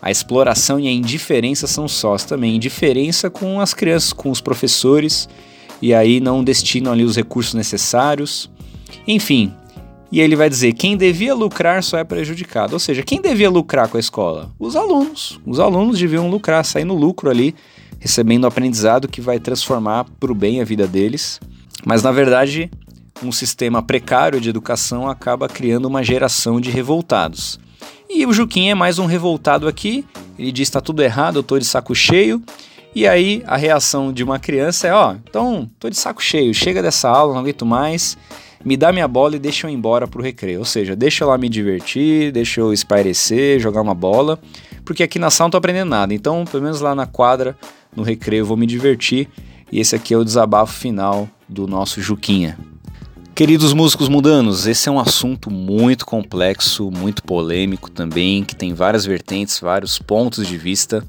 A 0.00 0.12
exploração 0.12 0.78
e 0.78 0.86
a 0.86 0.92
indiferença 0.92 1.66
são 1.66 1.88
sós 1.88 2.24
também. 2.24 2.54
Indiferença 2.54 3.28
com 3.28 3.60
as 3.60 3.74
crianças, 3.74 4.12
com 4.12 4.30
os 4.30 4.40
professores, 4.40 5.28
e 5.82 5.92
aí 5.92 6.20
não 6.20 6.44
destinam 6.44 6.92
ali 6.92 7.02
os 7.02 7.16
recursos 7.16 7.54
necessários. 7.54 8.48
Enfim, 9.08 9.52
e 10.12 10.20
ele 10.20 10.36
vai 10.36 10.48
dizer: 10.48 10.72
quem 10.74 10.96
devia 10.96 11.34
lucrar 11.34 11.82
só 11.82 11.98
é 11.98 12.04
prejudicado. 12.04 12.74
Ou 12.74 12.78
seja, 12.78 13.02
quem 13.02 13.20
devia 13.20 13.50
lucrar 13.50 13.88
com 13.88 13.96
a 13.96 14.00
escola? 14.00 14.50
Os 14.56 14.76
alunos. 14.76 15.40
Os 15.44 15.58
alunos 15.58 15.98
deviam 15.98 16.30
lucrar, 16.30 16.64
sair 16.64 16.84
no 16.84 16.94
lucro 16.94 17.28
ali 17.28 17.56
recebendo 17.98 18.46
aprendizado 18.46 19.08
que 19.08 19.20
vai 19.20 19.38
transformar 19.38 20.04
para 20.18 20.32
o 20.32 20.34
bem 20.34 20.60
a 20.60 20.64
vida 20.64 20.86
deles. 20.86 21.40
Mas 21.84 22.02
na 22.02 22.12
verdade, 22.12 22.70
um 23.22 23.32
sistema 23.32 23.82
precário 23.82 24.40
de 24.40 24.48
educação 24.48 25.08
acaba 25.08 25.48
criando 25.48 25.86
uma 25.86 26.02
geração 26.02 26.60
de 26.60 26.70
revoltados. 26.70 27.58
E 28.08 28.24
o 28.24 28.32
Juquinha 28.32 28.72
é 28.72 28.74
mais 28.74 28.98
um 28.98 29.06
revoltado 29.06 29.68
aqui. 29.68 30.04
Ele 30.38 30.52
diz: 30.52 30.68
está 30.68 30.80
tudo 30.80 31.02
errado, 31.02 31.36
eu 31.36 31.40
estou 31.40 31.58
de 31.58 31.64
saco 31.64 31.94
cheio. 31.94 32.42
E 32.94 33.06
aí 33.06 33.42
a 33.46 33.56
reação 33.56 34.12
de 34.12 34.24
uma 34.24 34.38
criança 34.38 34.88
é: 34.88 34.92
ó, 34.92 35.12
oh, 35.12 35.16
então 35.28 35.70
tô 35.78 35.90
de 35.90 35.96
saco 35.96 36.22
cheio, 36.22 36.54
chega 36.54 36.82
dessa 36.82 37.08
aula, 37.08 37.34
não 37.34 37.40
aguento 37.40 37.66
mais. 37.66 38.16
Me 38.64 38.76
dá 38.76 38.92
minha 38.92 39.06
bola 39.06 39.36
e 39.36 39.38
deixa 39.38 39.66
eu 39.66 39.70
ir 39.70 39.74
embora 39.74 40.08
pro 40.08 40.22
recreio. 40.22 40.58
Ou 40.58 40.64
seja, 40.64 40.96
deixa 40.96 41.22
eu 41.22 41.28
lá 41.28 41.38
me 41.38 41.48
divertir, 41.48 42.32
deixa 42.32 42.60
eu 42.60 42.72
espairecer, 42.72 43.60
jogar 43.60 43.82
uma 43.82 43.94
bola. 43.94 44.38
Porque 44.84 45.02
aqui 45.02 45.18
na 45.18 45.30
sala 45.30 45.46
não 45.46 45.50
tô 45.52 45.58
aprendendo 45.58 45.90
nada. 45.90 46.12
Então, 46.12 46.44
pelo 46.44 46.62
menos 46.62 46.80
lá 46.80 46.94
na 46.94 47.06
quadra, 47.06 47.56
no 47.94 48.02
recreio, 48.02 48.46
vou 48.46 48.56
me 48.56 48.66
divertir. 48.66 49.28
E 49.70 49.80
esse 49.80 49.94
aqui 49.94 50.14
é 50.14 50.16
o 50.16 50.24
desabafo 50.24 50.72
final 50.72 51.28
do 51.48 51.66
nosso 51.66 52.00
Juquinha. 52.00 52.58
Queridos 53.34 53.72
músicos 53.72 54.08
mundanos, 54.08 54.66
esse 54.66 54.88
é 54.88 54.92
um 54.92 54.98
assunto 54.98 55.48
muito 55.48 56.04
complexo, 56.04 56.90
muito 56.90 57.22
polêmico 57.22 57.88
também, 57.88 58.42
que 58.42 58.56
tem 58.56 58.74
várias 58.74 59.06
vertentes, 59.06 59.60
vários 59.60 59.98
pontos 59.98 60.46
de 60.46 60.58
vista. 60.58 61.04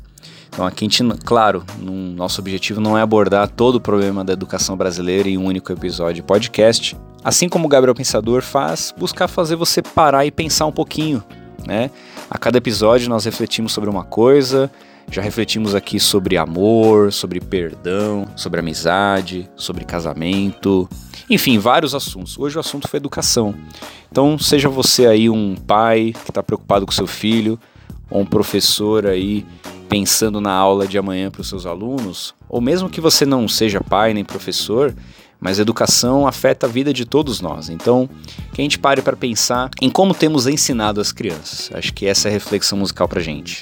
Então 0.48 0.66
aqui 0.66 0.86
a 0.86 0.88
gente, 0.88 1.04
claro, 1.24 1.64
nosso 1.80 2.40
objetivo 2.40 2.80
não 2.80 2.98
é 2.98 3.02
abordar 3.02 3.48
todo 3.48 3.76
o 3.76 3.82
problema 3.82 4.24
da 4.24 4.34
educação 4.34 4.78
brasileira 4.78 5.28
em 5.28 5.38
um 5.38 5.46
único 5.46 5.72
episódio 5.72 6.24
podcast. 6.24 6.96
Assim 7.24 7.50
como 7.50 7.66
o 7.66 7.70
Gabriel 7.70 7.96
Pensador 7.96 8.42
faz, 8.42 8.94
buscar 8.98 9.28
fazer 9.28 9.56
você 9.56 9.82
parar 9.82 10.26
e 10.26 10.32
pensar 10.32 10.66
um 10.68 10.72
pouquinho, 10.72 11.24
né? 11.66 11.90
A 12.30 12.38
cada 12.38 12.60
episódio 12.60 13.10
nós 13.10 13.26
refletimos 13.26 13.72
sobre 13.72 13.90
uma 13.90 14.04
coisa, 14.04 14.72
já 15.12 15.22
refletimos 15.22 15.74
aqui 15.74 16.00
sobre 16.00 16.38
amor, 16.38 17.12
sobre 17.12 17.40
perdão, 17.40 18.28
sobre 18.36 18.60
amizade, 18.60 19.50
sobre 19.56 19.86
casamento, 19.86 20.88
enfim, 21.30 21.58
vários 21.58 21.94
assuntos. 21.94 22.38
Hoje 22.38 22.58
o 22.58 22.60
assunto 22.60 22.88
foi 22.88 22.98
educação. 22.98 23.54
Então, 24.12 24.38
seja 24.38 24.70
você 24.70 25.06
aí 25.06 25.30
um 25.30 25.56
pai 25.56 26.14
que 26.26 26.32
está 26.32 26.42
preocupado 26.42 26.86
com 26.86 26.92
seu 26.92 27.08
filho, 27.08 27.60
ou 28.10 28.22
um 28.22 28.26
professor 28.26 29.06
aí 29.06 29.46
pensando 29.88 30.42
na 30.42 30.52
aula 30.52 30.88
de 30.88 30.98
amanhã 30.98 31.30
para 31.30 31.42
os 31.42 31.50
seus 31.50 31.66
alunos, 31.66 32.34
ou 32.48 32.60
mesmo 32.60 32.90
que 32.90 33.02
você 33.02 33.26
não 33.26 33.48
seja 33.48 33.82
pai 33.82 34.14
nem 34.14 34.24
professor, 34.24 34.96
mas 35.40 35.58
educação 35.58 36.28
afeta 36.28 36.66
a 36.66 36.70
vida 36.70 36.94
de 36.94 37.06
todos 37.06 37.42
nós. 37.42 37.70
Então, 37.70 38.10
que 38.54 38.62
a 38.62 38.64
gente 38.64 38.78
pare 38.78 39.02
para 39.02 39.16
pensar 39.16 39.70
em 39.82 39.90
como 39.90 40.14
temos 40.14 40.48
ensinado 40.48 41.00
as 41.00 41.12
crianças. 41.12 41.70
Acho 41.74 41.94
que 41.94 42.06
essa 42.06 42.28
é 42.28 42.30
a 42.30 42.34
reflexão 42.34 42.78
musical 42.78 43.08
para 43.08 43.22
gente. 43.22 43.62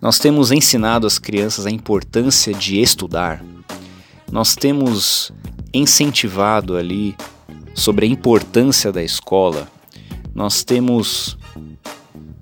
Nós 0.00 0.18
temos 0.18 0.50
ensinado 0.50 1.06
às 1.06 1.18
crianças 1.18 1.66
a 1.66 1.70
importância 1.70 2.54
de 2.54 2.80
estudar. 2.80 3.44
Nós 4.32 4.54
temos 4.54 5.30
incentivado 5.74 6.76
ali 6.76 7.14
sobre 7.74 8.06
a 8.06 8.08
importância 8.08 8.90
da 8.90 9.02
escola. 9.02 9.68
Nós 10.34 10.64
temos 10.64 11.36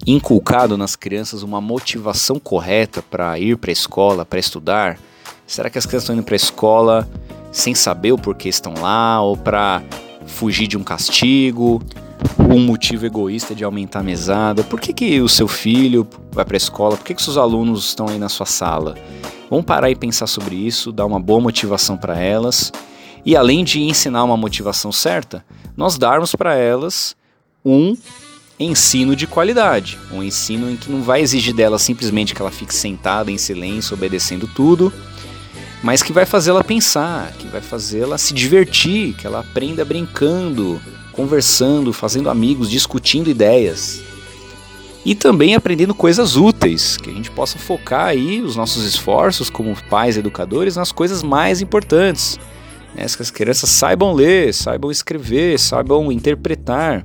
inculcado 0.06 0.78
nas 0.78 0.94
crianças 0.94 1.42
uma 1.42 1.60
motivação 1.60 2.38
correta 2.38 3.02
para 3.02 3.36
ir 3.40 3.56
para 3.56 3.70
a 3.70 3.72
escola, 3.72 4.24
para 4.24 4.38
estudar? 4.38 4.96
Será 5.44 5.68
que 5.68 5.78
as 5.78 5.84
crianças 5.84 6.04
estão 6.04 6.14
indo 6.14 6.24
para 6.24 6.34
a 6.34 6.36
escola 6.36 7.08
sem 7.50 7.74
saber 7.74 8.12
o 8.12 8.18
porquê 8.18 8.48
estão 8.48 8.74
lá 8.80 9.20
ou 9.20 9.36
para 9.36 9.82
fugir 10.26 10.68
de 10.68 10.76
um 10.76 10.84
castigo? 10.84 11.82
Um 12.38 12.60
motivo 12.60 13.06
egoísta 13.06 13.54
de 13.54 13.64
aumentar 13.64 14.00
a 14.00 14.02
mesada? 14.02 14.64
Por 14.64 14.80
que, 14.80 14.92
que 14.92 15.20
o 15.20 15.28
seu 15.28 15.46
filho 15.46 16.06
vai 16.32 16.44
para 16.44 16.56
a 16.56 16.58
escola? 16.58 16.96
Por 16.96 17.04
que, 17.04 17.14
que 17.14 17.22
seus 17.22 17.36
alunos 17.36 17.86
estão 17.86 18.08
aí 18.08 18.18
na 18.18 18.28
sua 18.28 18.46
sala? 18.46 18.96
Vamos 19.50 19.64
parar 19.64 19.90
e 19.90 19.96
pensar 19.96 20.26
sobre 20.26 20.54
isso, 20.54 20.92
dar 20.92 21.06
uma 21.06 21.20
boa 21.20 21.40
motivação 21.40 21.96
para 21.96 22.18
elas 22.18 22.72
e 23.24 23.36
além 23.36 23.64
de 23.64 23.82
ensinar 23.82 24.24
uma 24.24 24.36
motivação 24.36 24.90
certa, 24.90 25.44
nós 25.76 25.98
darmos 25.98 26.34
para 26.34 26.54
elas 26.54 27.14
um 27.64 27.96
ensino 28.58 29.14
de 29.14 29.26
qualidade, 29.26 29.98
um 30.10 30.22
ensino 30.22 30.70
em 30.70 30.76
que 30.76 30.90
não 30.90 31.02
vai 31.02 31.20
exigir 31.20 31.54
dela 31.54 31.78
simplesmente 31.78 32.34
que 32.34 32.40
ela 32.40 32.50
fique 32.50 32.74
sentada 32.74 33.30
em 33.30 33.38
silêncio, 33.38 33.94
obedecendo 33.94 34.48
tudo, 34.48 34.92
mas 35.82 36.02
que 36.02 36.12
vai 36.12 36.26
fazê-la 36.26 36.64
pensar, 36.64 37.32
que 37.38 37.46
vai 37.48 37.60
fazê-la 37.60 38.18
se 38.18 38.34
divertir, 38.34 39.14
que 39.14 39.26
ela 39.26 39.40
aprenda 39.40 39.84
brincando, 39.84 40.80
conversando, 41.18 41.92
fazendo 41.92 42.30
amigos, 42.30 42.70
discutindo 42.70 43.28
ideias. 43.28 44.00
E 45.04 45.16
também 45.16 45.56
aprendendo 45.56 45.92
coisas 45.92 46.36
úteis, 46.36 46.96
que 46.96 47.10
a 47.10 47.12
gente 47.12 47.28
possa 47.28 47.58
focar 47.58 48.06
aí 48.06 48.40
os 48.40 48.54
nossos 48.54 48.84
esforços 48.84 49.50
como 49.50 49.74
pais 49.90 50.16
educadores 50.16 50.76
nas 50.76 50.92
coisas 50.92 51.20
mais 51.20 51.60
importantes. 51.60 52.38
Né? 52.94 53.04
Que 53.04 53.22
as 53.22 53.32
crianças 53.32 53.68
saibam 53.68 54.12
ler, 54.12 54.54
saibam 54.54 54.92
escrever, 54.92 55.58
saibam 55.58 56.12
interpretar, 56.12 57.04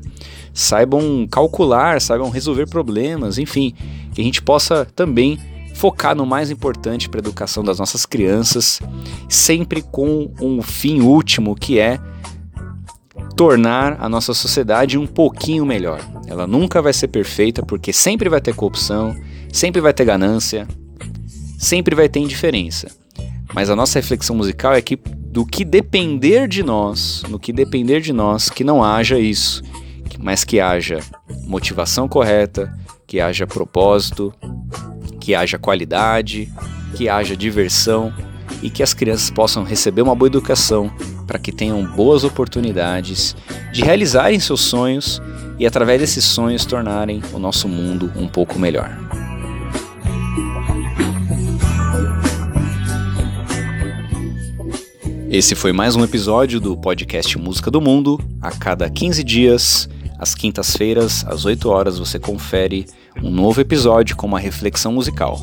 saibam 0.54 1.28
calcular, 1.28 2.00
saibam 2.00 2.30
resolver 2.30 2.68
problemas, 2.68 3.40
enfim, 3.40 3.74
que 4.14 4.22
a 4.22 4.24
gente 4.24 4.44
possa 4.44 4.86
também 4.96 5.40
focar 5.74 6.16
no 6.16 6.24
mais 6.24 6.52
importante 6.52 7.10
para 7.10 7.18
a 7.18 7.24
educação 7.24 7.64
das 7.64 7.80
nossas 7.80 8.06
crianças, 8.06 8.80
sempre 9.28 9.82
com 9.82 10.32
um 10.40 10.62
fim 10.62 11.02
último 11.02 11.56
que 11.56 11.80
é 11.80 12.00
tornar 13.36 13.98
a 14.00 14.08
nossa 14.08 14.34
sociedade 14.34 14.98
um 14.98 15.08
pouquinho 15.08 15.66
melhor. 15.66 16.00
Ela 16.28 16.46
nunca 16.46 16.82
vai 16.82 16.94
ser 16.94 17.08
perfeita 17.08 17.64
porque 17.64 17.92
sempre 17.92 18.30
vai 18.30 18.40
ter 18.40 18.56
corrupção, 18.56 19.16
sempre 19.52 19.82
vai 19.82 19.94
ter 19.94 20.06
ganância, 20.06 20.68
sempre 21.58 21.96
vai 21.96 22.08
ter 22.08 22.20
indiferença. 22.20 22.88
Mas 23.54 23.70
a 23.70 23.76
nossa 23.76 24.00
reflexão 24.00 24.36
musical 24.36 24.74
é 24.74 24.82
que 24.82 24.96
do 24.96 25.46
que 25.46 25.66
depender 25.66 26.48
de 26.48 26.64
nós, 26.64 27.24
no 27.28 27.40
que 27.40 27.52
depender 27.52 28.02
de 28.02 28.14
nós, 28.14 28.50
que 28.50 28.64
não 28.64 28.84
haja 28.84 29.18
isso, 29.20 29.64
mas 30.20 30.44
que 30.44 30.60
haja 30.60 31.00
motivação 31.46 32.08
correta, 32.08 32.72
que 33.08 33.20
haja 33.20 33.48
propósito, 33.48 34.34
que 35.20 35.34
haja 35.34 35.58
qualidade, 35.58 36.52
que 36.96 37.10
haja 37.10 37.36
diversão 37.36 38.14
e 38.62 38.70
que 38.70 38.84
as 38.84 38.94
crianças 38.94 39.30
possam 39.30 39.64
receber 39.64 40.02
uma 40.02 40.16
boa 40.16 40.28
educação 40.28 40.92
para 41.28 41.40
que 41.40 41.52
tenham 41.52 41.84
boas 41.86 42.24
oportunidades 42.24 43.36
de 43.72 43.84
realizarem 43.84 44.40
seus 44.40 44.62
sonhos 44.62 45.22
e 45.60 45.66
através 45.66 46.00
desses 46.00 46.24
sonhos 46.24 46.66
tornarem 46.66 47.22
o 47.34 47.40
nosso 47.40 47.68
mundo 47.68 48.12
um 48.16 48.28
pouco 48.28 48.58
melhor. 48.60 48.98
Esse 55.30 55.56
foi 55.56 55.74
mais 55.74 55.96
um 55.96 56.04
episódio 56.04 56.60
do 56.60 56.78
podcast 56.78 57.40
Música 57.40 57.72
do 57.72 57.82
Mundo. 57.82 58.20
A 58.40 58.52
cada 58.52 58.88
15 58.88 59.24
dias, 59.24 59.90
às 60.20 60.36
quintas-feiras, 60.36 61.26
às 61.28 61.44
8 61.44 61.70
horas, 61.70 61.98
você 61.98 62.20
confere 62.20 62.86
um 63.22 63.32
novo 63.32 63.60
episódio 63.60 64.16
com 64.16 64.28
uma 64.28 64.40
reflexão 64.40 64.94
musical. 64.94 65.42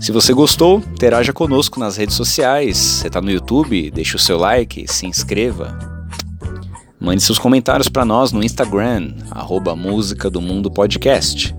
Se 0.00 0.12
você 0.12 0.32
gostou, 0.32 0.78
interaja 0.78 1.32
conosco 1.32 1.78
nas 1.78 1.96
redes 1.96 2.16
sociais. 2.16 2.76
Você 2.76 3.06
está 3.06 3.20
no 3.20 3.30
YouTube, 3.30 3.90
deixe 3.90 4.16
o 4.16 4.18
seu 4.18 4.38
like, 4.38 4.86
se 4.90 5.06
inscreva. 5.06 5.78
Mande 7.00 7.22
seus 7.22 7.38
comentários 7.38 7.88
para 7.88 8.04
nós 8.04 8.30
no 8.32 8.44
Instagram, 8.44 9.14
arroba 9.30 9.74
Música 9.74 10.30
do 10.30 10.40
Mundo 10.40 10.70
Podcast. 10.70 11.54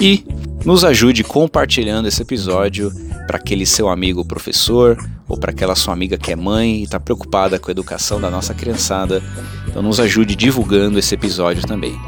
E 0.00 0.24
nos 0.64 0.84
ajude 0.84 1.24
compartilhando 1.24 2.06
esse 2.06 2.22
episódio 2.22 2.92
para 3.26 3.36
aquele 3.36 3.66
seu 3.66 3.88
amigo 3.88 4.24
professor 4.24 4.96
ou 5.28 5.36
para 5.36 5.50
aquela 5.50 5.74
sua 5.74 5.94
amiga 5.94 6.16
que 6.16 6.30
é 6.30 6.36
mãe 6.36 6.76
e 6.76 6.82
está 6.84 7.00
preocupada 7.00 7.58
com 7.58 7.68
a 7.68 7.72
educação 7.72 8.20
da 8.20 8.30
nossa 8.30 8.54
criançada. 8.54 9.22
Então 9.66 9.82
nos 9.82 9.98
ajude 9.98 10.36
divulgando 10.36 10.98
esse 10.98 11.14
episódio 11.14 11.66
também. 11.66 11.98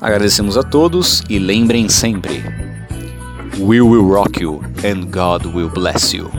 Agradecemos 0.00 0.56
a 0.56 0.62
todos 0.62 1.22
e 1.28 1.38
lembrem 1.38 1.88
sempre: 1.88 2.42
We 3.60 3.80
will 3.80 4.04
rock 4.04 4.40
you 4.40 4.62
and 4.82 5.12
God 5.12 5.44
will 5.46 5.68
bless 5.68 6.14
you. 6.14 6.30